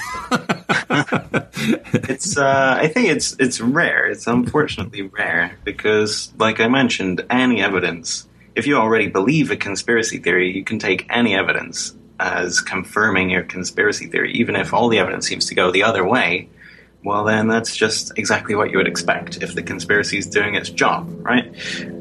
it's. 2.09 2.38
Uh, 2.38 2.77
I 2.80 2.88
think 2.88 3.09
it's 3.09 3.36
it's 3.39 3.61
rare. 3.61 4.07
It's 4.07 4.27
unfortunately 4.27 5.03
rare 5.03 5.57
because, 5.63 6.34
like 6.38 6.59
I 6.59 6.67
mentioned, 6.67 7.25
any 7.30 7.61
evidence. 7.61 8.27
If 8.55 8.67
you 8.67 8.77
already 8.77 9.07
believe 9.07 9.51
a 9.51 9.55
conspiracy 9.55 10.17
theory, 10.17 10.51
you 10.51 10.63
can 10.63 10.80
take 10.80 11.05
any 11.09 11.36
evidence 11.36 11.95
as 12.19 12.59
confirming 12.59 13.30
your 13.30 13.43
conspiracy 13.43 14.07
theory, 14.07 14.34
even 14.34 14.55
if 14.55 14.73
all 14.73 14.89
the 14.89 14.99
evidence 14.99 15.27
seems 15.27 15.45
to 15.45 15.55
go 15.55 15.71
the 15.71 15.84
other 15.84 16.05
way, 16.05 16.49
well, 17.03 17.23
then 17.23 17.47
that's 17.47 17.75
just 17.75 18.17
exactly 18.17 18.55
what 18.55 18.71
you 18.71 18.77
would 18.77 18.88
expect 18.88 19.41
if 19.41 19.55
the 19.55 19.63
conspiracy 19.63 20.17
is 20.17 20.27
doing 20.27 20.55
its 20.55 20.69
job, 20.69 21.09
right? 21.21 21.53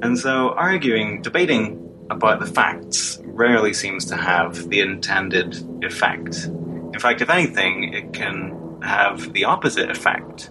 And 0.03 0.19
so 0.19 0.51
arguing, 0.51 1.23
debating 1.23 1.85
about 2.11 2.41
the 2.41 2.47
facts 2.47 3.21
rarely 3.25 3.73
seems 3.73 4.07
to 4.07 4.17
have 4.17 4.69
the 4.69 4.81
intended 4.81 5.85
effect. 5.85 6.49
In 6.93 7.01
fact, 7.01 7.21
if 7.21 7.31
anything, 7.31 7.93
it 7.95 8.13
can 8.13 8.81
have 8.83 9.33
the 9.33 9.45
opposite 9.45 9.91
effect 9.91 10.51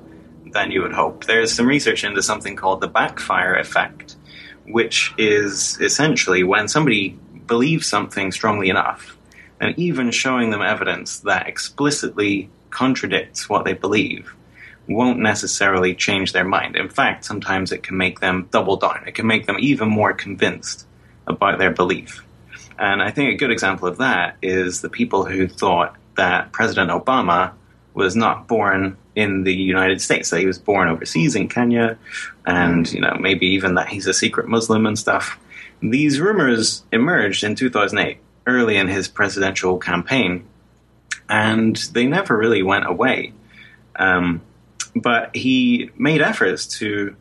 than 0.54 0.72
you 0.72 0.82
would 0.82 0.94
hope. 0.94 1.26
There's 1.26 1.54
some 1.54 1.68
research 1.68 2.04
into 2.04 2.22
something 2.22 2.56
called 2.56 2.82
the 2.82 2.88
backfire 2.88 3.56
effect, 3.56 4.16
which 4.66 5.14
is 5.18 5.80
essentially 5.82 6.44
when 6.44 6.68
somebody 6.68 7.18
believes 7.48 7.88
something 7.88 8.32
strongly 8.32 8.70
enough 8.70 9.18
and 9.60 9.78
even 9.80 10.12
showing 10.12 10.50
them 10.50 10.62
evidence 10.62 11.20
that 11.22 11.48
explicitly 11.48 12.50
contradicts 12.70 13.50
what 13.50 13.66
they 13.66 13.74
believe 13.74 14.34
won't 14.88 15.20
necessarily 15.20 15.94
change 15.94 16.32
their 16.32 16.46
mind. 16.46 16.76
In 16.76 16.90
fact, 16.90 17.26
sometimes 17.26 17.72
it 17.72 17.84
can 17.84 17.98
make 17.98 18.20
them 18.20 18.48
double 18.52 18.78
down. 18.78 19.04
It 19.06 19.16
can 19.16 19.28
make 19.28 19.46
them 19.46 19.58
even 19.60 19.90
more 19.90 20.14
convinced 20.14 20.86
about 21.26 21.60
their 21.60 21.72
belief. 21.72 22.24
And 22.80 23.02
I 23.02 23.12
think 23.12 23.34
a 23.34 23.38
good 23.38 23.52
example 23.52 23.88
of 23.88 23.98
that 23.98 24.38
is 24.42 24.82
the 24.82 24.90
people 24.90 25.26
who 25.26 25.48
thought 25.48 25.96
that 26.18 26.52
President 26.52 26.92
Obama 26.92 27.54
was 27.94 28.16
not 28.16 28.48
born 28.48 28.98
in 29.16 29.44
the 29.44 29.54
United 29.54 30.02
States, 30.02 30.30
that 30.30 30.40
he 30.40 30.46
was 30.46 30.60
born 30.60 30.88
overseas 30.88 31.36
in 31.36 31.50
Kenya, 31.50 31.98
and 32.46 32.92
you 32.92 33.02
know 33.02 33.18
maybe 33.20 33.48
even 33.48 33.76
that 33.76 33.90
he's 33.90 34.06
a 34.06 34.14
secret 34.14 34.48
Muslim 34.48 34.86
and 34.86 35.00
stuff. 35.00 35.40
These 35.82 36.20
rumors 36.20 36.84
emerged 36.92 37.44
in 37.44 37.56
2008 37.56 38.20
early 38.46 38.78
in 38.78 38.88
his 38.88 39.08
presidential 39.08 39.78
campaign, 39.78 40.46
and 41.30 41.76
they 41.94 42.06
never 42.06 42.38
really 42.38 42.62
went 42.62 42.88
away. 42.88 43.34
Um, 43.96 44.42
but 44.96 45.36
he 45.36 45.90
made 45.98 46.22
efforts 46.22 46.68
to 46.80 47.16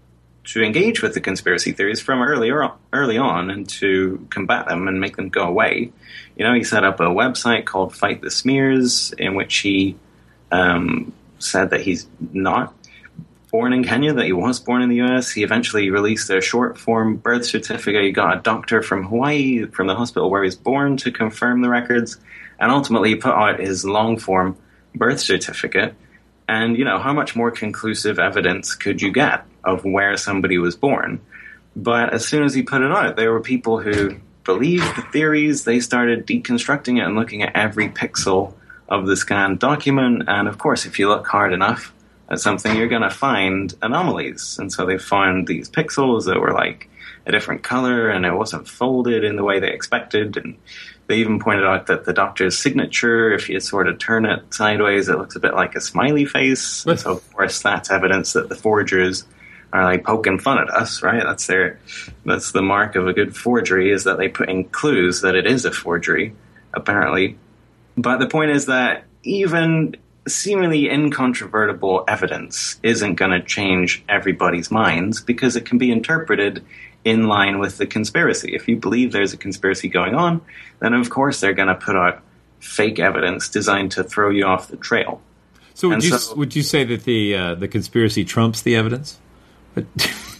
to 0.44 0.62
engage 0.62 1.02
with 1.02 1.14
the 1.14 1.20
conspiracy 1.20 1.72
theories 1.72 2.00
from 2.00 2.22
earlier 2.22 2.70
early 2.92 3.18
on 3.18 3.50
and 3.50 3.68
to 3.68 4.26
combat 4.30 4.68
them 4.68 4.86
and 4.86 5.00
make 5.00 5.16
them 5.16 5.28
go 5.28 5.42
away. 5.42 5.92
You 6.36 6.44
know, 6.44 6.52
he 6.52 6.64
set 6.64 6.84
up 6.84 7.00
a 7.00 7.04
website 7.04 7.64
called 7.64 7.94
Fight 7.94 8.20
the 8.20 8.30
Smears, 8.30 9.12
in 9.12 9.34
which 9.34 9.56
he 9.56 9.96
um, 10.52 11.12
said 11.38 11.70
that 11.70 11.80
he's 11.80 12.06
not 12.32 12.74
born 13.50 13.72
in 13.72 13.84
Kenya, 13.84 14.12
that 14.12 14.26
he 14.26 14.34
was 14.34 14.60
born 14.60 14.82
in 14.82 14.90
the 14.90 15.00
US. 15.02 15.30
He 15.30 15.42
eventually 15.42 15.90
released 15.90 16.28
a 16.28 16.42
short 16.42 16.78
form 16.78 17.16
birth 17.16 17.46
certificate. 17.46 18.04
He 18.04 18.12
got 18.12 18.36
a 18.36 18.40
doctor 18.40 18.82
from 18.82 19.04
Hawaii, 19.04 19.66
from 19.66 19.86
the 19.86 19.94
hospital 19.94 20.30
where 20.30 20.42
he 20.42 20.48
was 20.48 20.56
born, 20.56 20.98
to 20.98 21.10
confirm 21.10 21.62
the 21.62 21.70
records. 21.70 22.18
And 22.58 22.70
ultimately, 22.70 23.10
he 23.10 23.16
put 23.16 23.32
out 23.32 23.58
his 23.58 23.84
long 23.84 24.18
form 24.18 24.56
birth 24.94 25.20
certificate. 25.20 25.94
And, 26.48 26.76
you 26.76 26.84
know, 26.84 26.98
how 26.98 27.12
much 27.12 27.34
more 27.34 27.50
conclusive 27.50 28.18
evidence 28.18 28.74
could 28.74 29.02
you 29.02 29.10
get 29.10 29.44
of 29.64 29.84
where 29.84 30.16
somebody 30.16 30.58
was 30.58 30.76
born? 30.76 31.20
But 31.74 32.12
as 32.12 32.26
soon 32.26 32.44
as 32.44 32.54
he 32.54 32.62
put 32.62 32.82
it 32.82 32.92
out, 32.92 33.16
there 33.16 33.32
were 33.32 33.40
people 33.40 33.80
who 33.80 34.16
believed 34.46 34.96
the 34.96 35.02
theories. 35.02 35.64
They 35.64 35.80
started 35.80 36.26
deconstructing 36.26 36.98
it 36.98 37.04
and 37.04 37.16
looking 37.16 37.42
at 37.42 37.54
every 37.54 37.88
pixel 37.88 38.54
of 38.88 39.06
the 39.06 39.16
scanned 39.16 39.58
document. 39.58 40.22
And 40.28 40.48
of 40.48 40.56
course, 40.56 40.86
if 40.86 40.98
you 40.98 41.08
look 41.08 41.26
hard 41.26 41.52
enough, 41.52 41.92
at 42.28 42.40
something, 42.40 42.76
you're 42.76 42.88
going 42.88 43.02
to 43.02 43.10
find 43.10 43.74
anomalies. 43.82 44.58
And 44.58 44.72
so 44.72 44.86
they 44.86 44.98
found 44.98 45.46
these 45.46 45.70
pixels 45.70 46.26
that 46.26 46.40
were 46.40 46.52
like 46.52 46.88
a 47.26 47.32
different 47.32 47.62
color 47.62 48.08
and 48.08 48.24
it 48.24 48.32
wasn't 48.32 48.68
folded 48.68 49.24
in 49.24 49.36
the 49.36 49.44
way 49.44 49.60
they 49.60 49.70
expected. 49.70 50.36
And 50.36 50.56
they 51.06 51.16
even 51.16 51.38
pointed 51.38 51.64
out 51.64 51.86
that 51.86 52.04
the 52.04 52.12
doctor's 52.12 52.58
signature, 52.58 53.32
if 53.32 53.48
you 53.48 53.60
sort 53.60 53.88
of 53.88 53.98
turn 53.98 54.26
it 54.26 54.52
sideways, 54.52 55.08
it 55.08 55.18
looks 55.18 55.36
a 55.36 55.40
bit 55.40 55.54
like 55.54 55.74
a 55.74 55.80
smiley 55.80 56.24
face. 56.24 56.84
and 56.86 56.98
so, 56.98 57.12
of 57.12 57.32
course, 57.32 57.62
that's 57.62 57.90
evidence 57.90 58.32
that 58.32 58.48
the 58.48 58.56
forgers 58.56 59.24
are 59.76 59.84
like 59.84 60.04
poking 60.04 60.38
fun 60.38 60.58
at 60.58 60.70
us, 60.70 61.02
right? 61.02 61.22
That's 61.22 61.46
their, 61.46 61.78
that's 62.24 62.52
the 62.52 62.62
mark 62.62 62.96
of 62.96 63.06
a 63.06 63.12
good 63.12 63.36
forgery 63.36 63.90
is 63.90 64.04
that 64.04 64.18
they 64.18 64.28
put 64.28 64.48
in 64.48 64.64
clues 64.64 65.20
that 65.20 65.34
it 65.34 65.46
is 65.46 65.64
a 65.64 65.72
forgery, 65.72 66.34
apparently. 66.74 67.38
But 67.96 68.18
the 68.18 68.26
point 68.26 68.50
is 68.50 68.66
that 68.66 69.04
even 69.22 69.96
seemingly 70.28 70.90
incontrovertible 70.90 72.04
evidence 72.08 72.80
isn't 72.82 73.14
going 73.14 73.30
to 73.30 73.42
change 73.42 74.04
everybody's 74.08 74.70
minds 74.70 75.20
because 75.20 75.56
it 75.56 75.64
can 75.64 75.78
be 75.78 75.90
interpreted 75.90 76.64
in 77.04 77.28
line 77.28 77.60
with 77.60 77.78
the 77.78 77.86
conspiracy. 77.86 78.54
If 78.54 78.66
you 78.66 78.76
believe 78.76 79.12
there's 79.12 79.32
a 79.32 79.36
conspiracy 79.36 79.88
going 79.88 80.14
on, 80.14 80.40
then 80.80 80.92
of 80.92 81.08
course 81.10 81.40
they're 81.40 81.54
going 81.54 81.68
to 81.68 81.76
put 81.76 81.94
out 81.94 82.22
fake 82.58 82.98
evidence 82.98 83.48
designed 83.48 83.92
to 83.92 84.02
throw 84.02 84.30
you 84.30 84.44
off 84.44 84.68
the 84.68 84.76
trail. 84.76 85.22
So 85.74 85.90
would, 85.90 86.02
you, 86.02 86.18
so, 86.18 86.34
would 86.34 86.56
you 86.56 86.62
say 86.62 86.84
that 86.84 87.04
the 87.04 87.34
uh, 87.34 87.54
the 87.54 87.68
conspiracy 87.68 88.24
trumps 88.24 88.62
the 88.62 88.74
evidence? 88.74 89.20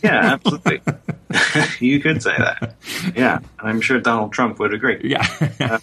Yeah, 0.03 0.33
absolutely. 0.35 0.81
you 1.87 2.01
could 2.01 2.23
say 2.23 2.37
that. 2.37 2.77
Yeah, 3.15 3.41
I'm 3.59 3.81
sure 3.81 4.01
Donald 4.01 4.33
Trump 4.33 4.59
would 4.59 4.75
agree. 4.75 5.01
Yeah. 5.03 5.27
uh, 5.61 5.79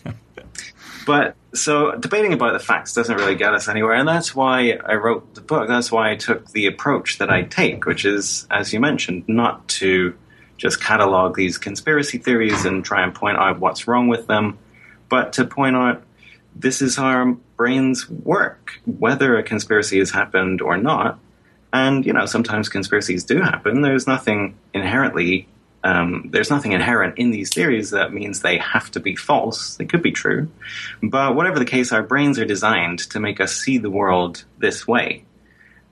but 1.06 1.36
so 1.54 1.92
debating 1.92 2.34
about 2.34 2.54
the 2.54 2.60
facts 2.60 2.94
doesn't 2.94 3.16
really 3.16 3.36
get 3.36 3.54
us 3.54 3.68
anywhere, 3.68 3.94
and 3.94 4.08
that's 4.08 4.34
why 4.34 4.80
I 4.86 4.96
wrote 4.96 5.36
the 5.36 5.42
book. 5.42 5.68
That's 5.68 5.92
why 5.92 6.12
I 6.12 6.16
took 6.16 6.50
the 6.52 6.68
approach 6.68 7.18
that 7.18 7.30
I 7.30 7.44
take, 7.44 7.86
which 7.86 8.06
is, 8.06 8.48
as 8.50 8.74
you 8.74 8.80
mentioned, 8.80 9.26
not 9.28 9.68
to 9.70 10.16
just 10.58 10.82
catalog 10.82 11.36
these 11.36 11.58
conspiracy 11.58 12.18
theories 12.18 12.66
and 12.66 12.86
try 12.86 13.04
and 13.04 13.14
point 13.14 13.38
out 13.38 13.60
what's 13.60 13.88
wrong 13.88 14.08
with 14.08 14.28
them, 14.28 14.58
but 15.10 15.34
to 15.34 15.46
point 15.46 15.76
out 15.76 16.04
this 16.56 16.82
is 16.82 16.96
how 16.96 17.06
our 17.06 17.34
brains 17.58 18.10
work, 18.10 18.80
whether 18.86 19.38
a 19.38 19.44
conspiracy 19.44 20.00
has 20.00 20.12
happened 20.12 20.62
or 20.62 20.78
not. 20.78 21.20
And, 21.74 22.06
you 22.06 22.14
know, 22.14 22.28
sometimes 22.28 22.70
conspiracies 22.70 23.24
do 23.24 23.42
happen. 23.42 23.82
There's 23.82 24.08
nothing 24.08 24.56
inherently 24.74 25.48
um, 25.84 26.30
there's 26.32 26.50
nothing 26.50 26.72
inherent 26.72 27.18
in 27.18 27.32
these 27.32 27.54
theories 27.54 27.92
that 27.92 28.14
means 28.14 28.40
they 28.40 28.58
have 28.58 28.90
to 28.92 29.00
be 29.00 29.16
false. 29.16 29.76
They 29.76 29.86
could 29.86 30.02
be 30.02 30.12
true. 30.12 30.50
But 31.02 31.36
whatever 31.36 31.60
the 31.60 31.66
case, 31.66 31.92
our 31.92 32.04
brains 32.04 32.40
are 32.40 32.46
designed 32.46 33.00
to 33.12 33.20
make 33.20 33.42
us 33.42 33.56
see 33.56 33.78
the 33.78 33.90
world 33.90 34.46
this 34.58 34.88
way. 34.88 35.26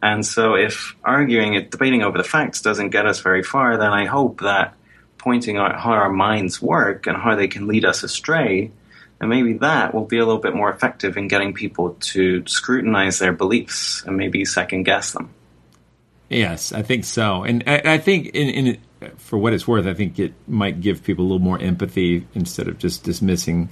And 0.01 0.25
so 0.25 0.55
if 0.55 0.95
arguing 1.03 1.55
and 1.55 1.69
debating 1.69 2.03
over 2.03 2.17
the 2.17 2.23
facts 2.23 2.61
doesn't 2.61 2.89
get 2.89 3.05
us 3.05 3.19
very 3.19 3.43
far, 3.43 3.77
then 3.77 3.91
I 3.91 4.05
hope 4.05 4.41
that 4.41 4.75
pointing 5.17 5.57
out 5.57 5.79
how 5.79 5.91
our 5.91 6.09
minds 6.09 6.61
work 6.61 7.05
and 7.05 7.17
how 7.17 7.35
they 7.35 7.47
can 7.47 7.67
lead 7.67 7.85
us 7.85 8.01
astray, 8.01 8.71
and 9.19 9.29
maybe 9.29 9.53
that 9.53 9.93
will 9.93 10.05
be 10.05 10.17
a 10.17 10.25
little 10.25 10.41
bit 10.41 10.55
more 10.55 10.71
effective 10.71 11.17
in 11.17 11.27
getting 11.27 11.53
people 11.53 11.95
to 11.99 12.43
scrutinize 12.47 13.19
their 13.19 13.33
beliefs 13.33 14.03
and 14.07 14.17
maybe 14.17 14.45
second 14.45 14.83
guess 14.83 15.11
them. 15.11 15.31
Yes, 16.31 16.71
I 16.71 16.81
think 16.81 17.03
so. 17.03 17.43
And 17.43 17.61
I, 17.67 17.81
I 17.83 17.97
think 17.97 18.27
in, 18.27 18.47
in 18.49 18.77
for 19.17 19.37
what 19.37 19.51
it's 19.51 19.67
worth, 19.67 19.85
I 19.85 19.93
think 19.93 20.17
it 20.17 20.33
might 20.47 20.79
give 20.79 21.03
people 21.03 21.25
a 21.25 21.27
little 21.27 21.39
more 21.39 21.59
empathy 21.59 22.25
instead 22.33 22.69
of 22.69 22.77
just 22.77 23.03
dismissing 23.03 23.69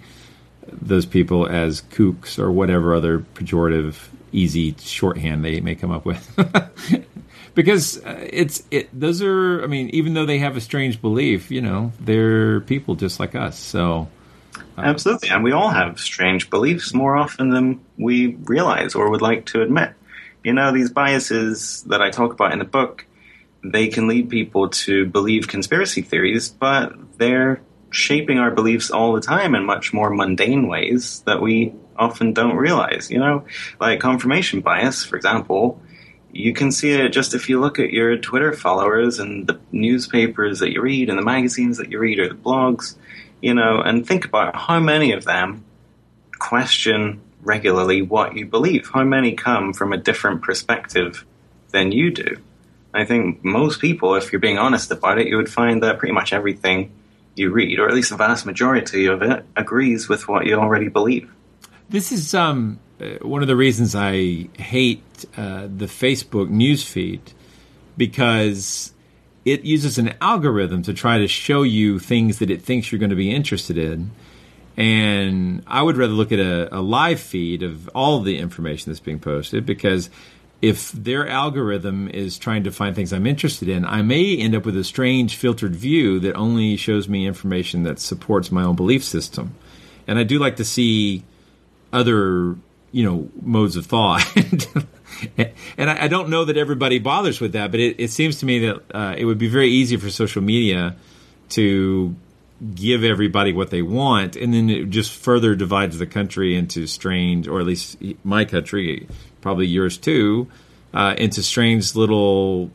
those 0.69 1.05
people 1.05 1.47
as 1.47 1.81
kooks 1.81 2.37
or 2.37 2.51
whatever 2.51 2.93
other 2.93 3.19
pejorative, 3.19 3.95
easy 4.33 4.75
shorthand 4.77 5.43
they 5.45 5.61
may 5.61 5.73
come 5.73 5.89
up 5.89 6.03
with. 6.03 7.05
because 7.55 8.03
uh, 8.03 8.27
it's 8.29 8.61
it. 8.71 8.89
Those 8.97 9.21
are, 9.21 9.63
I 9.63 9.67
mean, 9.67 9.89
even 9.91 10.13
though 10.13 10.25
they 10.25 10.39
have 10.39 10.57
a 10.57 10.61
strange 10.61 11.01
belief, 11.01 11.51
you 11.51 11.61
know, 11.61 11.93
they're 12.01 12.59
people 12.61 12.95
just 12.95 13.21
like 13.21 13.35
us. 13.35 13.57
So. 13.57 14.09
Uh, 14.77 14.81
Absolutely, 14.81 15.29
and 15.29 15.45
we 15.45 15.53
all 15.53 15.69
have 15.69 15.97
strange 15.97 16.49
beliefs 16.49 16.93
more 16.93 17.15
often 17.15 17.51
than 17.51 17.79
we 17.97 18.35
realize 18.43 18.95
or 18.95 19.09
would 19.09 19.21
like 19.21 19.45
to 19.45 19.61
admit. 19.61 19.93
You 20.43 20.53
know, 20.53 20.71
these 20.71 20.89
biases 20.89 21.83
that 21.83 22.01
I 22.01 22.09
talk 22.09 22.33
about 22.33 22.53
in 22.53 22.59
the 22.59 22.65
book, 22.65 23.05
they 23.63 23.87
can 23.87 24.07
lead 24.07 24.29
people 24.29 24.69
to 24.69 25.05
believe 25.05 25.47
conspiracy 25.47 26.01
theories, 26.01 26.49
but 26.49 26.93
they're 27.17 27.61
shaping 27.91 28.39
our 28.39 28.51
beliefs 28.51 28.91
all 28.91 29.13
the 29.13 29.21
time 29.21 29.55
in 29.55 29.65
much 29.65 29.93
more 29.93 30.09
mundane 30.09 30.67
ways 30.67 31.21
that 31.25 31.41
we 31.41 31.73
often 31.97 32.33
don't 32.33 32.55
realize. 32.55 33.11
You 33.11 33.19
know, 33.19 33.45
like 33.79 33.99
confirmation 33.99 34.61
bias, 34.61 35.03
for 35.03 35.15
example, 35.15 35.81
you 36.31 36.53
can 36.53 36.71
see 36.71 36.91
it 36.91 37.09
just 37.09 37.33
if 37.33 37.49
you 37.49 37.59
look 37.59 37.79
at 37.79 37.91
your 37.91 38.17
Twitter 38.17 38.53
followers 38.53 39.19
and 39.19 39.47
the 39.47 39.59
newspapers 39.71 40.59
that 40.59 40.71
you 40.71 40.81
read 40.81 41.09
and 41.09 41.17
the 41.17 41.23
magazines 41.23 41.77
that 41.77 41.91
you 41.91 41.99
read 41.99 42.19
or 42.19 42.29
the 42.29 42.35
blogs, 42.35 42.95
you 43.41 43.53
know, 43.53 43.81
and 43.81 44.05
think 44.07 44.25
about 44.25 44.55
how 44.55 44.79
many 44.79 45.11
of 45.11 45.25
them 45.25 45.63
question 46.37 47.21
regularly 47.41 48.01
what 48.01 48.35
you 48.35 48.45
believe. 48.45 48.89
How 48.93 49.03
many 49.03 49.33
come 49.33 49.73
from 49.73 49.93
a 49.93 49.97
different 49.97 50.41
perspective 50.41 51.25
than 51.71 51.91
you 51.91 52.11
do? 52.11 52.37
I 52.93 53.05
think 53.05 53.43
most 53.43 53.79
people, 53.79 54.15
if 54.15 54.31
you're 54.31 54.39
being 54.39 54.57
honest 54.57 54.91
about 54.91 55.19
it, 55.19 55.27
you 55.27 55.37
would 55.37 55.51
find 55.51 55.83
that 55.83 55.99
pretty 55.99 56.13
much 56.13 56.33
everything 56.33 56.91
you 57.35 57.51
read, 57.51 57.79
or 57.79 57.87
at 57.87 57.93
least 57.93 58.09
the 58.09 58.17
vast 58.17 58.45
majority 58.45 59.05
of 59.05 59.21
it, 59.21 59.45
agrees 59.55 60.09
with 60.09 60.27
what 60.27 60.45
you 60.45 60.55
already 60.55 60.89
believe. 60.89 61.31
This 61.87 62.11
is 62.11 62.33
um, 62.33 62.79
uh, 62.99 63.05
one 63.21 63.41
of 63.41 63.47
the 63.47 63.55
reasons 63.55 63.95
I 63.95 64.49
hate 64.57 65.25
uh, 65.37 65.67
the 65.67 65.85
Facebook 65.85 66.49
newsfeed 66.49 67.21
because 67.97 68.93
it 69.45 69.63
uses 69.63 69.97
an 69.97 70.15
algorithm 70.21 70.81
to 70.83 70.93
try 70.93 71.17
to 71.17 71.27
show 71.27 71.63
you 71.63 71.99
things 71.99 72.39
that 72.39 72.49
it 72.49 72.61
thinks 72.61 72.91
you're 72.91 72.99
going 72.99 73.09
to 73.09 73.15
be 73.15 73.31
interested 73.31 73.77
in. 73.77 74.11
And 74.79 75.61
I 75.67 75.83
would 75.83 75.97
rather 75.97 76.13
look 76.13 76.31
at 76.31 76.39
a, 76.39 76.73
a 76.73 76.79
live 76.79 77.19
feed 77.19 77.63
of 77.63 77.89
all 77.89 78.21
the 78.21 78.39
information 78.39 78.89
that's 78.89 79.01
being 79.01 79.19
posted 79.19 79.65
because 79.65 80.09
if 80.61 80.93
their 80.93 81.27
algorithm 81.27 82.07
is 82.07 82.37
trying 82.37 82.63
to 82.63 82.71
find 82.71 82.95
things 82.95 83.11
I'm 83.11 83.27
interested 83.27 83.67
in, 83.67 83.83
I 83.83 84.01
may 84.03 84.37
end 84.37 84.55
up 84.55 84.65
with 84.65 84.77
a 84.77 84.85
strange 84.85 85.35
filtered 85.35 85.75
view 85.75 86.21
that 86.21 86.33
only 86.35 86.77
shows 86.77 87.09
me 87.09 87.27
information 87.27 87.83
that 87.83 87.99
supports 87.99 88.53
my 88.53 88.63
own 88.63 88.77
belief 88.77 89.03
system. 89.03 89.53
And 90.07 90.17
I 90.17 90.23
do 90.23 90.39
like 90.39 90.55
to 90.55 90.65
see 90.65 91.25
other, 91.91 92.55
you 92.93 93.03
know, 93.03 93.29
modes 93.41 93.75
of 93.75 93.85
thought. 93.85 94.25
and 95.77 95.89
I, 95.89 96.07
don't 96.07 96.29
know 96.29 96.45
that 96.45 96.55
everybody 96.55 96.99
bothers 96.99 97.41
with 97.41 97.51
that, 97.51 97.71
but 97.71 97.81
it, 97.81 97.99
it 97.99 98.11
seems 98.11 98.39
to 98.39 98.45
me 98.45 98.59
that 98.59 98.81
uh, 98.93 99.15
it 99.17 99.25
would 99.25 99.37
be 99.37 99.49
very 99.49 99.69
easy 99.69 99.97
for 99.97 100.09
social 100.09 100.41
media 100.41 100.95
to 101.49 102.15
give 102.75 103.03
everybody 103.03 103.53
what 103.53 103.69
they 103.69 103.81
want, 103.81 104.35
and 104.35 104.53
then 104.53 104.69
it 104.69 104.89
just 104.89 105.11
further 105.11 105.55
divides 105.55 105.97
the 105.97 106.05
country 106.05 106.55
into 106.55 106.87
strange, 106.87 107.47
or 107.47 107.59
at 107.59 107.65
least 107.65 107.97
my 108.23 108.45
country, 108.45 109.07
probably 109.41 109.67
yours 109.67 109.97
too, 109.97 110.47
uh, 110.93 111.15
into 111.17 111.41
strange 111.41 111.95
little 111.95 112.71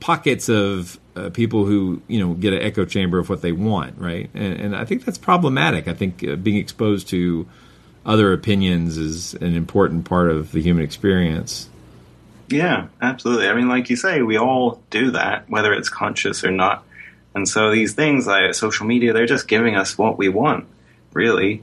pockets 0.00 0.48
of 0.48 0.98
uh, 1.14 1.30
people 1.30 1.64
who 1.64 2.02
you 2.08 2.18
know 2.18 2.34
get 2.34 2.52
an 2.52 2.62
echo 2.62 2.84
chamber 2.84 3.18
of 3.18 3.28
what 3.28 3.42
they 3.42 3.52
want, 3.52 3.98
right? 3.98 4.30
And, 4.34 4.60
and 4.60 4.76
I 4.76 4.84
think 4.84 5.04
that's 5.04 5.18
problematic. 5.18 5.88
I 5.88 5.94
think 5.94 6.24
uh, 6.24 6.36
being 6.36 6.56
exposed 6.56 7.08
to 7.08 7.46
other 8.04 8.32
opinions 8.32 8.96
is 8.96 9.34
an 9.34 9.54
important 9.54 10.06
part 10.06 10.30
of 10.30 10.52
the 10.52 10.62
human 10.62 10.82
experience. 10.82 11.68
Yeah, 12.48 12.88
absolutely. 13.00 13.46
I 13.46 13.54
mean, 13.54 13.68
like 13.68 13.90
you 13.90 13.96
say, 13.96 14.22
we 14.22 14.36
all 14.36 14.82
do 14.90 15.12
that, 15.12 15.48
whether 15.48 15.72
it's 15.72 15.88
conscious 15.88 16.42
or 16.42 16.50
not. 16.50 16.84
And 17.34 17.48
so 17.48 17.70
these 17.70 17.94
things 17.94 18.26
like 18.26 18.54
social 18.54 18.86
media, 18.86 19.12
they're 19.12 19.26
just 19.26 19.48
giving 19.48 19.76
us 19.76 19.96
what 19.96 20.18
we 20.18 20.28
want, 20.28 20.66
really. 21.12 21.62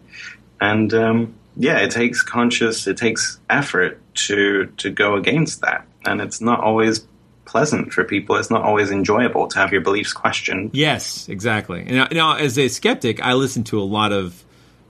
And 0.61 0.93
um, 0.93 1.35
yeah, 1.55 1.79
it 1.79 1.91
takes 1.91 2.21
conscious, 2.21 2.87
it 2.87 2.97
takes 2.97 3.39
effort 3.49 3.99
to 4.15 4.67
to 4.77 4.89
go 4.89 5.15
against 5.15 5.61
that, 5.61 5.85
and 6.05 6.21
it's 6.21 6.41
not 6.41 6.61
always 6.61 7.05
pleasant 7.45 7.93
for 7.93 8.03
people. 8.03 8.35
It's 8.35 8.49
not 8.49 8.63
always 8.63 8.91
enjoyable 8.91 9.47
to 9.47 9.59
have 9.59 9.71
your 9.71 9.81
beliefs 9.81 10.13
questioned. 10.13 10.71
Yes, 10.73 11.27
exactly. 11.29 11.83
Now, 11.83 12.07
now 12.11 12.35
as 12.35 12.57
a 12.59 12.67
skeptic, 12.67 13.21
I 13.21 13.33
listen 13.33 13.63
to 13.65 13.79
a 13.79 13.83
lot 13.83 14.11
of 14.11 14.43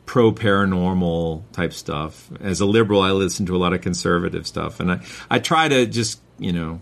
pro 0.06 0.32
paranormal 0.32 1.44
type 1.54 1.74
stuff. 1.74 2.30
As 2.42 2.60
a 2.60 2.66
liberal, 2.66 3.02
I 3.02 3.12
listen 3.12 3.46
to 3.48 3.56
a 3.56 3.60
lot 3.60 3.74
of 3.74 3.82
conservative 3.82 4.46
stuff, 4.48 4.80
and 4.80 4.92
I 4.92 5.00
I 5.30 5.40
try 5.40 5.68
to 5.68 5.86
just 5.86 6.20
you 6.40 6.52
know 6.52 6.82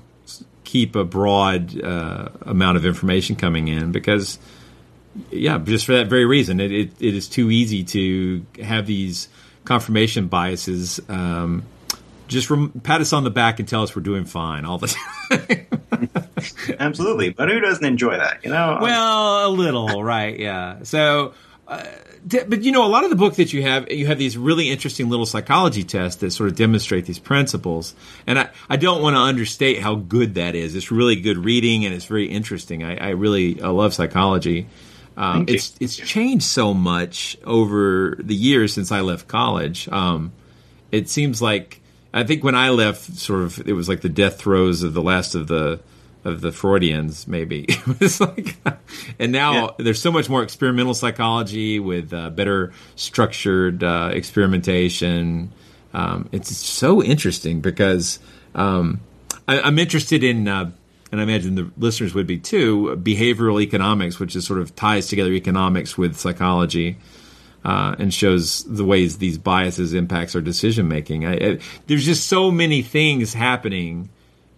keep 0.76 0.94
a 0.98 1.06
broad 1.06 1.82
uh, 1.82 2.28
amount 2.42 2.76
of 2.76 2.86
information 2.86 3.38
coming 3.38 3.70
in 3.70 3.94
because 3.94 4.38
yeah, 5.32 5.58
just 5.58 5.86
for 5.86 5.94
that 5.94 6.08
very 6.08 6.26
reason, 6.26 6.60
it, 6.60 6.70
it, 6.70 6.92
it 7.00 7.16
is 7.16 7.30
too 7.30 7.50
easy 7.50 7.86
to 7.86 8.46
have 8.62 8.86
these 8.86 9.30
confirmation 9.64 10.28
biases. 10.28 11.00
Um, 11.08 11.64
just 12.28 12.50
rem- 12.50 12.72
pat 12.84 13.00
us 13.00 13.14
on 13.14 13.24
the 13.24 13.30
back 13.30 13.60
and 13.60 13.70
tell 13.70 13.84
us 13.84 13.96
we're 13.96 14.02
doing 14.02 14.26
fine 14.26 14.66
all 14.66 14.78
the 14.78 14.88
time. 15.30 16.10
Absolutely, 16.78 17.30
but 17.30 17.48
who 17.48 17.62
doesn't 17.62 17.86
enjoy 17.86 18.18
that? 18.18 18.44
You 18.44 18.50
know. 18.50 18.80
Well, 18.82 19.48
a 19.48 19.50
little, 19.50 20.04
right? 20.04 20.38
Yeah. 20.38 20.84
So, 20.84 21.36
uh, 21.68 21.84
but 22.48 22.64
you 22.64 22.72
know, 22.72 22.86
a 22.86 22.90
lot 22.90 23.04
of 23.04 23.10
the 23.10 23.16
book 23.16 23.36
that 23.36 23.54
you 23.54 23.62
have, 23.64 23.92
you 23.92 24.08
have 24.08 24.18
these 24.18 24.38
really 24.38 24.70
interesting 24.70 25.10
little 25.10 25.26
psychology 25.26 25.84
tests 25.84 26.22
that 26.22 26.32
sort 26.32 26.50
of 26.50 26.56
demonstrate 26.56 27.06
these 27.06 27.20
principles. 27.20 27.96
And 28.28 28.40
I, 28.40 28.50
I 28.70 28.78
don't 28.78 29.02
want 29.02 29.16
to 29.16 29.20
understate 29.20 29.80
how 29.80 29.96
good 29.96 30.36
that 30.36 30.56
is. 30.56 30.76
It's 30.76 30.92
really 30.92 31.16
good 31.16 31.38
reading 31.38 31.86
and 31.86 31.94
it's 31.94 32.06
very 32.06 32.28
interesting. 32.28 32.84
I, 32.84 32.98
I 32.98 33.10
really 33.10 33.62
I 33.62 33.70
love 33.70 33.94
psychology. 33.94 34.68
Um, 35.18 35.46
it's 35.48 35.76
it's 35.80 35.96
changed 35.96 36.46
so 36.46 36.74
much 36.74 37.38
over 37.46 38.18
the 38.20 38.36
years 38.36 38.74
since 38.74 38.92
I 38.92 39.02
left 39.02 39.28
college. 39.28 39.88
Um, 39.90 40.34
it 40.92 41.10
seems 41.10 41.42
like 41.42 41.82
I 42.14 42.24
think 42.24 42.44
when 42.44 42.56
I 42.56 42.70
left, 42.70 43.18
sort 43.18 43.44
of, 43.44 43.68
it 43.68 43.74
was 43.74 43.90
like 43.90 44.02
the 44.02 44.10
death 44.10 44.38
throes 44.38 44.84
of 44.84 44.94
the 44.94 45.02
last 45.02 45.36
of 45.36 45.48
the 45.48 45.80
of 46.26 46.42
the 46.42 46.52
Freudians, 46.52 47.28
maybe. 47.28 47.66
it's 48.02 48.20
like, 48.20 48.58
and 49.20 49.32
now 49.32 49.54
yeah. 49.54 49.72
there's 49.78 50.02
so 50.02 50.12
much 50.12 50.28
more 50.28 50.42
experimental 50.44 50.96
psychology 50.96 51.80
with 51.80 52.12
uh, 52.14 52.32
better 52.32 52.74
structured 52.96 53.84
uh, 53.84 54.10
experimentation. 54.12 55.54
Um, 55.94 56.28
it's 56.32 56.56
so 56.58 57.02
interesting 57.02 57.62
because 57.62 58.20
um, 58.56 59.00
I, 59.48 59.68
am 59.68 59.78
interested 59.78 60.24
in, 60.24 60.48
uh, 60.48 60.72
and 61.12 61.22
I 61.22 61.24
imagine 61.24 61.56
the 61.56 61.72
listeners 61.78 62.16
would 62.16 62.28
be 62.28 62.40
too, 62.40 63.00
behavioral 63.02 63.62
economics, 63.62 64.20
which 64.20 64.36
is 64.36 64.46
sort 64.46 64.60
of 64.60 64.76
ties 64.76 65.08
together 65.08 65.32
economics 65.32 65.98
with 65.98 66.18
psychology. 66.18 66.98
Uh, 67.64 67.96
and 67.98 68.14
shows 68.14 68.64
the 68.66 68.86
ways 68.86 69.18
these 69.18 69.40
biases 69.40 69.96
impacts 69.96 70.36
our 70.36 70.42
decision 70.42 70.88
making. 70.88 71.22
there's 71.88 72.06
just 72.06 72.28
so 72.28 72.52
many 72.52 72.84
things 72.84 73.34
happening 73.34 74.08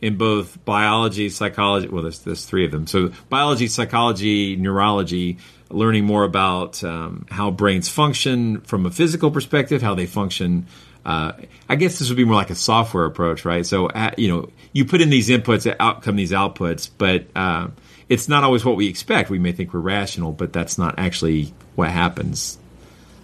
in 0.01 0.17
both 0.17 0.63
biology, 0.65 1.29
psychology. 1.29 1.87
Well, 1.87 2.03
there's 2.03 2.19
there's 2.19 2.45
three 2.45 2.65
of 2.65 2.71
them. 2.71 2.87
So 2.87 3.11
biology, 3.29 3.67
psychology, 3.67 4.55
neurology. 4.55 5.37
Learning 5.69 6.05
more 6.05 6.23
about 6.23 6.81
um, 6.83 7.25
how 7.29 7.51
brains 7.51 7.89
function 7.89 8.61
from 8.61 8.85
a 8.85 8.91
physical 8.91 9.31
perspective, 9.31 9.81
how 9.81 9.95
they 9.95 10.05
function. 10.05 10.67
Uh, 11.05 11.33
I 11.67 11.75
guess 11.75 11.99
this 11.99 12.09
would 12.09 12.17
be 12.17 12.23
more 12.23 12.35
like 12.35 12.49
a 12.49 12.55
software 12.55 13.05
approach, 13.05 13.43
right? 13.43 13.65
So 13.65 13.87
uh, 13.87 14.11
you 14.17 14.29
know, 14.29 14.49
you 14.71 14.85
put 14.85 15.01
in 15.01 15.09
these 15.09 15.27
inputs, 15.27 15.73
out 15.79 16.03
come 16.03 16.15
these 16.15 16.31
outputs, 16.31 16.89
but 16.97 17.25
uh, 17.35 17.67
it's 18.07 18.29
not 18.29 18.43
always 18.43 18.63
what 18.63 18.77
we 18.77 18.87
expect. 18.87 19.29
We 19.29 19.39
may 19.39 19.51
think 19.51 19.73
we're 19.73 19.81
rational, 19.81 20.31
but 20.31 20.53
that's 20.53 20.77
not 20.77 20.97
actually 20.97 21.53
what 21.75 21.89
happens. 21.89 22.57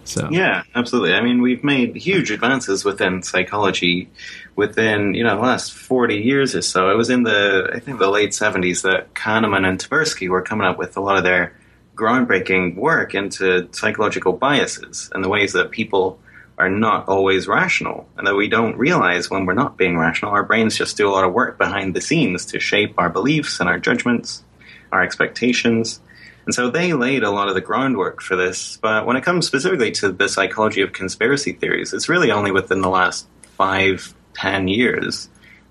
So 0.04 0.28
yeah, 0.30 0.64
absolutely. 0.74 1.14
I 1.14 1.22
mean, 1.22 1.40
we've 1.40 1.64
made 1.64 1.96
huge 1.96 2.30
advances 2.30 2.84
within 2.84 3.22
psychology 3.22 4.10
within 4.56 5.14
you 5.14 5.24
know 5.24 5.36
the 5.36 5.42
last 5.42 5.72
forty 5.72 6.18
years 6.18 6.54
or 6.54 6.62
so. 6.62 6.90
It 6.90 6.96
was 6.96 7.10
in 7.10 7.22
the 7.22 7.70
I 7.72 7.80
think 7.80 7.98
the 7.98 8.10
late 8.10 8.34
seventies 8.34 8.82
that 8.82 9.14
Kahneman 9.14 9.66
and 9.66 9.78
Tversky 9.78 10.28
were 10.28 10.42
coming 10.42 10.66
up 10.66 10.78
with 10.78 10.96
a 10.96 11.00
lot 11.00 11.16
of 11.16 11.24
their 11.24 11.54
groundbreaking 11.96 12.76
work 12.76 13.14
into 13.14 13.68
psychological 13.72 14.32
biases 14.32 15.10
and 15.14 15.22
the 15.22 15.28
ways 15.28 15.52
that 15.52 15.70
people 15.70 16.18
are 16.58 16.70
not 16.70 17.08
always 17.08 17.48
rational 17.48 18.06
and 18.16 18.26
that 18.26 18.34
we 18.34 18.48
don't 18.48 18.76
realize 18.76 19.28
when 19.28 19.44
we're 19.44 19.54
not 19.54 19.76
being 19.76 19.98
rational. 19.98 20.32
Our 20.32 20.44
brains 20.44 20.76
just 20.76 20.96
do 20.96 21.08
a 21.08 21.10
lot 21.10 21.24
of 21.24 21.32
work 21.32 21.58
behind 21.58 21.94
the 21.94 22.00
scenes 22.00 22.46
to 22.46 22.60
shape 22.60 22.94
our 22.98 23.10
beliefs 23.10 23.60
and 23.60 23.68
our 23.68 23.78
judgments, 23.78 24.44
our 24.92 25.02
expectations. 25.02 26.00
And 26.46 26.54
so 26.54 26.70
they 26.70 26.92
laid 26.92 27.22
a 27.22 27.30
lot 27.30 27.48
of 27.48 27.54
the 27.54 27.60
groundwork 27.60 28.20
for 28.20 28.36
this. 28.36 28.76
But 28.76 29.06
when 29.06 29.16
it 29.16 29.24
comes 29.24 29.46
specifically 29.46 29.90
to 29.92 30.12
the 30.12 30.28
psychology 30.28 30.82
of 30.82 30.92
conspiracy 30.92 31.52
theories, 31.52 31.92
it's 31.92 32.08
really 32.08 32.30
only 32.30 32.50
within 32.50 32.80
the 32.80 32.90
last 32.90 33.26
five, 33.56 34.14
ten 34.34 34.68
years 34.68 35.28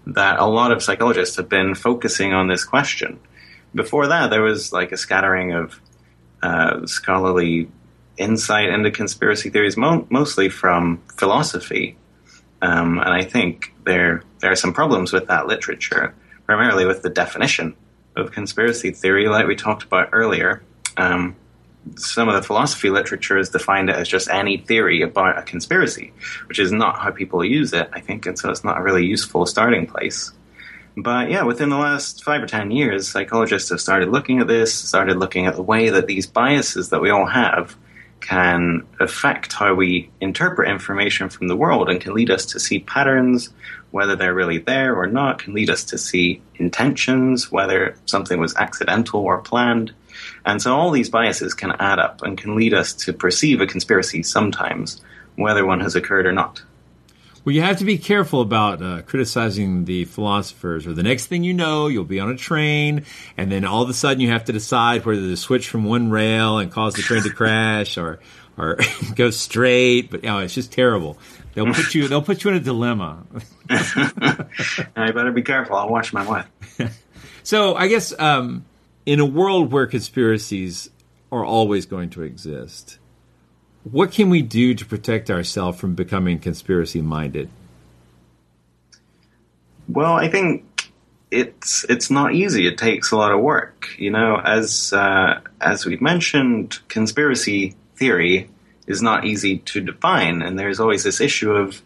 that 0.07 0.39
a 0.39 0.45
lot 0.45 0.71
of 0.71 0.83
psychologists 0.83 1.37
have 1.37 1.47
been 1.47 1.75
focusing 1.75 2.33
on 2.33 2.47
this 2.47 2.63
question. 2.63 3.19
Before 3.75 4.07
that, 4.07 4.29
there 4.29 4.41
was 4.41 4.73
like 4.73 4.91
a 4.91 4.97
scattering 4.97 5.53
of 5.53 5.79
uh, 6.41 6.85
scholarly 6.85 7.69
insight 8.17 8.69
into 8.69 8.91
conspiracy 8.91 9.49
theories, 9.49 9.77
mo- 9.77 10.05
mostly 10.09 10.49
from 10.49 11.01
philosophy. 11.17 11.97
Um, 12.61 12.99
and 12.99 13.09
I 13.09 13.23
think 13.23 13.73
there 13.85 14.23
there 14.39 14.51
are 14.51 14.55
some 14.55 14.73
problems 14.73 15.13
with 15.13 15.27
that 15.27 15.47
literature, 15.47 16.13
primarily 16.45 16.85
with 16.85 17.01
the 17.01 17.09
definition 17.09 17.75
of 18.15 18.31
conspiracy 18.31 18.91
theory, 18.91 19.27
like 19.27 19.47
we 19.47 19.55
talked 19.55 19.83
about 19.83 20.09
earlier, 20.11 20.63
um, 20.97 21.35
some 21.97 22.29
of 22.29 22.35
the 22.35 22.41
philosophy 22.41 22.89
literature 22.89 23.37
has 23.37 23.49
defined 23.49 23.89
it 23.89 23.95
as 23.95 24.07
just 24.07 24.29
any 24.29 24.57
theory 24.57 25.01
about 25.01 25.37
a 25.37 25.41
conspiracy, 25.41 26.13
which 26.47 26.59
is 26.59 26.71
not 26.71 26.99
how 26.99 27.11
people 27.11 27.43
use 27.43 27.73
it, 27.73 27.89
I 27.91 27.99
think, 27.99 28.25
and 28.25 28.37
so 28.37 28.49
it's 28.49 28.63
not 28.63 28.77
a 28.77 28.81
really 28.81 29.05
useful 29.05 29.45
starting 29.45 29.85
place. 29.85 30.31
But 30.95 31.31
yeah, 31.31 31.43
within 31.43 31.69
the 31.69 31.77
last 31.77 32.23
five 32.23 32.43
or 32.43 32.47
ten 32.47 32.71
years, 32.71 33.07
psychologists 33.07 33.69
have 33.71 33.81
started 33.81 34.09
looking 34.09 34.39
at 34.39 34.47
this, 34.47 34.73
started 34.73 35.17
looking 35.17 35.47
at 35.47 35.55
the 35.55 35.63
way 35.63 35.89
that 35.89 36.07
these 36.07 36.27
biases 36.27 36.89
that 36.89 37.01
we 37.01 37.09
all 37.09 37.25
have 37.25 37.75
can 38.23 38.87
affect 39.01 39.51
how 39.51 39.73
we 39.73 40.09
interpret 40.21 40.69
information 40.69 41.27
from 41.27 41.49
the 41.49 41.57
world 41.57 41.89
and 41.89 41.99
can 41.99 42.13
lead 42.13 42.31
us 42.31 42.45
to 42.45 42.59
see 42.59 42.79
patterns, 42.79 43.49
whether 43.91 44.15
they're 44.15 44.33
really 44.33 44.59
there 44.59 44.95
or 44.95 45.07
not, 45.07 45.39
can 45.39 45.53
lead 45.53 45.69
us 45.69 45.83
to 45.83 45.97
see 45.97 46.41
intentions, 46.55 47.51
whether 47.51 47.95
something 48.05 48.39
was 48.39 48.55
accidental 48.55 49.19
or 49.19 49.41
planned. 49.41 49.93
And 50.45 50.61
so 50.61 50.73
all 50.73 50.91
these 50.91 51.09
biases 51.09 51.53
can 51.53 51.73
add 51.79 51.99
up 51.99 52.21
and 52.21 52.37
can 52.37 52.55
lead 52.55 52.73
us 52.73 52.93
to 52.93 53.11
perceive 53.11 53.59
a 53.59 53.67
conspiracy 53.67 54.23
sometimes, 54.23 55.01
whether 55.35 55.65
one 55.65 55.81
has 55.81 55.95
occurred 55.95 56.25
or 56.25 56.31
not. 56.31 56.61
Well, 57.45 57.53
you 57.53 57.61
have 57.61 57.79
to 57.79 57.85
be 57.85 57.97
careful 57.97 58.39
about 58.39 58.81
uh, 58.81 59.01
criticizing 59.01 59.83
the 59.83 60.05
philosophers, 60.05 60.87
or 60.87 60.93
the 60.93 61.03
next 61.03 61.27
thing 61.27 61.43
you 61.43 61.53
know, 61.53 61.87
you'll 61.87 62.05
be 62.05 62.21
on 62.21 62.31
a 62.31 62.37
train, 62.37 63.05
and 63.35 63.51
then 63.51 63.65
all 63.65 63.81
of 63.81 63.89
a 63.89 63.93
sudden 63.93 64.21
you 64.21 64.29
have 64.29 64.45
to 64.45 64.53
decide 64.53 65.05
whether 65.05 65.19
to 65.19 65.35
switch 65.35 65.67
from 65.67 65.83
one 65.83 66.09
rail 66.09 66.59
and 66.59 66.71
cause 66.71 66.93
the 66.93 67.01
train 67.01 67.21
to 67.23 67.29
crash, 67.29 67.97
or 67.97 68.19
or 68.57 68.77
go 69.15 69.29
straight. 69.29 70.09
But 70.09 70.23
you 70.23 70.29
know, 70.29 70.39
it's 70.39 70.53
just 70.53 70.71
terrible. 70.71 71.17
They'll 71.53 71.73
put 71.73 71.93
you 71.93 72.07
they'll 72.07 72.21
put 72.21 72.45
you 72.45 72.51
in 72.51 72.55
a 72.55 72.59
dilemma. 72.61 73.23
I 73.69 75.11
better 75.11 75.31
be 75.31 75.41
careful. 75.41 75.75
I'll 75.75 75.89
watch 75.89 76.13
my 76.13 76.25
wife. 76.25 76.47
so 77.43 77.75
I 77.75 77.87
guess 77.87 78.17
um, 78.17 78.65
in 79.05 79.19
a 79.19 79.25
world 79.25 79.71
where 79.73 79.85
conspiracies 79.85 80.89
are 81.29 81.43
always 81.43 81.85
going 81.87 82.09
to 82.11 82.21
exist 82.21 82.99
what 83.83 84.11
can 84.11 84.29
we 84.29 84.41
do 84.41 84.73
to 84.73 84.85
protect 84.85 85.29
ourselves 85.29 85.79
from 85.79 85.95
becoming 85.95 86.39
conspiracy 86.39 87.01
minded? 87.01 87.49
Well, 89.87 90.13
I 90.13 90.29
think 90.29 90.91
it's 91.29 91.85
it's 91.89 92.09
not 92.09 92.33
easy. 92.33 92.67
It 92.67 92.77
takes 92.77 93.11
a 93.11 93.17
lot 93.17 93.31
of 93.31 93.41
work. 93.41 93.89
You 93.97 94.11
know, 94.11 94.39
as 94.43 94.93
uh, 94.93 95.41
as 95.59 95.85
we've 95.85 96.01
mentioned, 96.01 96.79
conspiracy 96.87 97.75
theory 97.95 98.49
is 98.87 99.01
not 99.01 99.25
easy 99.25 99.59
to 99.59 99.81
define, 99.81 100.41
and 100.41 100.57
there's 100.57 100.79
always 100.79 101.03
this 101.03 101.21
issue 101.21 101.51
of, 101.51 101.81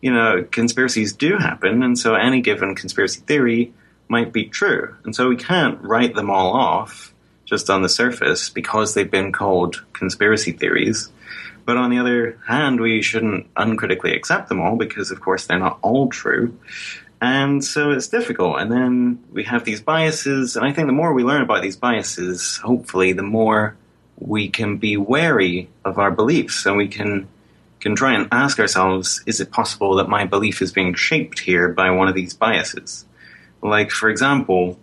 you 0.00 0.12
know, 0.12 0.46
conspiracies 0.50 1.12
do 1.12 1.36
happen, 1.36 1.82
and 1.82 1.98
so 1.98 2.14
any 2.14 2.40
given 2.40 2.74
conspiracy 2.74 3.20
theory 3.20 3.72
might 4.08 4.32
be 4.32 4.46
true, 4.46 4.94
and 5.04 5.14
so 5.14 5.28
we 5.28 5.36
can't 5.36 5.80
write 5.82 6.14
them 6.14 6.30
all 6.30 6.52
off 6.52 7.12
just 7.48 7.70
on 7.70 7.80
the 7.80 7.88
surface 7.88 8.50
because 8.50 8.92
they've 8.92 9.10
been 9.10 9.32
called 9.32 9.82
conspiracy 9.94 10.52
theories. 10.52 11.10
But 11.64 11.78
on 11.78 11.90
the 11.90 11.98
other 11.98 12.38
hand, 12.46 12.80
we 12.80 13.00
shouldn't 13.02 13.46
uncritically 13.56 14.14
accept 14.14 14.48
them 14.48 14.60
all 14.60 14.76
because, 14.76 15.10
of 15.10 15.20
course, 15.20 15.46
they're 15.46 15.58
not 15.58 15.78
all 15.80 16.08
true. 16.08 16.58
And 17.20 17.64
so 17.64 17.90
it's 17.90 18.08
difficult. 18.08 18.60
And 18.60 18.70
then 18.70 19.24
we 19.32 19.44
have 19.44 19.64
these 19.64 19.80
biases. 19.80 20.56
And 20.56 20.64
I 20.64 20.72
think 20.72 20.86
the 20.88 20.92
more 20.92 21.12
we 21.12 21.24
learn 21.24 21.42
about 21.42 21.62
these 21.62 21.76
biases, 21.76 22.58
hopefully, 22.58 23.12
the 23.12 23.22
more 23.22 23.76
we 24.18 24.48
can 24.48 24.76
be 24.76 24.96
wary 24.96 25.68
of 25.84 25.98
our 25.98 26.10
beliefs 26.10 26.66
and 26.66 26.76
we 26.76 26.88
can 26.88 27.28
can 27.80 27.94
try 27.94 28.12
and 28.12 28.26
ask 28.32 28.58
ourselves 28.58 29.22
is 29.24 29.40
it 29.40 29.52
possible 29.52 29.94
that 29.94 30.08
my 30.08 30.24
belief 30.24 30.60
is 30.60 30.72
being 30.72 30.92
shaped 30.94 31.38
here 31.38 31.68
by 31.68 31.88
one 31.90 32.08
of 32.08 32.14
these 32.16 32.34
biases 32.34 33.04
like 33.62 33.92
for 33.92 34.08
example 34.08 34.76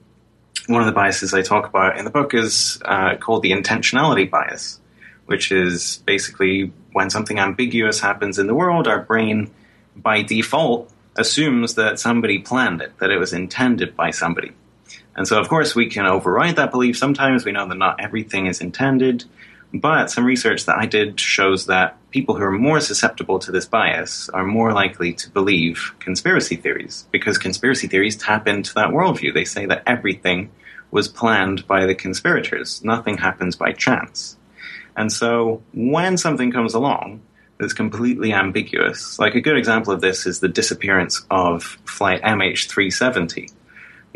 one 0.68 0.82
of 0.82 0.88
the 0.88 0.93
biases 0.93 1.34
i 1.34 1.41
talk 1.41 1.68
about 1.68 1.97
in 1.97 2.05
the 2.05 2.11
book 2.11 2.34
is 2.34 2.82
uh, 2.86 3.16
called 3.18 3.43
the 3.43 3.51
intentionality 3.51 4.30
bias 4.30 4.80
which 5.26 5.51
is 5.51 6.01
basically 6.05 6.72
when 6.91 7.09
something 7.09 7.39
ambiguous 7.39 7.99
happens 7.99 8.39
in 8.39 8.47
the 8.47 8.55
world, 8.55 8.88
our 8.88 9.01
brain 9.01 9.51
by 9.95 10.22
default 10.22 10.91
assumes 11.16 11.76
that 11.76 11.99
somebody 11.99 12.39
planned 12.39 12.82
it, 12.82 12.97
that 12.99 13.11
it 13.11 13.18
was 13.18 13.34
intended 13.34 13.95
by 13.95 14.11
somebody. 14.11 14.51
And 15.16 15.28
so, 15.28 15.39
of 15.39 15.47
course, 15.47 15.76
we 15.76 15.89
can 15.89 16.05
override 16.05 16.57
that 16.57 16.72
belief. 16.72 16.97
Sometimes 16.97 17.45
we 17.45 17.53
know 17.53 17.68
that 17.68 17.78
not 17.78 18.01
everything 18.01 18.47
is 18.47 18.61
intended, 18.61 19.24
but 19.82 20.09
some 20.09 20.26
research 20.26 20.65
that 20.65 20.78
I 20.78 20.86
did 20.86 21.19
shows 21.19 21.65
that 21.65 21.97
people 22.11 22.36
who 22.36 22.43
are 22.43 22.51
more 22.51 22.80
susceptible 22.80 23.39
to 23.39 23.51
this 23.51 23.65
bias 23.65 24.30
are 24.30 24.45
more 24.45 24.71
likely 24.71 25.13
to 25.13 25.30
believe 25.30 25.93
conspiracy 25.99 26.55
theories 26.55 27.07
because 27.11 27.38
conspiracy 27.38 27.88
theories 27.88 28.15
tap 28.15 28.47
into 28.47 28.73
that 28.76 28.89
worldview. 28.89 29.34
They 29.34 29.43
say 29.43 29.65
that 29.65 29.84
everything 29.86 30.49
was 30.91 31.07
planned 31.07 31.67
by 31.67 31.86
the 31.86 31.95
conspirators, 31.95 32.84
nothing 32.84 33.17
happens 33.17 33.55
by 33.55 33.73
chance. 33.73 34.38
And 34.95 35.11
so 35.11 35.61
when 35.73 36.15
something 36.17 36.51
comes 36.51 36.73
along 36.73 37.21
that's 37.59 37.73
completely 37.73 38.34
ambiguous, 38.34 39.19
like 39.19 39.36
a 39.36 39.41
good 39.41 39.57
example 39.57 39.91
of 39.91 40.01
this 40.01 40.26
is 40.26 40.39
the 40.39 40.47
disappearance 40.47 41.26
of 41.30 41.63
flight 41.86 42.21
MH370, 42.21 43.51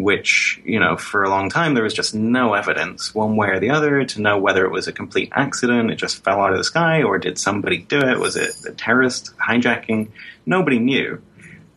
which, 0.02 0.62
you 0.64 0.80
know, 0.80 0.98
for 0.98 1.24
a 1.24 1.30
long 1.30 1.50
time 1.50 1.74
there 1.74 1.84
was 1.84 1.94
just 1.94 2.16
no 2.16 2.54
evidence 2.54 3.14
one 3.14 3.36
way 3.36 3.50
or 3.50 3.60
the 3.60 3.72
other 3.72 4.06
to 4.06 4.22
know 4.22 4.38
whether 4.38 4.66
it 4.66 4.72
was 4.72 4.88
a 4.88 4.94
complete 4.94 5.30
accident, 5.34 5.92
it 5.92 5.96
just 5.96 6.24
fell 6.24 6.42
out 6.42 6.52
of 6.52 6.58
the 6.58 6.64
sky, 6.64 7.04
or 7.04 7.18
did 7.18 7.38
somebody 7.38 7.78
do 7.78 8.00
it? 8.00 8.20
Was 8.20 8.36
it 8.36 8.52
a 8.68 8.72
terrorist 8.72 9.36
hijacking? 9.38 10.10
Nobody 10.46 10.80
knew. 10.80 11.22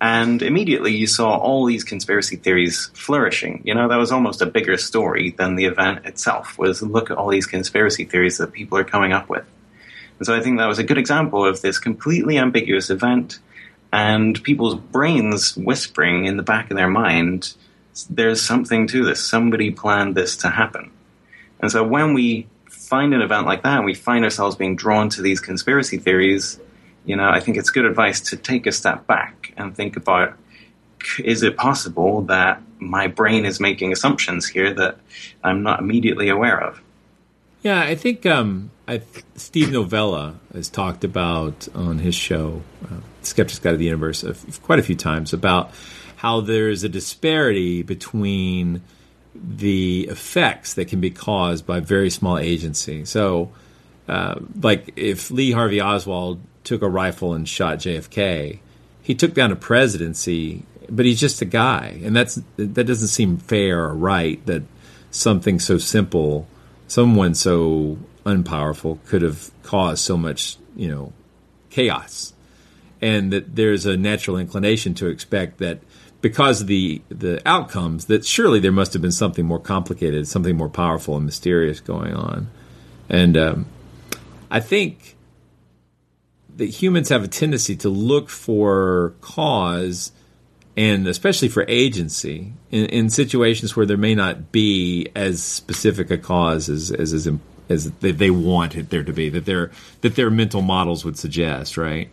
And 0.00 0.42
immediately 0.42 0.96
you 0.96 1.06
saw 1.06 1.36
all 1.36 1.64
these 1.64 1.84
conspiracy 1.84 2.34
theories 2.34 2.90
flourishing. 2.94 3.62
You 3.64 3.76
know, 3.76 3.88
that 3.88 3.98
was 3.98 4.10
almost 4.10 4.42
a 4.42 4.46
bigger 4.46 4.76
story 4.76 5.30
than 5.30 5.54
the 5.54 5.66
event 5.66 6.06
itself, 6.06 6.58
was 6.58 6.82
look 6.82 7.12
at 7.12 7.16
all 7.16 7.30
these 7.30 7.46
conspiracy 7.46 8.04
theories 8.04 8.38
that 8.38 8.52
people 8.52 8.78
are 8.78 8.84
coming 8.84 9.12
up 9.12 9.28
with. 9.28 9.44
And 10.18 10.26
so 10.26 10.34
I 10.34 10.40
think 10.40 10.58
that 10.58 10.66
was 10.66 10.80
a 10.80 10.84
good 10.84 10.98
example 10.98 11.46
of 11.46 11.60
this 11.62 11.78
completely 11.78 12.38
ambiguous 12.38 12.90
event 12.90 13.38
and 13.92 14.42
people's 14.42 14.74
brains 14.74 15.56
whispering 15.56 16.24
in 16.24 16.36
the 16.36 16.42
back 16.42 16.70
of 16.70 16.76
their 16.76 16.88
mind, 16.88 17.54
there's 18.10 18.40
something 18.42 18.86
to 18.88 19.04
this. 19.04 19.24
Somebody 19.24 19.70
planned 19.70 20.14
this 20.14 20.36
to 20.38 20.50
happen. 20.50 20.90
And 21.60 21.70
so 21.70 21.84
when 21.84 22.14
we 22.14 22.48
find 22.68 23.14
an 23.14 23.22
event 23.22 23.46
like 23.46 23.62
that 23.62 23.84
we 23.84 23.94
find 23.94 24.24
ourselves 24.24 24.56
being 24.56 24.76
drawn 24.76 25.08
to 25.10 25.22
these 25.22 25.40
conspiracy 25.40 25.98
theories, 25.98 26.60
you 27.04 27.16
know, 27.16 27.28
I 27.28 27.40
think 27.40 27.56
it's 27.56 27.70
good 27.70 27.84
advice 27.84 28.20
to 28.20 28.36
take 28.36 28.66
a 28.66 28.72
step 28.72 29.06
back 29.06 29.54
and 29.56 29.74
think 29.74 29.96
about 29.96 30.36
is 31.18 31.42
it 31.42 31.56
possible 31.56 32.22
that 32.22 32.62
my 32.78 33.06
brain 33.06 33.44
is 33.44 33.60
making 33.60 33.92
assumptions 33.92 34.46
here 34.46 34.72
that 34.74 34.98
I'm 35.42 35.62
not 35.62 35.80
immediately 35.80 36.28
aware 36.28 36.60
of? 36.60 36.80
Yeah, 37.62 37.80
I 37.80 37.94
think 37.94 38.26
um, 38.26 38.70
I, 38.86 39.02
Steve 39.36 39.72
Novella 39.72 40.38
has 40.52 40.68
talked 40.68 41.04
about 41.04 41.68
on 41.74 41.98
his 41.98 42.14
show, 42.14 42.62
uh, 42.84 43.00
Skeptic's 43.22 43.58
Guide 43.58 43.72
to 43.72 43.76
the 43.76 43.84
Universe, 43.84 44.24
quite 44.62 44.78
a 44.78 44.82
few 44.82 44.96
times 44.96 45.32
about 45.32 45.70
how 46.22 46.40
there's 46.40 46.84
a 46.84 46.88
disparity 46.88 47.82
between 47.82 48.82
the 49.34 50.06
effects 50.08 50.74
that 50.74 50.86
can 50.86 51.00
be 51.00 51.10
caused 51.10 51.66
by 51.66 51.80
very 51.80 52.10
small 52.10 52.38
agency. 52.38 53.04
So, 53.04 53.50
uh, 54.08 54.40
like 54.60 54.92
if 54.96 55.30
Lee 55.30 55.52
Harvey 55.52 55.80
Oswald 55.80 56.40
took 56.64 56.82
a 56.82 56.88
rifle 56.88 57.34
and 57.34 57.48
shot 57.48 57.78
JFK. 57.78 58.60
He 59.02 59.14
took 59.14 59.34
down 59.34 59.50
a 59.52 59.56
presidency, 59.56 60.64
but 60.88 61.06
he's 61.06 61.20
just 61.20 61.42
a 61.42 61.44
guy, 61.44 62.00
and 62.04 62.14
that's 62.14 62.40
that 62.56 62.84
doesn't 62.84 63.08
seem 63.08 63.38
fair 63.38 63.84
or 63.84 63.94
right 63.94 64.44
that 64.46 64.62
something 65.10 65.58
so 65.58 65.78
simple, 65.78 66.46
someone 66.86 67.34
so 67.34 67.98
unpowerful 68.24 68.98
could 69.06 69.22
have 69.22 69.50
caused 69.62 70.04
so 70.04 70.16
much, 70.16 70.56
you 70.76 70.88
know, 70.88 71.12
chaos. 71.70 72.32
And 73.00 73.32
that 73.32 73.56
there's 73.56 73.84
a 73.84 73.96
natural 73.96 74.36
inclination 74.36 74.94
to 74.94 75.08
expect 75.08 75.58
that 75.58 75.80
because 76.22 76.62
of 76.62 76.68
the 76.68 77.02
the 77.10 77.42
outcomes 77.44 78.06
that 78.06 78.24
surely 78.24 78.60
there 78.60 78.72
must 78.72 78.94
have 78.94 79.02
been 79.02 79.12
something 79.12 79.44
more 79.44 79.58
complicated, 79.58 80.26
something 80.26 80.56
more 80.56 80.70
powerful 80.70 81.16
and 81.16 81.26
mysterious 81.26 81.80
going 81.80 82.14
on. 82.14 82.48
And 83.10 83.36
um, 83.36 83.66
I 84.50 84.60
think 84.60 85.16
that 86.56 86.66
humans 86.66 87.10
have 87.10 87.24
a 87.24 87.28
tendency 87.28 87.76
to 87.76 87.88
look 87.88 88.30
for 88.30 89.14
cause 89.20 90.12
and 90.74 91.06
especially 91.06 91.48
for 91.48 91.66
agency 91.68 92.54
in, 92.70 92.86
in, 92.86 93.10
situations 93.10 93.76
where 93.76 93.84
there 93.84 93.98
may 93.98 94.14
not 94.14 94.52
be 94.52 95.06
as 95.14 95.42
specific 95.42 96.10
a 96.10 96.16
cause 96.16 96.70
as 96.70 96.90
as 96.90 97.12
as, 97.12 97.28
as 97.68 97.90
they, 97.92 98.12
they 98.12 98.30
want 98.30 98.74
it 98.74 98.88
there 98.88 99.02
to 99.02 99.12
be 99.12 99.28
that 99.28 99.44
their 99.44 99.70
that 100.00 100.14
their 100.14 100.30
mental 100.30 100.62
models 100.62 101.04
would 101.04 101.18
suggest, 101.18 101.76
right? 101.76 102.08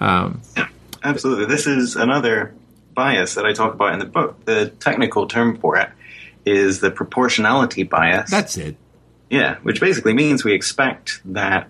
Um, 0.00 0.42
yeah, 0.56 0.68
absolutely. 1.02 1.46
This 1.46 1.66
is 1.66 1.96
another 1.96 2.54
bias 2.94 3.34
that 3.34 3.44
I 3.44 3.52
talk 3.52 3.74
about 3.74 3.92
in 3.92 3.98
the 3.98 4.06
book. 4.06 4.44
The 4.44 4.70
technical 4.80 5.26
term 5.26 5.58
for 5.58 5.76
it 5.76 5.90
is 6.44 6.80
the 6.80 6.90
proportionality 6.90 7.82
bias. 7.82 8.30
That's 8.30 8.56
it. 8.56 8.76
Yeah, 9.30 9.56
which 9.62 9.80
basically 9.80 10.12
means 10.12 10.44
we 10.44 10.52
expect 10.52 11.20
that 11.24 11.68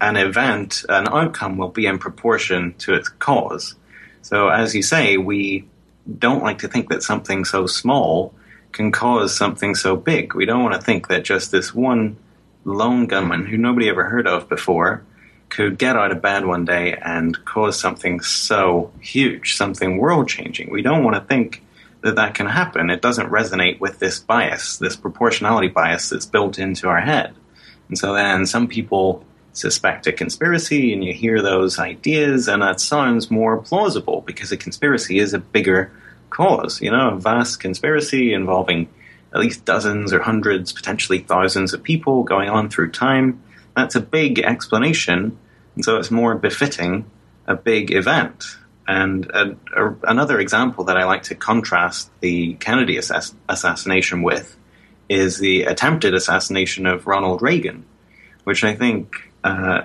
an 0.00 0.16
event, 0.16 0.84
an 0.88 1.08
outcome 1.08 1.56
will 1.56 1.70
be 1.70 1.86
in 1.86 1.98
proportion 1.98 2.74
to 2.78 2.94
its 2.94 3.08
cause. 3.08 3.74
So, 4.22 4.48
as 4.48 4.74
you 4.74 4.82
say, 4.82 5.16
we 5.16 5.66
don't 6.18 6.42
like 6.42 6.58
to 6.58 6.68
think 6.68 6.90
that 6.90 7.02
something 7.02 7.44
so 7.44 7.66
small 7.66 8.34
can 8.72 8.92
cause 8.92 9.34
something 9.34 9.74
so 9.74 9.96
big. 9.96 10.34
We 10.34 10.44
don't 10.44 10.62
want 10.62 10.74
to 10.74 10.80
think 10.80 11.08
that 11.08 11.24
just 11.24 11.50
this 11.50 11.74
one 11.74 12.16
lone 12.64 13.06
gunman 13.06 13.46
who 13.46 13.56
nobody 13.56 13.88
ever 13.88 14.04
heard 14.04 14.26
of 14.26 14.48
before 14.48 15.04
could 15.48 15.78
get 15.78 15.96
out 15.96 16.10
of 16.10 16.20
bed 16.20 16.44
one 16.44 16.64
day 16.64 16.94
and 16.94 17.44
cause 17.44 17.78
something 17.78 18.20
so 18.20 18.92
huge, 19.00 19.56
something 19.56 19.98
world 19.98 20.28
changing. 20.28 20.70
We 20.70 20.82
don't 20.82 21.04
want 21.04 21.16
to 21.16 21.22
think 21.22 21.62
that 22.02 22.16
that 22.16 22.34
can 22.34 22.46
happen. 22.46 22.90
It 22.90 23.02
doesn't 23.02 23.30
resonate 23.30 23.80
with 23.80 23.98
this 23.98 24.18
bias, 24.18 24.78
this 24.78 24.96
proportionality 24.96 25.68
bias 25.68 26.10
that's 26.10 26.26
built 26.26 26.58
into 26.58 26.88
our 26.88 27.00
head. 27.00 27.34
And 27.88 27.98
so 27.98 28.14
then 28.14 28.46
some 28.46 28.68
people 28.68 29.24
suspect 29.52 30.06
a 30.06 30.12
conspiracy 30.12 30.92
and 30.92 31.02
you 31.02 31.12
hear 31.12 31.40
those 31.40 31.78
ideas, 31.78 32.48
and 32.48 32.62
that 32.62 32.80
sounds 32.80 33.30
more 33.30 33.58
plausible 33.58 34.22
because 34.26 34.52
a 34.52 34.56
conspiracy 34.56 35.18
is 35.18 35.32
a 35.32 35.38
bigger 35.38 35.90
cause, 36.30 36.80
you 36.80 36.90
know, 36.90 37.10
a 37.10 37.18
vast 37.18 37.60
conspiracy 37.60 38.34
involving 38.34 38.88
at 39.32 39.40
least 39.40 39.64
dozens 39.64 40.12
or 40.12 40.20
hundreds, 40.20 40.72
potentially 40.72 41.18
thousands 41.18 41.72
of 41.72 41.82
people 41.82 42.22
going 42.22 42.48
on 42.48 42.68
through 42.68 42.90
time. 42.90 43.42
That's 43.76 43.94
a 43.94 44.00
big 44.00 44.38
explanation, 44.38 45.38
and 45.74 45.84
so 45.84 45.98
it's 45.98 46.10
more 46.10 46.34
befitting 46.34 47.10
a 47.46 47.54
big 47.54 47.92
event. 47.92 48.56
And 48.88 49.26
a, 49.26 49.56
a, 49.76 49.94
another 50.04 50.40
example 50.40 50.84
that 50.84 50.96
I 50.96 51.04
like 51.04 51.24
to 51.24 51.34
contrast 51.34 52.10
the 52.20 52.54
Kennedy 52.54 52.96
assass- 52.96 53.34
assassination 53.48 54.22
with 54.22 54.56
is 55.10 55.38
the 55.38 55.64
attempted 55.64 56.14
assassination 56.14 56.86
of 56.86 57.06
Ronald 57.06 57.42
Reagan, 57.42 57.84
which 58.44 58.64
I 58.64 58.74
think 58.74 59.30
uh, 59.44 59.82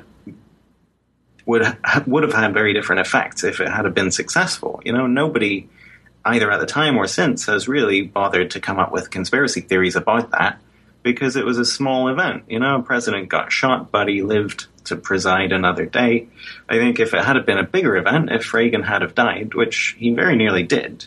would 1.46 1.66
ha- 1.66 2.04
would 2.08 2.24
have 2.24 2.34
had 2.34 2.54
very 2.54 2.74
different 2.74 3.02
effects 3.02 3.44
if 3.44 3.60
it 3.60 3.68
had 3.70 3.94
been 3.94 4.12
successful. 4.12 4.82
You 4.86 4.94
know, 4.94 5.06
nobody 5.06 5.68
either 6.24 6.50
at 6.50 6.60
the 6.62 6.66
time 6.66 6.98
or 6.98 7.08
since 7.08 7.48
has 7.48 7.68
really 7.68 8.04
bothered 8.04 8.52
to 8.52 8.62
come 8.62 8.80
up 8.80 8.94
with 8.94 9.10
conspiracy 9.10 9.60
theories 9.60 9.98
about 9.98 10.32
that 10.32 10.62
because 11.04 11.36
it 11.36 11.46
was 11.46 11.58
a 11.58 11.66
small 11.66 12.08
event. 12.08 12.44
You 12.48 12.60
know, 12.60 12.78
a 12.78 12.84
president 12.84 13.30
got 13.30 13.52
shot, 13.52 13.92
but 13.92 14.08
he 14.08 14.22
lived 14.22 14.68
to 14.86 14.96
preside 14.96 15.52
another 15.52 15.86
day. 15.86 16.28
I 16.68 16.78
think 16.78 17.00
if 17.00 17.14
it 17.14 17.24
had 17.24 17.46
been 17.46 17.58
a 17.58 17.64
bigger 17.64 17.98
event, 17.98 18.32
if 18.32 18.54
Reagan 18.54 18.84
had 18.84 19.02
have 19.02 19.16
died, 19.16 19.54
which 19.54 19.96
he 19.98 20.14
very 20.14 20.36
nearly 20.36 20.64
did, 20.64 21.06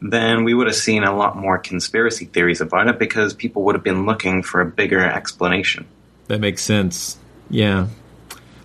then 0.00 0.44
we 0.44 0.54
would 0.54 0.66
have 0.66 0.76
seen 0.76 1.04
a 1.04 1.16
lot 1.16 1.36
more 1.36 1.58
conspiracy 1.58 2.26
theories 2.26 2.60
about 2.60 2.88
it 2.88 2.98
because 2.98 3.34
people 3.34 3.62
would 3.64 3.74
have 3.74 3.84
been 3.84 4.06
looking 4.06 4.42
for 4.42 4.60
a 4.60 4.66
bigger 4.66 5.00
explanation. 5.00 5.86
That 6.26 6.40
makes 6.40 6.62
sense. 6.62 7.18
Yeah. 7.50 7.88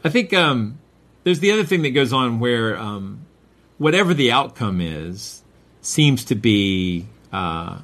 I 0.04 0.10
think 0.10 0.34
um, 0.34 0.80
there's 1.24 1.40
the 1.40 1.52
other 1.52 1.64
thing 1.64 1.84
that 1.84 1.92
goes 1.92 2.14
on 2.14 2.40
where 2.40 2.78
um, 2.78 3.26
whatever 3.78 4.14
the 4.14 4.32
outcome 4.32 4.82
is 4.82 5.44
seems 5.82 6.26
to 6.26 6.36
be 6.36 7.06
uh, 7.32 7.80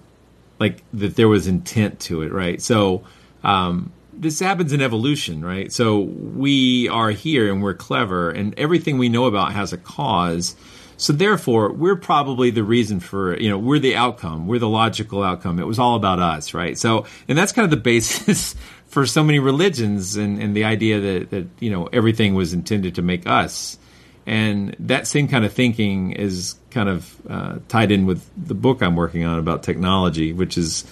like 0.59 0.83
that 0.93 1.15
there 1.15 1.27
was 1.27 1.47
intent 1.47 1.99
to 2.01 2.21
it, 2.21 2.31
right? 2.31 2.61
So 2.61 3.03
um, 3.43 3.91
this 4.13 4.39
happens 4.39 4.73
in 4.73 4.81
evolution, 4.81 5.43
right? 5.43 5.71
So 5.71 5.99
we 5.99 6.87
are 6.89 7.11
here 7.11 7.51
and 7.51 7.61
we're 7.61 7.73
clever, 7.73 8.29
and 8.31 8.57
everything 8.57 8.97
we 8.97 9.09
know 9.09 9.25
about 9.25 9.53
has 9.53 9.73
a 9.73 9.77
cause. 9.77 10.55
So 10.97 11.11
therefore, 11.11 11.73
we're 11.73 11.97
probably 11.97 12.51
the 12.51 12.63
reason 12.63 12.99
for 12.99 13.37
you 13.37 13.49
know 13.49 13.57
we're 13.57 13.79
the 13.79 13.95
outcome, 13.95 14.47
we're 14.47 14.59
the 14.59 14.69
logical 14.69 15.23
outcome. 15.23 15.59
It 15.59 15.67
was 15.67 15.79
all 15.79 15.95
about 15.95 16.19
us, 16.19 16.53
right? 16.53 16.77
So, 16.77 17.05
and 17.27 17.37
that's 17.37 17.51
kind 17.51 17.65
of 17.65 17.71
the 17.71 17.77
basis 17.91 18.55
for 18.87 19.05
so 19.05 19.23
many 19.23 19.39
religions, 19.39 20.15
and, 20.15 20.41
and 20.41 20.55
the 20.55 20.63
idea 20.63 20.99
that 20.99 21.29
that 21.31 21.47
you 21.59 21.69
know 21.69 21.87
everything 21.91 22.33
was 22.33 22.53
intended 22.53 22.95
to 22.95 23.01
make 23.01 23.27
us, 23.27 23.77
and 24.25 24.75
that 24.79 25.07
same 25.07 25.27
kind 25.27 25.43
of 25.43 25.51
thinking 25.51 26.13
is 26.13 26.55
kind 26.75 26.89
of 26.89 27.15
uh, 27.27 27.57
tied 27.67 27.91
in 27.91 28.05
with 28.05 28.29
the 28.37 28.53
book 28.53 28.83
I'm 28.83 28.95
working 28.95 29.25
on 29.25 29.39
about 29.39 29.63
technology, 29.63 30.31
which 30.31 30.59
is 30.59 30.85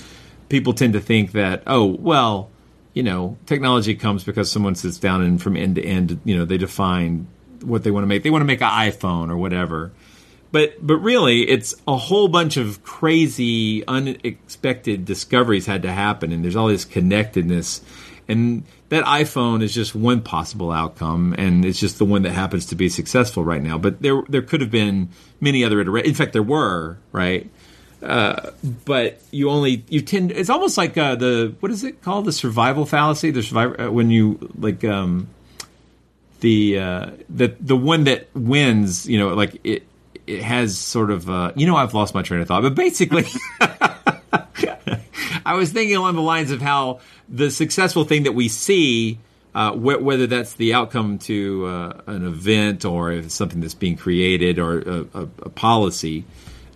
people 0.49 0.73
tend 0.73 0.93
to 0.93 0.99
think 0.99 1.33
that 1.33 1.61
oh 1.67 1.85
well 1.85 2.49
you 2.93 3.03
know, 3.03 3.37
technology 3.45 3.95
comes 3.95 4.23
because 4.23 4.51
someone 4.51 4.75
sits 4.75 4.97
down 4.97 5.23
and 5.23 5.41
from 5.41 5.57
end 5.57 5.75
to 5.75 5.83
end, 5.83 6.19
you 6.23 6.37
know, 6.37 6.45
they 6.45 6.57
define 6.57 7.27
what 7.63 7.83
they 7.83 7.91
want 7.91 8.03
to 8.03 8.07
make. 8.07 8.23
They 8.23 8.29
want 8.29 8.41
to 8.41 8.45
make 8.45 8.61
an 8.61 8.69
iPhone 8.69 9.29
or 9.29 9.37
whatever. 9.37 9.91
But 10.51 10.85
but 10.85 10.97
really, 10.97 11.49
it's 11.49 11.73
a 11.87 11.97
whole 11.97 12.27
bunch 12.27 12.57
of 12.57 12.83
crazy, 12.83 13.85
unexpected 13.87 15.05
discoveries 15.05 15.65
had 15.65 15.81
to 15.81 15.91
happen, 15.91 16.31
and 16.31 16.43
there's 16.43 16.55
all 16.55 16.67
this 16.67 16.85
connectedness. 16.85 17.81
And 18.27 18.63
that 18.89 19.03
iPhone 19.05 19.61
is 19.63 19.73
just 19.73 19.95
one 19.95 20.21
possible 20.21 20.71
outcome, 20.71 21.35
and 21.37 21.65
it's 21.65 21.79
just 21.79 21.97
the 21.97 22.05
one 22.05 22.23
that 22.23 22.31
happens 22.31 22.67
to 22.67 22.75
be 22.75 22.89
successful 22.89 23.43
right 23.43 23.61
now. 23.61 23.77
But 23.77 24.01
there 24.01 24.21
there 24.29 24.41
could 24.41 24.61
have 24.61 24.71
been 24.71 25.09
many 25.41 25.63
other 25.63 25.79
iterations. 25.81 26.09
In 26.09 26.15
fact, 26.15 26.33
there 26.33 26.43
were 26.43 26.97
right. 27.11 27.49
Uh, 28.01 28.51
but 28.85 29.21
you 29.31 29.49
only 29.49 29.83
you 29.87 30.01
tend. 30.01 30.31
It's 30.31 30.49
almost 30.49 30.77
like 30.77 30.97
uh, 30.97 31.15
the 31.15 31.55
what 31.59 31.71
is 31.71 31.83
it 31.83 32.01
called? 32.01 32.25
The 32.25 32.31
survival 32.33 32.85
fallacy. 32.85 33.31
The 33.31 33.43
survivor 33.43 33.81
uh, 33.81 33.91
when 33.91 34.09
you 34.09 34.49
like 34.57 34.83
um, 34.83 35.27
the 36.41 36.79
uh, 36.79 37.11
the 37.29 37.55
the 37.59 37.77
one 37.77 38.05
that 38.05 38.27
wins. 38.35 39.07
You 39.07 39.19
know, 39.19 39.29
like 39.29 39.59
it 39.63 39.83
it 40.27 40.43
has 40.43 40.77
sort 40.77 41.11
of 41.11 41.29
uh, 41.29 41.51
you 41.55 41.65
know 41.65 41.75
I've 41.75 41.93
lost 41.93 42.13
my 42.13 42.21
train 42.21 42.41
of 42.41 42.47
thought, 42.47 42.63
but 42.63 42.75
basically. 42.75 43.25
I 45.45 45.55
was 45.55 45.71
thinking 45.71 45.95
along 45.95 46.15
the 46.15 46.21
lines 46.21 46.51
of 46.51 46.61
how 46.61 46.99
the 47.29 47.51
successful 47.51 48.03
thing 48.03 48.23
that 48.23 48.33
we 48.33 48.47
see, 48.47 49.19
uh, 49.55 49.71
wh- 49.71 50.01
whether 50.01 50.27
that's 50.27 50.53
the 50.53 50.73
outcome 50.73 51.19
to 51.19 51.65
uh, 51.65 52.01
an 52.07 52.25
event 52.25 52.85
or 52.85 53.27
something 53.29 53.61
that's 53.61 53.73
being 53.73 53.97
created 53.97 54.59
or 54.59 54.79
a, 54.79 54.99
a, 55.13 55.21
a 55.43 55.49
policy, 55.49 56.25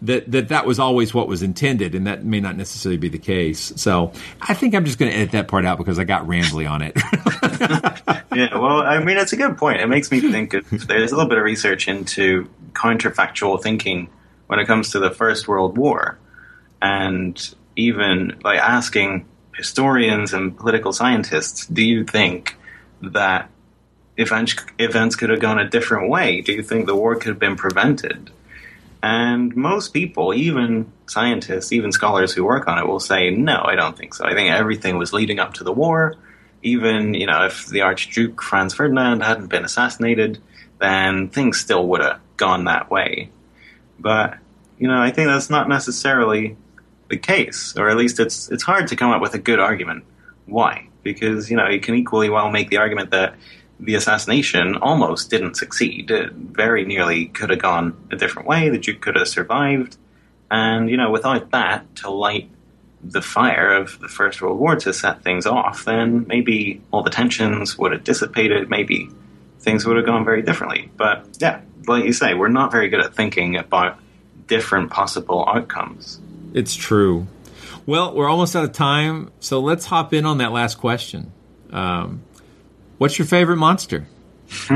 that, 0.03 0.31
that 0.31 0.49
that 0.49 0.65
was 0.65 0.79
always 0.79 1.13
what 1.13 1.27
was 1.27 1.41
intended, 1.41 1.95
and 1.95 2.05
that 2.07 2.23
may 2.23 2.39
not 2.39 2.55
necessarily 2.55 2.97
be 2.97 3.09
the 3.09 3.17
case. 3.17 3.73
So 3.75 4.11
I 4.41 4.53
think 4.53 4.75
I'm 4.75 4.85
just 4.85 4.99
going 4.99 5.11
to 5.11 5.17
edit 5.17 5.31
that 5.31 5.47
part 5.47 5.65
out 5.65 5.77
because 5.77 5.97
I 5.97 6.03
got 6.03 6.27
rambly 6.27 6.69
on 6.69 6.81
it. 6.81 6.93
yeah, 8.35 8.57
well, 8.57 8.81
I 8.81 9.03
mean, 9.03 9.17
it's 9.17 9.33
a 9.33 9.37
good 9.37 9.57
point. 9.57 9.81
It 9.81 9.87
makes 9.87 10.11
me 10.11 10.19
think 10.19 10.51
there's 10.51 11.11
a 11.11 11.15
little 11.15 11.29
bit 11.29 11.37
of 11.37 11.43
research 11.43 11.87
into 11.87 12.47
counterfactual 12.73 13.61
thinking 13.61 14.09
when 14.47 14.59
it 14.59 14.67
comes 14.67 14.91
to 14.91 14.99
the 14.99 15.09
First 15.09 15.47
World 15.47 15.77
War, 15.77 16.19
and 16.81 17.55
even 17.77 18.37
by 18.41 18.55
asking 18.55 19.25
historians 19.55 20.33
and 20.33 20.57
political 20.57 20.91
scientists, 20.91 21.65
do 21.67 21.83
you 21.83 22.03
think 22.03 22.57
that 23.01 23.49
events 24.17 24.55
events 24.79 25.15
could 25.15 25.29
have 25.29 25.39
gone 25.39 25.59
a 25.59 25.69
different 25.69 26.09
way? 26.09 26.41
Do 26.41 26.51
you 26.51 26.63
think 26.63 26.87
the 26.87 26.95
war 26.95 27.15
could 27.15 27.29
have 27.29 27.39
been 27.39 27.55
prevented? 27.55 28.31
And 29.01 29.55
most 29.55 29.93
people, 29.93 30.33
even 30.33 30.91
scientists, 31.05 31.71
even 31.71 31.91
scholars 31.91 32.33
who 32.33 32.43
work 32.43 32.67
on 32.67 32.79
it, 32.79 32.87
will 32.87 32.99
say, 32.99 33.29
no, 33.29 33.61
I 33.63 33.75
don't 33.75 33.95
think 33.95 34.15
so. 34.15 34.25
I 34.25 34.33
think 34.33 34.51
everything 34.51 34.97
was 34.97 35.13
leading 35.13 35.39
up 35.39 35.53
to 35.55 35.63
the 35.63 35.71
war. 35.71 36.15
Even, 36.63 37.13
you 37.13 37.27
know, 37.27 37.45
if 37.45 37.67
the 37.67 37.81
Archduke 37.81 38.41
Franz 38.41 38.73
Ferdinand 38.73 39.21
hadn't 39.21 39.47
been 39.47 39.63
assassinated, 39.63 40.39
then 40.79 41.29
things 41.29 41.59
still 41.59 41.87
would 41.89 42.01
have 42.01 42.19
gone 42.37 42.65
that 42.65 42.89
way. 42.89 43.29
But, 43.99 44.39
you 44.79 44.87
know, 44.87 44.99
I 44.99 45.11
think 45.11 45.27
that's 45.27 45.51
not 45.51 45.69
necessarily 45.69 46.57
the 47.09 47.17
case, 47.17 47.75
or 47.77 47.89
at 47.89 47.97
least 47.97 48.19
it's 48.19 48.49
it's 48.49 48.63
hard 48.63 48.87
to 48.87 48.95
come 48.95 49.11
up 49.11 49.21
with 49.21 49.33
a 49.33 49.39
good 49.39 49.59
argument. 49.59 50.03
Why? 50.45 50.87
Because, 51.03 51.49
you 51.49 51.57
know, 51.57 51.67
you 51.67 51.79
can 51.79 51.95
equally 51.95 52.29
well 52.29 52.49
make 52.49 52.69
the 52.69 52.77
argument 52.77 53.11
that 53.11 53.35
the 53.79 53.95
assassination 53.95 54.75
almost 54.75 55.29
didn't 55.29 55.55
succeed. 55.55 56.09
It 56.09 56.33
very 56.33 56.85
nearly 56.85 57.27
could 57.27 57.49
have 57.49 57.59
gone 57.59 57.95
a 58.11 58.15
different 58.15 58.47
way. 58.47 58.69
The 58.69 58.79
Duke 58.79 59.01
could 59.01 59.15
have 59.15 59.27
survived. 59.27 59.97
And, 60.49 60.89
you 60.89 60.97
know, 60.97 61.11
without 61.11 61.51
that 61.51 61.95
to 61.97 62.09
light 62.09 62.49
the 63.03 63.21
fire 63.21 63.73
of 63.73 63.99
the 63.99 64.07
First 64.07 64.41
World 64.41 64.57
War 64.57 64.75
to 64.77 64.93
set 64.93 65.23
things 65.23 65.45
off, 65.45 65.85
then 65.85 66.25
maybe 66.27 66.81
all 66.91 67.03
the 67.03 67.09
tensions 67.09 67.77
would 67.77 67.91
have 67.91 68.03
dissipated. 68.03 68.69
Maybe 68.69 69.09
things 69.59 69.85
would 69.85 69.97
have 69.97 70.05
gone 70.05 70.25
very 70.25 70.41
differently. 70.41 70.89
But 70.97 71.37
yeah, 71.39 71.61
like 71.85 72.05
you 72.05 72.13
say, 72.13 72.33
we're 72.33 72.47
not 72.47 72.71
very 72.71 72.89
good 72.89 73.01
at 73.01 73.13
thinking 73.13 73.57
about 73.57 73.99
different 74.47 74.89
possible 74.91 75.45
outcomes. 75.47 76.19
It's 76.57 76.75
true. 76.75 77.27
Well, 77.85 78.15
we're 78.15 78.27
almost 78.27 78.55
out 78.55 78.63
of 78.63 78.71
time, 78.71 79.31
so 79.39 79.59
let's 79.59 79.85
hop 79.85 80.11
in 80.11 80.25
on 80.25 80.39
that 80.39 80.51
last 80.51 80.79
question. 80.79 81.31
Um, 81.71 82.23
What's 82.97 83.19
your 83.19 83.27
favorite 83.27 83.57
monster? 83.57 84.07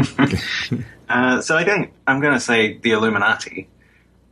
uh, 1.10 1.42
so 1.42 1.58
I 1.58 1.64
think 1.64 1.94
I'm 2.06 2.20
going 2.22 2.34
to 2.34 2.40
say 2.40 2.78
the 2.78 2.92
Illuminati. 2.92 3.68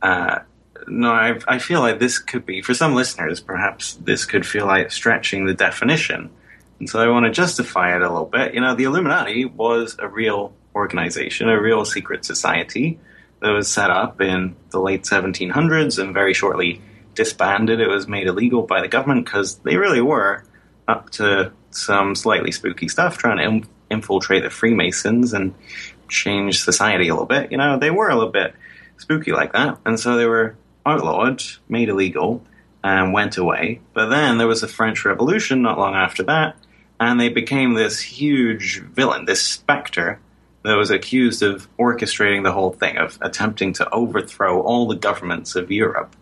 Uh, 0.00 0.40
no, 0.86 1.10
I, 1.10 1.40
I, 1.48 1.58
feel 1.58 1.80
like 1.80 1.98
this 1.98 2.20
could 2.20 2.46
be, 2.46 2.62
for 2.62 2.72
some 2.72 2.94
listeners, 2.94 3.40
perhaps 3.40 3.94
this 3.94 4.24
could 4.26 4.46
feel 4.46 4.66
like 4.66 4.92
stretching 4.92 5.44
the 5.44 5.54
definition. 5.54 6.30
And 6.78 6.88
so 6.88 7.00
I 7.00 7.08
want 7.08 7.26
to 7.26 7.32
justify 7.32 7.96
it 7.96 8.02
a 8.02 8.08
little 8.08 8.26
bit. 8.26 8.54
You 8.54 8.60
know, 8.60 8.76
the 8.76 8.84
Illuminati 8.84 9.44
was 9.44 9.96
a 9.98 10.06
real 10.06 10.54
organization, 10.72 11.48
a 11.48 11.60
real 11.60 11.84
secret 11.84 12.24
society 12.24 13.00
that 13.40 13.50
was 13.50 13.66
set 13.66 13.90
up 13.90 14.20
in 14.20 14.54
the 14.70 14.80
late 14.80 15.02
1700s 15.02 16.00
and 16.00 16.14
very 16.14 16.32
shortly 16.32 16.80
disbanded. 17.20 17.80
It 17.80 17.88
was 17.88 18.08
made 18.08 18.26
illegal 18.26 18.62
by 18.62 18.80
the 18.80 18.88
government 18.88 19.26
because 19.26 19.56
they 19.58 19.76
really 19.76 20.00
were 20.00 20.42
up 20.88 21.10
to 21.10 21.52
some 21.70 22.14
slightly 22.14 22.50
spooky 22.50 22.88
stuff, 22.88 23.18
trying 23.18 23.62
to 23.62 23.68
infiltrate 23.90 24.42
the 24.42 24.48
Freemasons 24.48 25.34
and 25.34 25.54
change 26.08 26.62
society 26.62 27.08
a 27.08 27.12
little 27.12 27.26
bit. 27.26 27.52
You 27.52 27.58
know, 27.58 27.78
they 27.78 27.90
were 27.90 28.08
a 28.08 28.14
little 28.14 28.32
bit 28.32 28.54
spooky 28.96 29.32
like 29.32 29.52
that, 29.52 29.78
and 29.84 30.00
so 30.00 30.16
they 30.16 30.24
were 30.24 30.56
outlawed, 30.86 31.42
made 31.68 31.90
illegal, 31.90 32.42
and 32.82 33.12
went 33.12 33.36
away. 33.36 33.80
But 33.92 34.08
then 34.08 34.38
there 34.38 34.48
was 34.48 34.62
the 34.62 34.68
French 34.68 35.04
Revolution 35.04 35.60
not 35.60 35.78
long 35.78 35.94
after 35.94 36.22
that, 36.22 36.56
and 36.98 37.20
they 37.20 37.28
became 37.28 37.74
this 37.74 38.00
huge 38.00 38.80
villain, 38.80 39.26
this 39.26 39.42
specter 39.42 40.20
that 40.62 40.76
was 40.76 40.90
accused 40.90 41.42
of 41.42 41.68
orchestrating 41.76 42.44
the 42.44 42.52
whole 42.52 42.72
thing, 42.72 42.96
of 42.96 43.18
attempting 43.20 43.74
to 43.74 43.90
overthrow 43.90 44.62
all 44.62 44.88
the 44.88 44.96
governments 44.96 45.54
of 45.54 45.70
Europe. 45.70 46.16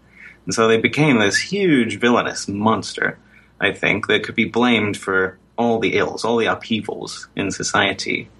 And 0.49 0.55
so 0.55 0.66
they 0.66 0.78
became 0.78 1.18
this 1.18 1.36
huge 1.36 2.01
villainous 2.01 2.49
monster, 2.49 3.18
I 3.61 3.72
think, 3.72 4.07
that 4.07 4.22
could 4.22 4.34
be 4.34 4.46
blamed 4.46 4.96
for 4.96 5.36
all 5.59 5.78
the 5.78 5.99
ills, 5.99 6.24
all 6.24 6.38
the 6.38 6.46
upheavals 6.46 7.28
in 7.36 7.51
society. 7.51 8.30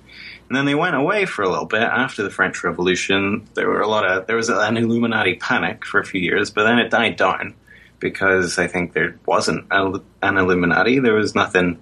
And 0.49 0.57
then 0.57 0.65
they 0.65 0.75
went 0.75 0.97
away 0.97 1.27
for 1.27 1.43
a 1.43 1.51
little 1.51 1.67
bit 1.67 1.83
after 1.83 2.23
the 2.23 2.31
French 2.31 2.65
Revolution. 2.65 3.47
There 3.53 3.69
were 3.69 3.83
a 3.83 3.87
lot 3.87 4.07
of 4.07 4.27
there 4.27 4.37
was 4.37 4.49
an 4.49 4.79
Illuminati 4.79 5.35
panic 5.35 5.85
for 5.85 6.01
a 6.01 6.05
few 6.07 6.19
years, 6.19 6.51
but 6.51 6.65
then 6.65 6.79
it 6.79 6.91
died 6.91 7.17
down 7.17 7.55
because 7.99 8.59
I 8.59 8.69
think 8.69 8.95
there 8.95 9.19
wasn't 9.27 9.67
an 9.71 10.39
Illuminati. 10.39 11.01
There 11.01 11.13
was 11.13 11.35
nothing 11.35 11.79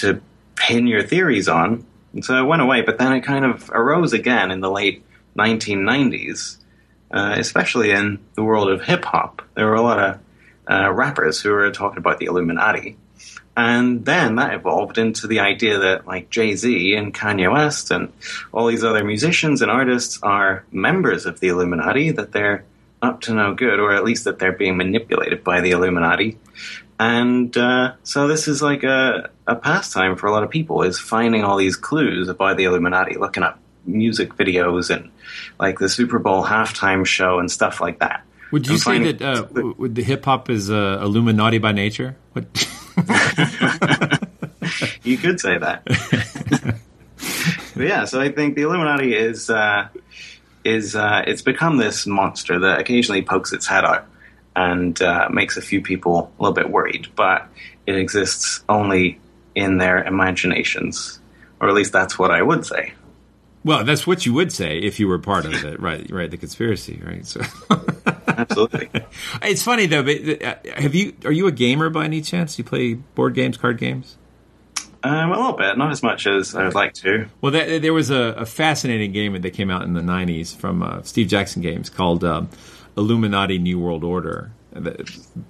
to 0.00 0.20
pin 0.56 0.88
your 0.88 1.04
theories 1.04 1.48
on, 1.48 1.86
and 2.12 2.24
so 2.24 2.36
it 2.42 2.48
went 2.48 2.62
away. 2.62 2.82
But 2.82 2.98
then 2.98 3.12
it 3.12 3.20
kind 3.20 3.44
of 3.44 3.70
arose 3.70 4.12
again 4.12 4.50
in 4.50 4.58
the 4.58 4.70
late 4.72 5.04
1990s, 5.36 6.57
uh, 7.10 7.34
especially 7.38 7.90
in 7.90 8.18
the 8.34 8.44
world 8.44 8.70
of 8.70 8.82
hip 8.82 9.04
hop. 9.04 9.42
There 9.54 9.66
were 9.66 9.74
a 9.74 9.82
lot 9.82 9.98
of 9.98 10.20
uh, 10.70 10.92
rappers 10.92 11.40
who 11.40 11.50
were 11.50 11.70
talking 11.70 11.98
about 11.98 12.18
the 12.18 12.26
Illuminati. 12.26 12.96
And 13.56 14.04
then 14.04 14.36
that 14.36 14.54
evolved 14.54 14.98
into 14.98 15.26
the 15.26 15.40
idea 15.40 15.78
that, 15.80 16.06
like 16.06 16.30
Jay 16.30 16.54
Z 16.54 16.94
and 16.94 17.12
Kanye 17.12 17.52
West 17.52 17.90
and 17.90 18.12
all 18.52 18.68
these 18.68 18.84
other 18.84 19.02
musicians 19.02 19.62
and 19.62 19.70
artists 19.70 20.20
are 20.22 20.64
members 20.70 21.26
of 21.26 21.40
the 21.40 21.48
Illuminati, 21.48 22.12
that 22.12 22.30
they're 22.30 22.64
up 23.02 23.22
to 23.22 23.34
no 23.34 23.54
good, 23.54 23.80
or 23.80 23.92
at 23.94 24.04
least 24.04 24.24
that 24.24 24.38
they're 24.38 24.52
being 24.52 24.76
manipulated 24.76 25.42
by 25.42 25.60
the 25.60 25.72
Illuminati. 25.72 26.38
And 27.00 27.56
uh, 27.56 27.94
so 28.02 28.28
this 28.28 28.46
is 28.46 28.60
like 28.62 28.84
a, 28.84 29.30
a 29.46 29.56
pastime 29.56 30.16
for 30.16 30.26
a 30.26 30.32
lot 30.32 30.44
of 30.44 30.50
people 30.50 30.82
is 30.82 30.98
finding 30.98 31.42
all 31.44 31.56
these 31.56 31.76
clues 31.76 32.28
about 32.28 32.56
the 32.56 32.64
Illuminati, 32.64 33.16
looking 33.16 33.42
up 33.42 33.58
music 33.88 34.34
videos 34.34 34.94
and 34.94 35.10
like 35.58 35.78
the 35.78 35.88
Super 35.88 36.18
Bowl 36.18 36.44
halftime 36.44 37.06
show 37.06 37.38
and 37.38 37.50
stuff 37.50 37.80
like 37.80 37.98
that. 38.00 38.24
Would 38.50 38.66
you 38.66 38.74
And 38.74 38.80
say 38.80 39.12
that 39.12 39.22
uh, 39.22 39.46
would 39.76 39.94
the 39.94 40.02
hip 40.02 40.24
hop 40.24 40.48
is 40.48 40.70
uh, 40.70 41.00
Illuminati 41.02 41.58
by 41.58 41.72
nature? 41.72 42.16
What? 42.32 42.46
you 45.02 45.18
could 45.18 45.38
say 45.40 45.58
that. 45.58 45.82
yeah, 47.76 48.06
so 48.06 48.20
I 48.20 48.32
think 48.32 48.54
the 48.56 48.62
Illuminati 48.62 49.14
is 49.14 49.50
uh, 49.50 49.88
is 50.64 50.96
uh, 50.96 51.24
it's 51.26 51.42
become 51.42 51.76
this 51.76 52.06
monster 52.06 52.58
that 52.60 52.80
occasionally 52.80 53.22
pokes 53.22 53.52
its 53.52 53.66
head 53.66 53.84
out 53.84 54.06
and 54.56 55.00
uh, 55.02 55.28
makes 55.30 55.56
a 55.56 55.62
few 55.62 55.82
people 55.82 56.32
a 56.38 56.42
little 56.42 56.54
bit 56.54 56.70
worried, 56.70 57.08
but 57.14 57.48
it 57.86 57.96
exists 57.96 58.64
only 58.68 59.20
in 59.54 59.78
their 59.78 60.02
imaginations, 60.02 61.20
or 61.60 61.68
at 61.68 61.74
least 61.74 61.92
that's 61.92 62.18
what 62.18 62.30
I 62.30 62.42
would 62.42 62.66
say. 62.66 62.92
Well, 63.64 63.84
that's 63.84 64.06
what 64.06 64.24
you 64.24 64.32
would 64.34 64.52
say 64.52 64.78
if 64.78 65.00
you 65.00 65.08
were 65.08 65.18
part 65.18 65.44
of 65.44 65.52
it, 65.64 65.80
right? 65.80 66.08
Right, 66.10 66.30
the 66.30 66.36
conspiracy, 66.36 67.00
right? 67.04 67.26
So, 67.26 67.40
absolutely. 68.28 68.88
it's 69.42 69.62
funny 69.62 69.86
though. 69.86 70.02
But 70.02 70.42
uh, 70.42 70.54
have 70.76 70.94
you? 70.94 71.14
Are 71.24 71.32
you 71.32 71.46
a 71.46 71.52
gamer 71.52 71.90
by 71.90 72.04
any 72.04 72.22
chance? 72.22 72.58
You 72.58 72.64
play 72.64 72.94
board 72.94 73.34
games, 73.34 73.56
card 73.56 73.78
games? 73.78 74.16
Um, 75.02 75.30
a 75.30 75.36
little 75.36 75.52
bit, 75.52 75.78
not 75.78 75.92
as 75.92 76.02
much 76.02 76.26
as 76.26 76.56
I 76.56 76.64
would 76.64 76.74
like 76.74 76.92
to. 76.94 77.26
Well, 77.40 77.52
that, 77.52 77.82
there 77.82 77.92
was 77.92 78.10
a, 78.10 78.34
a 78.36 78.46
fascinating 78.46 79.12
game 79.12 79.40
that 79.40 79.50
came 79.50 79.70
out 79.70 79.82
in 79.82 79.94
the 79.94 80.00
'90s 80.00 80.56
from 80.56 80.82
uh, 80.82 81.02
Steve 81.02 81.28
Jackson 81.28 81.62
Games 81.62 81.88
called 81.88 82.24
um, 82.24 82.48
Illuminati 82.96 83.58
New 83.58 83.78
World 83.78 84.04
Order. 84.04 84.50
It 84.74 85.02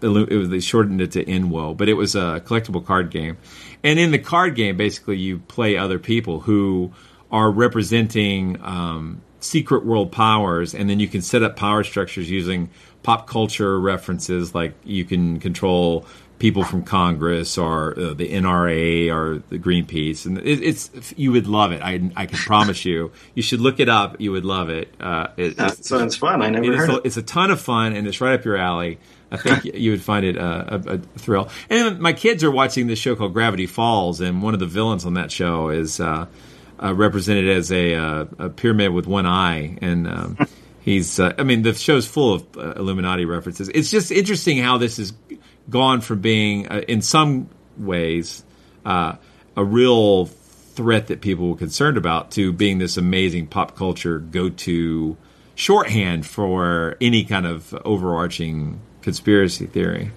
was 0.02 0.48
they 0.48 0.60
shortened 0.60 1.00
it 1.00 1.12
to 1.12 1.24
INWO, 1.24 1.76
but 1.76 1.88
it 1.88 1.94
was 1.94 2.14
a 2.14 2.42
collectible 2.44 2.84
card 2.84 3.10
game. 3.10 3.36
And 3.82 3.98
in 3.98 4.10
the 4.10 4.18
card 4.18 4.54
game, 4.54 4.76
basically, 4.76 5.16
you 5.16 5.38
play 5.38 5.76
other 5.76 5.98
people 5.98 6.40
who 6.40 6.92
are 7.30 7.50
representing 7.50 8.60
um, 8.62 9.20
secret 9.40 9.84
world 9.84 10.12
powers, 10.12 10.74
and 10.74 10.88
then 10.88 11.00
you 11.00 11.08
can 11.08 11.22
set 11.22 11.42
up 11.42 11.56
power 11.56 11.84
structures 11.84 12.30
using 12.30 12.70
pop 13.02 13.26
culture 13.28 13.78
references, 13.78 14.54
like 14.54 14.74
you 14.84 15.04
can 15.04 15.40
control 15.40 16.06
people 16.38 16.62
from 16.62 16.84
Congress 16.84 17.58
or 17.58 17.98
uh, 17.98 18.14
the 18.14 18.32
NRA 18.32 19.12
or 19.12 19.42
the 19.48 19.58
Greenpeace, 19.58 20.24
and 20.26 20.38
it, 20.38 20.62
it's 20.62 20.90
you 21.16 21.32
would 21.32 21.46
love 21.46 21.72
it. 21.72 21.82
I 21.82 22.10
I 22.16 22.26
can 22.26 22.38
promise 22.38 22.84
you. 22.84 23.12
You 23.34 23.42
should 23.42 23.60
look 23.60 23.80
it 23.80 23.88
up. 23.88 24.20
You 24.20 24.32
would 24.32 24.44
love 24.44 24.70
it. 24.70 24.92
Uh, 25.00 25.28
it 25.36 25.56
That 25.56 25.84
sounds 25.84 26.16
fun. 26.16 26.42
I 26.42 26.50
never 26.50 26.72
it 26.72 26.76
heard 26.76 26.90
a, 26.90 26.92
of 26.92 26.98
it. 26.98 27.06
It's 27.06 27.16
a 27.16 27.22
ton 27.22 27.50
of 27.50 27.60
fun, 27.60 27.94
and 27.94 28.06
it's 28.06 28.20
right 28.20 28.34
up 28.34 28.44
your 28.44 28.56
alley. 28.56 28.98
I 29.30 29.36
think 29.36 29.64
you 29.74 29.90
would 29.90 30.02
find 30.02 30.24
it 30.24 30.38
uh, 30.38 30.64
a, 30.86 30.94
a 30.94 30.98
thrill. 30.98 31.48
And 31.68 31.98
my 31.98 32.12
kids 32.12 32.42
are 32.44 32.50
watching 32.50 32.86
this 32.86 32.98
show 32.98 33.14
called 33.14 33.34
Gravity 33.34 33.66
Falls, 33.66 34.20
and 34.20 34.42
one 34.42 34.54
of 34.54 34.60
the 34.60 34.66
villains 34.66 35.04
on 35.04 35.14
that 35.14 35.30
show 35.30 35.70
is 35.70 36.00
uh, 36.82 36.94
represented 36.94 37.48
as 37.48 37.72
a, 37.72 37.94
uh, 37.94 38.24
a 38.38 38.50
pyramid 38.50 38.92
with 38.92 39.06
one 39.06 39.26
eye, 39.26 39.78
and 39.80 40.06
um, 40.06 40.38
he's. 40.80 41.18
Uh, 41.18 41.34
I 41.38 41.42
mean, 41.42 41.62
the 41.62 41.74
show's 41.74 42.06
full 42.06 42.34
of 42.34 42.56
uh, 42.56 42.72
Illuminati 42.76 43.24
references. 43.24 43.68
It's 43.68 43.90
just 43.90 44.10
interesting 44.10 44.58
how 44.58 44.78
this 44.78 44.96
has 44.98 45.12
gone 45.68 46.00
from 46.00 46.20
being, 46.20 46.68
uh, 46.68 46.82
in 46.88 47.02
some 47.02 47.48
ways, 47.76 48.44
uh, 48.84 49.16
a 49.56 49.64
real 49.64 50.26
threat 50.26 51.08
that 51.08 51.20
people 51.20 51.50
were 51.50 51.56
concerned 51.56 51.96
about 51.96 52.30
to 52.32 52.52
being 52.52 52.78
this 52.78 52.96
amazing 52.96 53.48
pop 53.48 53.76
culture 53.76 54.18
go-to 54.20 55.16
shorthand 55.56 56.24
for 56.24 56.96
any 57.00 57.24
kind 57.24 57.44
of 57.44 57.74
overarching 57.84 58.80
conspiracy 59.02 59.66
theory. 59.66 60.12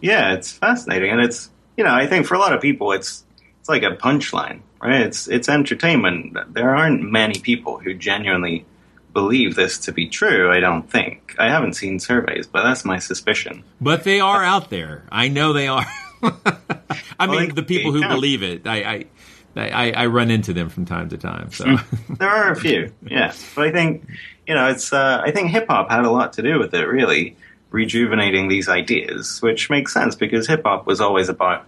Yeah, 0.00 0.34
it's 0.34 0.52
fascinating, 0.52 1.10
and 1.10 1.20
it's 1.20 1.50
you 1.76 1.82
know 1.82 1.92
I 1.92 2.06
think 2.06 2.26
for 2.26 2.34
a 2.34 2.38
lot 2.38 2.52
of 2.52 2.60
people 2.60 2.92
it's 2.92 3.24
it's 3.60 3.68
like 3.68 3.82
a 3.82 3.96
punchline, 3.96 4.60
right? 4.82 5.00
It's 5.02 5.28
it's 5.28 5.48
entertainment. 5.48 6.36
There 6.54 6.74
aren't 6.74 7.02
many 7.02 7.38
people 7.40 7.78
who 7.78 7.94
genuinely 7.94 8.64
believe 9.12 9.54
this 9.56 9.78
to 9.78 9.92
be 9.92 10.08
true. 10.08 10.50
I 10.52 10.60
don't 10.60 10.88
think. 10.90 11.34
I 11.38 11.48
haven't 11.48 11.74
seen 11.74 11.98
surveys, 11.98 12.46
but 12.46 12.62
that's 12.62 12.84
my 12.84 12.98
suspicion. 12.98 13.64
But 13.80 14.04
they 14.04 14.20
are 14.20 14.44
out 14.44 14.70
there. 14.70 15.04
I 15.10 15.28
know 15.28 15.52
they 15.52 15.68
are. 15.68 15.86
I 16.22 16.32
Well, 17.20 17.28
mean, 17.30 17.48
they- 17.48 17.54
the 17.54 17.62
people 17.62 17.92
who 17.92 18.00
believe 18.06 18.42
it. 18.42 18.66
I, 18.66 18.82
I 18.82 19.04
I, 19.56 19.90
I 19.92 20.06
run 20.06 20.30
into 20.30 20.52
them 20.52 20.68
from 20.68 20.84
time 20.84 21.08
to 21.08 21.16
time. 21.18 21.50
So 21.50 21.78
there 22.18 22.28
are 22.28 22.52
a 22.52 22.56
few, 22.56 22.92
yeah. 23.04 23.32
But 23.56 23.66
I 23.68 23.72
think 23.72 24.06
you 24.46 24.54
know 24.54 24.68
it's. 24.68 24.92
Uh, 24.92 25.20
I 25.24 25.32
think 25.32 25.50
hip 25.50 25.66
hop 25.68 25.90
had 25.90 26.04
a 26.04 26.10
lot 26.10 26.34
to 26.34 26.42
do 26.42 26.60
with 26.60 26.74
it, 26.74 26.84
really 26.86 27.36
rejuvenating 27.70 28.46
these 28.48 28.68
ideas, 28.68 29.40
which 29.42 29.68
makes 29.68 29.92
sense 29.92 30.14
because 30.14 30.46
hip 30.46 30.62
hop 30.64 30.86
was 30.86 31.00
always 31.00 31.28
about 31.28 31.66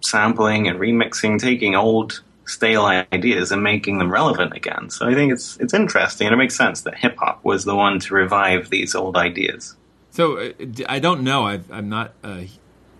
sampling 0.00 0.68
and 0.68 0.78
remixing, 0.78 1.38
taking 1.40 1.74
old 1.74 2.22
stale 2.46 2.84
ideas 2.84 3.52
and 3.52 3.62
making 3.62 3.98
them 3.98 4.12
relevant 4.12 4.54
again. 4.54 4.90
So 4.90 5.06
I 5.06 5.14
think 5.14 5.32
it's 5.32 5.56
it's 5.58 5.74
interesting 5.74 6.26
and 6.26 6.34
it 6.34 6.36
makes 6.36 6.56
sense 6.56 6.82
that 6.82 6.96
hip 6.96 7.16
hop 7.18 7.44
was 7.44 7.64
the 7.64 7.74
one 7.74 7.98
to 8.00 8.14
revive 8.14 8.70
these 8.70 8.94
old 8.94 9.16
ideas. 9.16 9.76
So 10.10 10.38
uh, 10.38 10.52
I 10.88 11.00
don't 11.00 11.24
know. 11.24 11.44
I've, 11.44 11.70
I'm 11.72 11.88
not 11.88 12.12
a, 12.22 12.48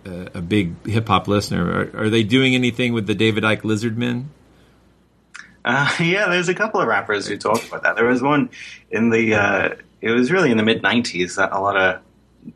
a, 0.05 0.41
big 0.41 0.85
hip 0.85 1.07
hop 1.07 1.27
listener. 1.27 1.89
Are, 1.93 2.03
are 2.03 2.09
they 2.09 2.23
doing 2.23 2.55
anything 2.55 2.91
with 2.91 3.07
the 3.07 3.15
David 3.15 3.43
Icke 3.43 3.61
Lizardmen? 3.61 4.25
Uh, 5.63 5.89
yeah, 5.99 6.27
there's 6.27 6.49
a 6.49 6.53
couple 6.53 6.81
of 6.81 6.87
rappers 6.87 7.25
who 7.27 7.37
talk 7.37 7.65
about 7.67 7.83
that. 7.83 7.95
There 7.95 8.05
was 8.05 8.21
one 8.21 8.49
in 8.91 9.11
the, 9.11 9.35
uh, 9.35 9.75
it 10.01 10.11
was 10.11 10.29
really 10.29 10.51
in 10.51 10.57
the 10.57 10.63
mid 10.63 10.83
90s 10.83 11.37
that 11.37 11.53
a 11.53 11.59
lot 11.59 11.77
of, 11.77 12.01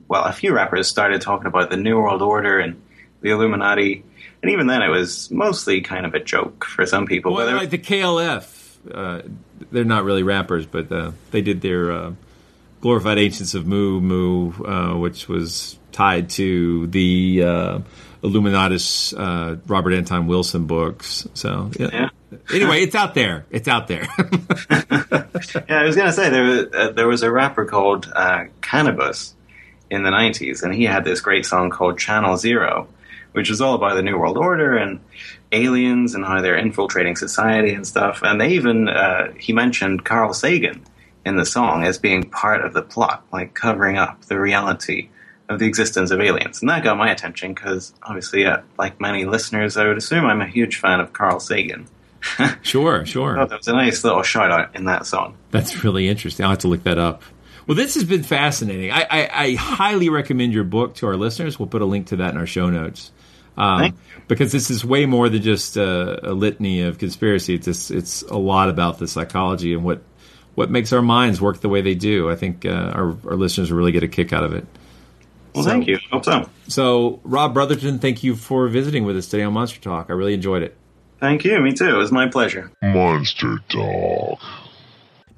well, 0.08 0.26
a 0.26 0.34
few 0.34 0.54
rappers 0.54 0.88
started 0.88 1.22
talking 1.22 1.48
about 1.48 1.70
the 1.70 1.78
New 1.78 1.98
World 1.98 2.22
Order 2.22 2.60
and 2.60 2.82
the 3.22 3.30
Illuminati. 3.30 4.04
And 4.42 4.52
even 4.52 4.68
then, 4.68 4.82
it 4.82 4.88
was 4.88 5.30
mostly 5.32 5.82
kind 5.82 6.06
of 6.06 6.14
a 6.14 6.20
joke 6.20 6.66
for 6.66 6.86
some 6.86 7.06
people. 7.06 7.34
Well, 7.34 7.54
like 7.56 7.72
the 7.72 7.78
KLF, 7.78 8.68
uh, 8.94 9.22
they're 9.72 9.84
not 9.84 10.06
really 10.06 10.24
rappers, 10.24 10.66
but 10.66 10.92
uh, 10.92 11.12
they 11.32 11.42
did 11.42 11.62
their 11.62 11.92
uh, 11.92 12.14
glorified 12.82 13.18
ancients 13.18 13.54
of 13.54 13.68
Mu 13.68 14.00
Mu, 14.00 14.54
uh, 14.64 14.98
which 14.98 15.28
was 15.28 15.78
tied 15.92 16.30
to 16.32 16.88
the 16.88 17.44
uh, 17.44 17.80
Illuminatus 18.24 19.14
uh, 19.18 19.58
Robert 19.68 19.94
Anton 19.94 20.28
Wilson 20.28 20.66
books. 20.66 21.28
So 21.34 21.72
yeah. 21.78 22.10
Anyway, 22.54 22.82
it's 22.82 22.96
out 22.96 23.14
there. 23.14 23.46
It's 23.50 23.68
out 23.68 23.88
there. 23.88 24.08
yeah, 24.70 25.80
I 25.80 25.84
was 25.84 25.96
gonna 25.96 26.14
say 26.14 26.30
there 26.30 26.44
was, 26.44 26.66
uh, 26.74 26.92
there 26.92 27.08
was 27.08 27.24
a 27.24 27.32
rapper 27.32 27.66
called 27.66 28.12
uh, 28.16 28.46
Canibus 28.62 29.34
in 29.90 30.04
the 30.04 30.10
'90s, 30.10 30.64
and 30.64 30.74
he 30.74 30.86
had 30.86 31.04
this 31.04 31.22
great 31.22 31.46
song 31.46 31.70
called 31.70 31.98
Channel 31.98 32.38
Zero, 32.38 32.88
which 33.34 33.50
is 33.50 33.62
all 33.62 33.76
about 33.76 33.96
the 33.96 34.02
New 34.02 34.18
World 34.18 34.38
Order 34.38 34.78
and 34.78 35.00
aliens 35.52 36.16
and 36.16 36.26
how 36.26 36.42
they're 36.42 36.58
infiltrating 36.58 37.16
society 37.16 37.74
and 37.74 37.86
stuff. 37.86 38.22
And 38.24 38.40
they 38.40 38.50
even 38.50 38.90
uh, 38.90 39.32
he 39.40 39.54
mentioned 39.54 40.06
Carl 40.06 40.34
Sagan 40.34 40.84
in 41.26 41.36
the 41.36 41.46
song 41.46 41.84
as 41.84 41.98
being 41.98 42.30
part 42.30 42.64
of 42.64 42.74
the 42.74 42.82
plot, 42.82 43.26
like 43.32 43.54
covering 43.54 43.98
up 43.98 44.26
the 44.26 44.40
reality 44.40 45.10
of 45.48 45.60
the 45.60 45.66
existence 45.66 46.12
of 46.12 46.22
aliens, 46.22 46.62
and 46.62 46.70
that 46.70 46.84
got 46.84 46.98
my 46.98 47.12
attention 47.12 47.54
because 47.54 47.94
obviously, 48.04 48.46
uh, 48.46 48.62
like 48.78 49.02
many 49.02 49.26
listeners, 49.26 49.78
I 49.78 49.88
would 49.88 49.98
assume 49.98 50.26
I'm 50.26 50.42
a 50.42 50.48
huge 50.48 50.78
fan 50.78 51.00
of 51.00 51.12
Carl 51.12 51.40
Sagan. 51.40 51.88
sure, 52.62 53.06
sure. 53.06 53.40
Oh, 53.40 53.46
that 53.46 53.58
was 53.58 53.68
a 53.68 53.74
nice 53.74 54.04
little 54.04 54.22
shout 54.22 54.52
out 54.52 54.76
in 54.76 54.86
that 54.86 55.08
song. 55.08 55.36
That's 55.52 55.84
really 55.84 56.08
interesting. 56.08 56.44
I'll 56.44 56.52
have 56.52 56.60
to 56.60 56.68
look 56.68 56.84
that 56.84 56.98
up. 56.98 57.24
Well, 57.66 57.76
this 57.76 57.96
has 57.96 58.04
been 58.04 58.24
fascinating. 58.24 58.92
I, 58.92 59.06
I, 59.10 59.30
I 59.32 59.56
highly 59.56 60.10
recommend 60.10 60.54
your 60.54 60.64
book 60.64 60.96
to 60.96 61.08
our 61.08 61.16
listeners. 61.16 61.60
We'll 61.60 61.68
put 61.68 61.82
a 61.82 61.86
link 61.86 62.08
to 62.08 62.16
that 62.18 62.34
in 62.34 62.38
our 62.38 62.48
show 62.48 62.70
notes. 62.70 63.12
Um, 63.60 63.98
because 64.28 64.52
this 64.52 64.70
is 64.70 64.86
way 64.86 65.06
more 65.06 65.28
than 65.28 65.42
just 65.42 65.76
a, 65.76 66.32
a 66.32 66.34
litany 66.34 66.82
of 66.82 66.98
conspiracy. 66.98 67.56
It's 67.56 67.66
just, 67.66 67.92
it's 67.92 68.22
a 68.24 68.38
lot 68.38 68.70
about 68.70 69.00
the 69.00 69.08
psychology 69.08 69.74
and 69.74 69.84
what 69.84 70.02
what 70.56 70.70
makes 70.70 70.92
our 70.92 71.02
minds 71.02 71.40
work 71.40 71.62
the 71.62 71.70
way 71.70 71.82
they 71.82 71.96
do. 71.96 72.30
I 72.30 72.36
think 72.36 72.66
uh, 72.66 72.70
our, 72.70 73.18
our 73.28 73.36
listeners 73.36 73.72
will 73.72 73.78
really 73.78 73.92
get 73.92 74.04
a 74.04 74.08
kick 74.08 74.34
out 74.34 74.44
of 74.44 74.54
it. 74.54 74.66
Well, 75.56 75.64
thank 75.64 75.88
you. 75.88 76.00
Hope 76.12 76.26
so. 76.26 76.50
So, 76.68 77.22
Rob 77.24 77.54
Brotherton, 77.54 78.00
thank 78.00 78.24
you 78.24 78.36
for 78.36 78.68
visiting 78.68 79.06
with 79.06 79.18
us 79.18 79.28
today 79.28 79.44
on 79.44 79.54
Monster 79.54 79.80
Talk. 79.80 80.08
I 80.10 80.14
really 80.14 80.34
enjoyed 80.34 80.64
it. 80.64 80.76
Thank 81.20 81.44
you. 81.44 81.60
Me 81.60 81.74
too. 81.74 81.96
It 81.96 81.98
was 81.98 82.12
my 82.12 82.28
pleasure. 82.28 82.72
Monster 82.82 83.60
Talk. 83.70 84.40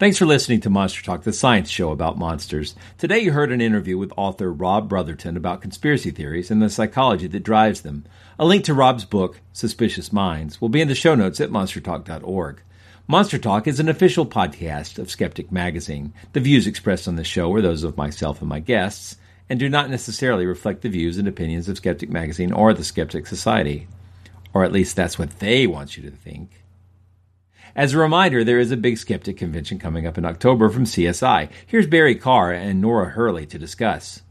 Thanks 0.01 0.17
for 0.17 0.25
listening 0.25 0.61
to 0.61 0.69
Monster 0.71 1.03
Talk, 1.03 1.21
the 1.21 1.31
science 1.31 1.69
show 1.69 1.91
about 1.91 2.17
monsters. 2.17 2.73
Today 2.97 3.19
you 3.19 3.33
heard 3.33 3.51
an 3.51 3.61
interview 3.61 3.99
with 3.99 4.11
author 4.17 4.51
Rob 4.51 4.89
Brotherton 4.89 5.37
about 5.37 5.61
conspiracy 5.61 6.09
theories 6.09 6.49
and 6.49 6.59
the 6.59 6.71
psychology 6.71 7.27
that 7.27 7.43
drives 7.43 7.81
them. 7.81 8.05
A 8.39 8.45
link 8.45 8.63
to 8.63 8.73
Rob's 8.73 9.05
book, 9.05 9.41
Suspicious 9.53 10.11
Minds, 10.11 10.59
will 10.59 10.69
be 10.69 10.81
in 10.81 10.87
the 10.87 10.95
show 10.95 11.13
notes 11.13 11.39
at 11.39 11.51
monstertalk.org. 11.51 12.63
Monster 13.07 13.37
Talk 13.37 13.67
is 13.67 13.79
an 13.79 13.89
official 13.89 14.25
podcast 14.25 14.97
of 14.97 15.11
Skeptic 15.11 15.51
Magazine. 15.51 16.13
The 16.33 16.39
views 16.39 16.65
expressed 16.65 17.07
on 17.07 17.15
the 17.15 17.23
show 17.23 17.53
are 17.53 17.61
those 17.61 17.83
of 17.83 17.95
myself 17.95 18.41
and 18.41 18.49
my 18.49 18.59
guests, 18.59 19.17
and 19.49 19.59
do 19.59 19.69
not 19.69 19.91
necessarily 19.91 20.47
reflect 20.47 20.81
the 20.81 20.89
views 20.89 21.19
and 21.19 21.27
opinions 21.27 21.69
of 21.69 21.77
Skeptic 21.77 22.09
Magazine 22.09 22.51
or 22.51 22.73
the 22.73 22.83
Skeptic 22.83 23.27
Society. 23.27 23.87
Or 24.51 24.63
at 24.63 24.71
least 24.71 24.95
that's 24.95 25.19
what 25.19 25.37
they 25.37 25.67
want 25.67 25.95
you 25.95 26.01
to 26.09 26.17
think. 26.17 26.60
As 27.75 27.93
a 27.93 27.97
reminder, 27.97 28.43
there 28.43 28.59
is 28.59 28.71
a 28.71 28.77
big 28.77 28.97
skeptic 28.97 29.37
convention 29.37 29.79
coming 29.79 30.05
up 30.05 30.17
in 30.17 30.25
October 30.25 30.69
from 30.69 30.83
CSI. 30.83 31.49
Here's 31.65 31.87
Barry 31.87 32.15
Karr 32.15 32.51
and 32.51 32.81
Nora 32.81 33.09
Hurley 33.11 33.45
to 33.45 33.57
discuss. 33.57 34.21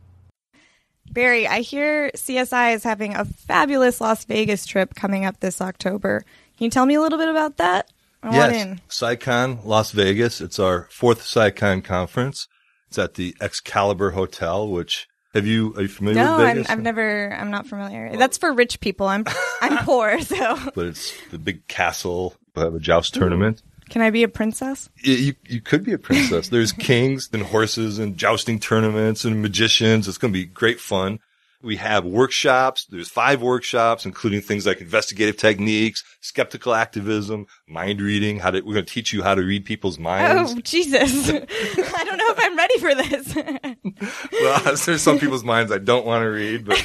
Barry, 1.10 1.46
I 1.48 1.60
hear 1.60 2.10
CSI 2.14 2.74
is 2.74 2.84
having 2.84 3.16
a 3.16 3.24
fabulous 3.24 4.00
Las 4.00 4.24
Vegas 4.24 4.66
trip 4.66 4.94
coming 4.94 5.24
up 5.24 5.40
this 5.40 5.60
October. 5.60 6.24
Can 6.56 6.66
you 6.66 6.70
tell 6.70 6.86
me 6.86 6.94
a 6.94 7.00
little 7.00 7.18
bit 7.18 7.28
about 7.28 7.56
that? 7.56 7.90
I 8.22 8.36
yes, 8.36 8.64
in. 8.64 8.80
CSICon 8.88 9.64
Las 9.64 9.92
Vegas. 9.92 10.40
It's 10.40 10.58
our 10.58 10.88
fourth 10.90 11.22
CSICon 11.22 11.82
conference. 11.82 12.46
It's 12.88 12.98
at 12.98 13.14
the 13.14 13.34
Excalibur 13.40 14.10
Hotel, 14.10 14.68
which 14.68 15.08
have 15.32 15.46
you 15.46 15.72
are 15.76 15.82
you 15.82 15.88
familiar 15.88 16.22
No, 16.22 16.36
with 16.38 16.70
I'm, 16.70 16.78
I've 16.78 16.82
never. 16.82 17.32
I'm 17.32 17.50
not 17.50 17.66
familiar. 17.66 18.16
That's 18.16 18.36
for 18.36 18.52
rich 18.52 18.80
people. 18.80 19.06
I'm 19.06 19.24
I'm 19.62 19.78
poor, 19.84 20.20
so 20.20 20.58
but 20.74 20.86
it's 20.86 21.14
the 21.30 21.38
big 21.38 21.66
castle. 21.68 22.34
We 22.60 22.64
have 22.66 22.74
a 22.74 22.80
joust 22.80 23.14
tournament. 23.14 23.62
can 23.88 24.02
I 24.02 24.10
be 24.10 24.22
a 24.22 24.28
princess? 24.28 24.88
You, 25.02 25.14
you 25.14 25.34
you 25.48 25.60
could 25.60 25.84
be 25.84 25.92
a 25.92 25.98
princess. 25.98 26.48
There's 26.48 26.72
kings 26.90 27.28
and 27.32 27.42
horses 27.42 27.98
and 27.98 28.16
jousting 28.16 28.58
tournaments 28.58 29.24
and 29.24 29.42
magicians. 29.42 30.06
It's 30.06 30.18
going 30.18 30.32
to 30.32 30.38
be 30.38 30.46
great 30.46 30.80
fun. 30.80 31.18
We 31.62 31.76
have 31.76 32.04
workshops. 32.06 32.86
There's 32.88 33.08
five 33.08 33.42
workshops, 33.42 34.06
including 34.06 34.40
things 34.40 34.66
like 34.66 34.80
investigative 34.80 35.36
techniques, 35.36 36.02
skeptical 36.20 36.74
activism, 36.74 37.46
mind 37.68 38.00
reading. 38.00 38.38
How 38.38 38.50
to, 38.50 38.60
we're 38.62 38.74
going 38.74 38.86
to 38.86 38.92
teach 38.92 39.12
you 39.12 39.22
how 39.22 39.34
to 39.34 39.42
read 39.42 39.64
people's 39.66 39.98
minds. 39.98 40.54
Oh 40.56 40.60
Jesus! 40.60 41.28
I 41.30 42.04
don't 42.04 42.16
know 42.16 42.30
if 42.30 42.38
I'm 42.38 42.56
ready 42.56 42.78
for 42.78 42.94
this. 42.94 44.32
well, 44.32 44.76
there's 44.86 45.02
some 45.02 45.18
people's 45.18 45.44
minds 45.44 45.70
I 45.70 45.78
don't 45.78 46.06
want 46.06 46.22
to 46.22 46.28
read, 46.28 46.64
but 46.64 46.78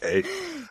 hey. 0.00 0.24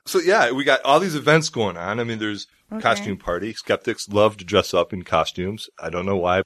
So 0.05 0.19
yeah, 0.19 0.51
we 0.51 0.65
got 0.65 0.81
all 0.83 0.99
these 0.99 1.15
events 1.15 1.47
going 1.49 1.77
on. 1.77 1.99
I 1.99 2.03
mean, 2.03 2.19
there's 2.19 2.47
Okay. 2.73 2.81
costume 2.81 3.17
party. 3.17 3.53
Skeptics 3.53 4.09
love 4.09 4.37
to 4.37 4.43
dress 4.45 4.73
up 4.73 4.93
in 4.93 5.03
costumes. 5.03 5.69
I 5.79 5.91
don't 5.91 6.07
know 6.07 6.17
why. 6.17 6.41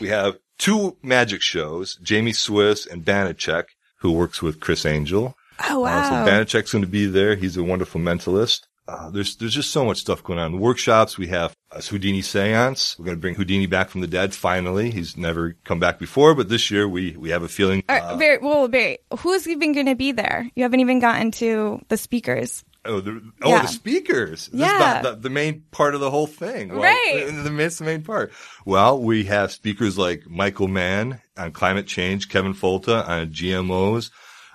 we 0.00 0.08
have 0.08 0.38
two 0.58 0.96
magic 1.02 1.40
shows, 1.40 1.98
Jamy 2.02 2.34
Swiss 2.34 2.84
and 2.84 3.04
Banachek, 3.04 3.64
who 4.00 4.10
works 4.10 4.42
with 4.42 4.58
Criss 4.58 4.84
Angel. 4.84 5.36
Oh 5.68 5.78
Uh, 5.78 5.80
wow! 5.80 6.24
so 6.24 6.30
Banachek's 6.30 6.72
going 6.72 6.82
to 6.84 6.88
be 6.90 7.06
there. 7.06 7.34
He's 7.36 7.56
a 7.56 7.62
wonderful 7.62 8.00
mentalist. 8.00 8.62
Uh, 8.86 9.10
there's 9.10 9.36
there's 9.36 9.52
just 9.54 9.70
so 9.70 9.84
much 9.84 9.98
stuff 9.98 10.22
going 10.24 10.38
on. 10.38 10.58
Workshops. 10.58 11.18
We 11.18 11.26
have 11.28 11.54
a 11.72 11.82
Houdini 11.82 12.22
seance. 12.22 12.98
We're 12.98 13.04
going 13.04 13.16
to 13.18 13.20
bring 13.20 13.34
Houdini 13.34 13.66
back 13.66 13.90
from 13.90 14.00
the 14.00 14.06
dead. 14.06 14.34
Finally, 14.34 14.90
he's 14.90 15.14
never 15.16 15.56
come 15.64 15.78
back 15.78 15.98
before, 15.98 16.34
but 16.34 16.48
this 16.48 16.70
year 16.70 16.88
we 16.88 17.14
we 17.18 17.28
have 17.30 17.42
a 17.42 17.48
feeling. 17.48 17.82
Uh, 17.88 18.00
right, 18.02 18.18
Barry, 18.18 18.38
well, 18.38 18.66
Barry, 18.68 18.98
who's 19.18 19.46
even 19.46 19.72
going 19.74 19.86
to 19.86 19.94
be 19.94 20.12
there? 20.12 20.50
You 20.56 20.62
haven't 20.62 20.80
even 20.80 21.00
gotten 21.00 21.30
to 21.32 21.80
the 21.88 21.98
speakers. 21.98 22.64
Oh, 22.86 23.00
the, 23.00 23.20
oh, 23.42 23.50
Yeah. 23.50 23.62
the 23.62 23.68
speakers. 23.68 24.46
This 24.46 24.60
Yeah. 24.60 25.02
the, 25.02 25.16
the, 25.16 25.28
main 25.28 25.64
part 25.72 25.94
of 25.94 26.00
the 26.00 26.10
whole 26.10 26.28
thing. 26.28 26.70
Well, 26.70 26.80
Right. 26.80 27.24
The, 27.44 27.50
the 27.50 27.84
main 27.84 28.02
part. 28.02 28.32
Well, 28.64 29.02
we 29.02 29.24
have 29.24 29.52
speakers 29.52 29.98
like 29.98 30.26
Michael 30.26 30.68
Mann 30.68 31.20
on 31.36 31.50
climate 31.52 31.86
change, 31.86 32.30
Kevin 32.30 32.54
Folta 32.54 33.06
on 33.06 33.26
GMOs, 33.32 34.10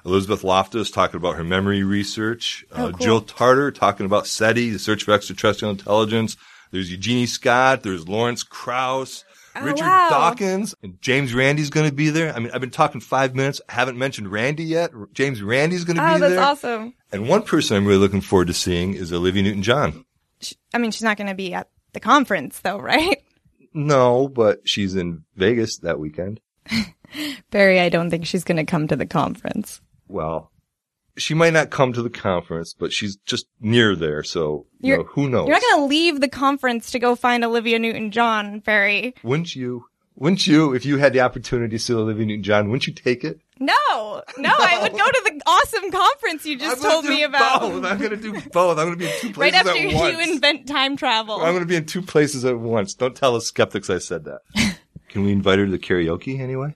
Elizabeth 0.05 0.43
Loftus 0.43 0.91
talking 0.91 1.17
about 1.17 1.35
her 1.35 1.43
memory 1.43 1.83
research, 1.83 2.65
Oh, 2.71 2.87
uh, 2.87 2.89
cool. 2.91 2.97
Jill 2.99 3.21
Tarter 3.21 3.71
talking 3.71 4.05
about 4.05 4.27
SETI, 4.27 4.69
the 4.71 4.79
search 4.79 5.03
for 5.03 5.13
extraterrestrial 5.13 5.71
intelligence. 5.71 6.35
There's 6.71 6.91
Eugenie 6.91 7.25
Scott. 7.27 7.83
There's 7.83 8.07
Lawrence 8.07 8.43
Krauss. 8.43 9.23
Oh, 9.55 9.61
Richard 9.63 9.85
wow. 9.85 10.09
Dawkins 10.09 10.73
and 10.81 10.99
James 11.01 11.33
Randi's 11.35 11.69
going 11.69 11.87
to 11.87 11.95
be 11.95 12.09
there. 12.09 12.33
I 12.35 12.39
mean, 12.39 12.49
I've 12.51 12.59
been 12.61 12.71
talking 12.71 12.99
five 12.99 13.35
minutes. 13.35 13.61
I 13.69 13.73
haven't 13.73 13.97
mentioned 13.99 14.31
Randi 14.31 14.63
yet. 14.63 14.91
James 15.13 15.43
Randi's 15.43 15.83
going 15.83 15.97
to 15.97 16.03
Oh, 16.03 16.13
be 16.15 16.19
there. 16.21 16.29
Oh, 16.31 16.35
that's 16.35 16.63
awesome. 16.65 16.93
And 17.11 17.29
one 17.29 17.43
person 17.43 17.77
I'm 17.77 17.85
really 17.85 17.99
looking 17.99 18.21
forward 18.21 18.47
to 18.47 18.53
seeing 18.53 18.95
is 18.95 19.13
Olivia 19.13 19.43
Newton-John. 19.43 20.03
I 20.73 20.79
mean, 20.79 20.89
she's 20.89 21.03
not 21.03 21.17
going 21.17 21.27
to 21.29 21.35
be 21.35 21.53
at 21.53 21.69
the 21.93 21.99
conference, 21.99 22.59
though, 22.61 22.79
right? 22.79 23.17
No, 23.75 24.27
but 24.27 24.69
she's 24.69 24.93
in 24.95 25.23
Vegas 25.35 25.77
that 25.79 25.97
weekend. 25.99 26.39
Barry, 27.49 27.79
I 27.79 27.89
don't 27.89 28.11
think 28.11 28.27
she's 28.27 28.43
going 28.43 28.57
to 28.57 28.65
come 28.65 28.87
to 28.87 28.95
the 28.95 29.07
conference. 29.07 29.81
Well, 30.13 30.51
she 31.17 31.33
might 31.33 31.53
not 31.53 31.69
come 31.71 31.91
to 31.93 32.01
the 32.01 32.09
conference, 32.09 32.73
but 32.77 32.93
she's 32.93 33.15
just 33.17 33.45
near 33.59 33.95
there. 33.95 34.23
So, 34.23 34.67
you 34.79 34.89
You're- 34.89 35.03
know, 35.03 35.09
who 35.11 35.27
knows? 35.29 35.47
You're 35.47 35.55
not 35.57 35.61
going 35.71 35.81
to 35.81 35.85
leave 35.89 36.21
the 36.21 36.27
conference 36.29 36.91
to 36.91 36.99
go 36.99 37.15
find 37.15 37.43
Olivia 37.43 37.79
Newton-John, 37.79 38.59
Barry. 38.59 39.13
wouldn't 39.23 39.55
you? 39.55 39.85
Wouldn't 40.15 40.45
you, 40.45 40.73
if 40.75 40.85
you 40.85 40.97
had 40.97 41.11
the 41.13 41.21
opportunity 41.21 41.75
to 41.77 41.83
see 41.83 41.93
Olivia 41.93 42.25
Newton-John, 42.27 42.69
wouldn't 42.69 42.85
you 42.85 42.93
take 42.93 43.23
it? 43.23 43.39
No, 43.59 43.73
no, 44.37 44.49
I 44.55 44.79
would 44.81 44.91
go 44.91 44.97
to 44.97 45.21
the 45.25 45.41
awesome 45.47 45.89
conference 45.91 46.45
you 46.45 46.57
just 46.57 46.77
I'm 46.77 46.81
gonna 46.81 46.93
told 46.93 47.05
do 47.05 47.09
me 47.09 47.23
about. 47.23 47.61
Both. 47.61 47.85
I'm 47.85 47.97
going 47.97 48.09
to 48.11 48.17
do 48.17 48.33
both. 48.51 48.77
I'm 48.77 48.85
going 48.87 48.99
to 48.99 49.05
be 49.05 49.05
in 49.05 49.19
two 49.19 49.31
places 49.33 49.37
Right 49.37 49.51
places 49.53 49.67
after 49.69 49.87
at 49.87 49.91
you 49.91 50.17
once. 50.19 50.29
invent 50.29 50.67
time 50.67 50.97
travel. 50.97 51.35
I'm 51.37 51.53
going 51.53 51.59
to 51.61 51.65
be 51.65 51.75
in 51.75 51.85
two 51.85 52.01
places 52.03 52.45
at 52.45 52.59
once. 52.59 52.93
Don't 52.93 53.15
tell 53.15 53.33
the 53.33 53.41
skeptics 53.41 53.89
I 53.89 53.97
said 53.97 54.25
that. 54.25 54.41
Can 55.09 55.23
we 55.23 55.31
invite 55.31 55.57
her 55.59 55.65
to 55.65 55.71
the 55.71 55.79
karaoke 55.79 56.39
anyway? 56.39 56.75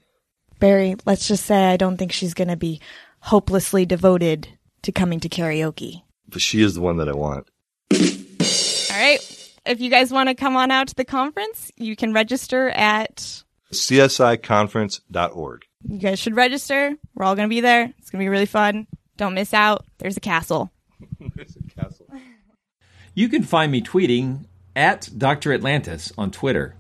Barry, 0.59 0.95
let's 1.05 1.27
just 1.27 1.45
say 1.45 1.65
I 1.65 1.77
don't 1.77 1.97
think 1.97 2.11
she's 2.11 2.33
going 2.33 2.47
to 2.47 2.55
be 2.57 2.81
hopelessly 3.28 3.86
devoted 3.86 4.47
to 4.82 4.91
coming 4.93 5.19
to 5.19 5.28
karaoke. 5.28 6.01
But 6.30 6.41
she 6.41 6.61
is 6.61 6.75
the 6.75 6.82
one 6.82 6.95
that 6.97 7.09
I 7.09 7.13
want. 7.13 7.47
All 7.91 8.97
right. 8.97 9.19
If 9.65 9.82
you 9.82 9.89
guys 9.89 10.11
want 10.11 10.30
to 10.30 10.36
come 10.36 10.55
on 10.55 10.71
out 10.71 10.88
to 10.88 10.95
the 10.95 11.03
conference, 11.03 11.69
you 11.75 11.97
can 11.97 12.13
register 12.13 12.69
at. 12.69 13.43
CSIconference.org. 13.73 15.65
You 15.89 15.99
guys 15.99 16.19
should 16.19 16.38
register. 16.38 16.95
We're 17.15 17.25
all 17.25 17.36
going 17.36 17.49
to 17.49 17.53
be 17.53 17.59
there. 17.59 17.93
It's 17.97 18.09
going 18.09 18.21
to 18.21 18.23
be 18.23 18.30
really 18.30 18.45
fun. 18.45 18.88
Don't 19.17 19.34
miss 19.34 19.53
out. 19.53 19.86
There's 19.97 20.15
a 20.15 20.21
castle. 20.21 20.71
There's 21.36 21.57
a 21.57 21.82
castle. 21.82 22.07
You 23.13 23.28
can 23.28 23.43
find 23.43 23.73
me 23.73 23.82
tweeting 23.82 24.45
at 24.73 25.09
Dr. 25.17 25.51
Atlantis 25.51 26.13
on 26.17 26.32
Twitter. 26.32 26.75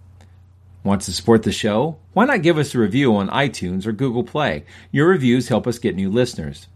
Want 0.87 1.01
to 1.01 1.11
support 1.11 1.43
the 1.43 1.51
show? 1.51 1.97
Why 2.13 2.23
not 2.23 2.43
give 2.43 2.57
us 2.57 2.73
a 2.73 2.79
review 2.79 3.13
on 3.13 3.27
iTunes 3.27 3.85
or 3.85 3.91
Google 3.91 4.23
Play? 4.23 4.63
Your 4.89 5.09
reviews 5.09 5.49
help 5.49 5.67
us 5.67 5.79
get 5.79 5.97
new 5.97 6.09
listeners. 6.09 6.69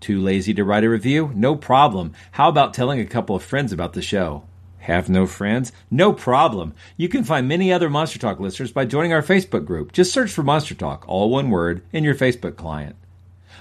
Too 0.00 0.22
lazy 0.22 0.54
to 0.54 0.64
write 0.64 0.84
a 0.84 0.88
review? 0.88 1.32
No 1.34 1.54
problem. 1.54 2.14
How 2.30 2.48
about 2.48 2.72
telling 2.72 2.98
a 2.98 3.04
couple 3.04 3.36
of 3.36 3.42
friends 3.42 3.70
about 3.70 3.92
the 3.92 4.00
show? 4.00 4.44
Have 4.78 5.10
no 5.10 5.26
friends? 5.26 5.70
No 5.90 6.14
problem. 6.14 6.72
You 6.96 7.10
can 7.10 7.24
find 7.24 7.46
many 7.46 7.70
other 7.70 7.90
Monster 7.90 8.18
Talk 8.18 8.40
listeners 8.40 8.72
by 8.72 8.86
joining 8.86 9.12
our 9.12 9.22
Facebook 9.22 9.66
group. 9.66 9.92
Just 9.92 10.14
search 10.14 10.32
for 10.32 10.42
Monster 10.42 10.74
Talk, 10.74 11.06
all 11.06 11.28
one 11.28 11.50
word, 11.50 11.82
in 11.92 12.04
your 12.04 12.14
Facebook 12.14 12.56
client. 12.56 12.96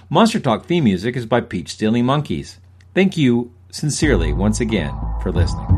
Monster 0.10 0.40
Talk 0.40 0.68
theme 0.68 0.86
music 0.86 1.18
is 1.18 1.26
by 1.26 1.42
Peach 1.42 1.72
Stealing 1.74 2.06
Monkeys. 2.06 2.60
Thank 2.94 3.18
you 3.18 3.52
sincerely 3.72 4.32
once 4.32 4.62
again 4.62 4.98
for 5.22 5.34
listening. 5.34 5.77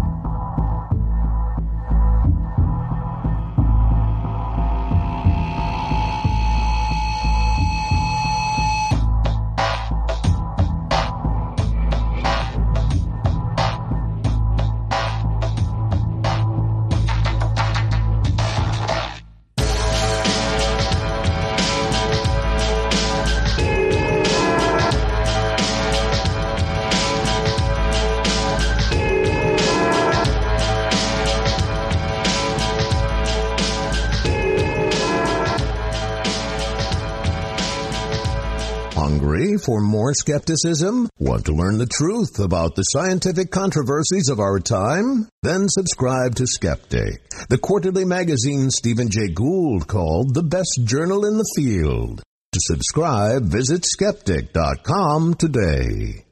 Skepticism? 40.29 41.09
Want 41.17 41.45
to 41.45 41.53
learn 41.53 41.79
the 41.79 41.87
truth 41.87 42.39
about 42.39 42.75
the 42.75 42.83
scientific 42.83 43.49
controversies 43.49 44.29
of 44.29 44.39
our 44.39 44.59
time? 44.59 45.27
Then 45.41 45.67
subscribe 45.67 46.35
to 46.35 46.45
Skeptic, 46.45 47.27
the 47.49 47.57
quarterly 47.57 48.05
magazine 48.05 48.69
Stephen 48.69 49.09
Jay 49.09 49.29
Gould 49.29 49.87
called 49.87 50.35
the 50.35 50.43
best 50.43 50.81
journal 50.83 51.25
in 51.25 51.37
the 51.37 51.51
field. 51.55 52.21
To 52.51 52.59
subscribe, 52.61 53.43
visit 53.45 53.85
skeptic.com 53.85 55.33
today. 55.33 56.25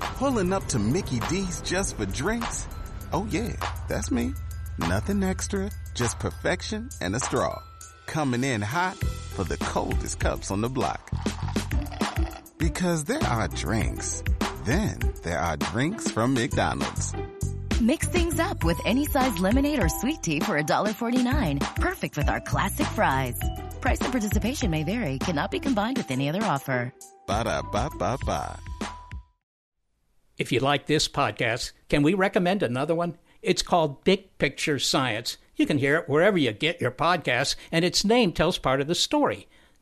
Pulling 0.00 0.52
up 0.52 0.66
to 0.68 0.80
Mickey 0.80 1.20
D's 1.28 1.60
just 1.60 1.96
for 1.96 2.06
drinks? 2.06 2.66
Oh, 3.12 3.26
yeah, 3.30 3.52
that's 3.88 4.10
me. 4.10 4.34
Nothing 4.78 5.22
extra, 5.22 5.70
just 5.94 6.18
perfection 6.18 6.88
and 7.00 7.14
a 7.14 7.20
straw. 7.20 7.62
Coming 8.06 8.42
in 8.42 8.62
hot 8.62 8.96
for 8.96 9.44
the 9.44 9.58
coldest 9.58 10.18
cups 10.18 10.50
on 10.50 10.60
the 10.60 10.68
block. 10.68 11.08
Because 12.58 13.04
there 13.04 13.22
are 13.22 13.48
drinks, 13.48 14.22
then 14.64 14.98
there 15.22 15.38
are 15.38 15.58
drinks 15.58 16.10
from 16.10 16.32
McDonald's. 16.32 17.14
Mix 17.82 18.08
things 18.08 18.40
up 18.40 18.64
with 18.64 18.80
any 18.86 19.04
size 19.04 19.38
lemonade 19.38 19.82
or 19.82 19.90
sweet 19.90 20.22
tea 20.22 20.40
for 20.40 20.58
$1.49. 20.58 21.60
Perfect 21.76 22.16
with 22.16 22.30
our 22.30 22.40
classic 22.40 22.86
fries. 22.86 23.38
Price 23.82 24.00
and 24.00 24.10
participation 24.10 24.70
may 24.70 24.84
vary, 24.84 25.18
cannot 25.18 25.50
be 25.50 25.60
combined 25.60 25.98
with 25.98 26.10
any 26.10 26.30
other 26.30 26.42
offer. 26.42 26.94
Ba 27.26 27.44
da 27.44 27.60
ba 27.60 27.90
ba 27.98 28.16
ba. 28.24 28.58
If 30.38 30.50
you 30.50 30.60
like 30.60 30.86
this 30.86 31.08
podcast, 31.08 31.72
can 31.90 32.02
we 32.02 32.14
recommend 32.14 32.62
another 32.62 32.94
one? 32.94 33.18
It's 33.42 33.62
called 33.62 34.02
Big 34.04 34.38
Picture 34.38 34.78
Science. 34.78 35.36
You 35.56 35.66
can 35.66 35.76
hear 35.76 35.96
it 35.96 36.08
wherever 36.08 36.38
you 36.38 36.52
get 36.52 36.80
your 36.80 36.90
podcasts, 36.90 37.54
and 37.70 37.84
its 37.84 38.04
name 38.04 38.32
tells 38.32 38.56
part 38.56 38.80
of 38.80 38.86
the 38.86 38.94
story 38.94 39.46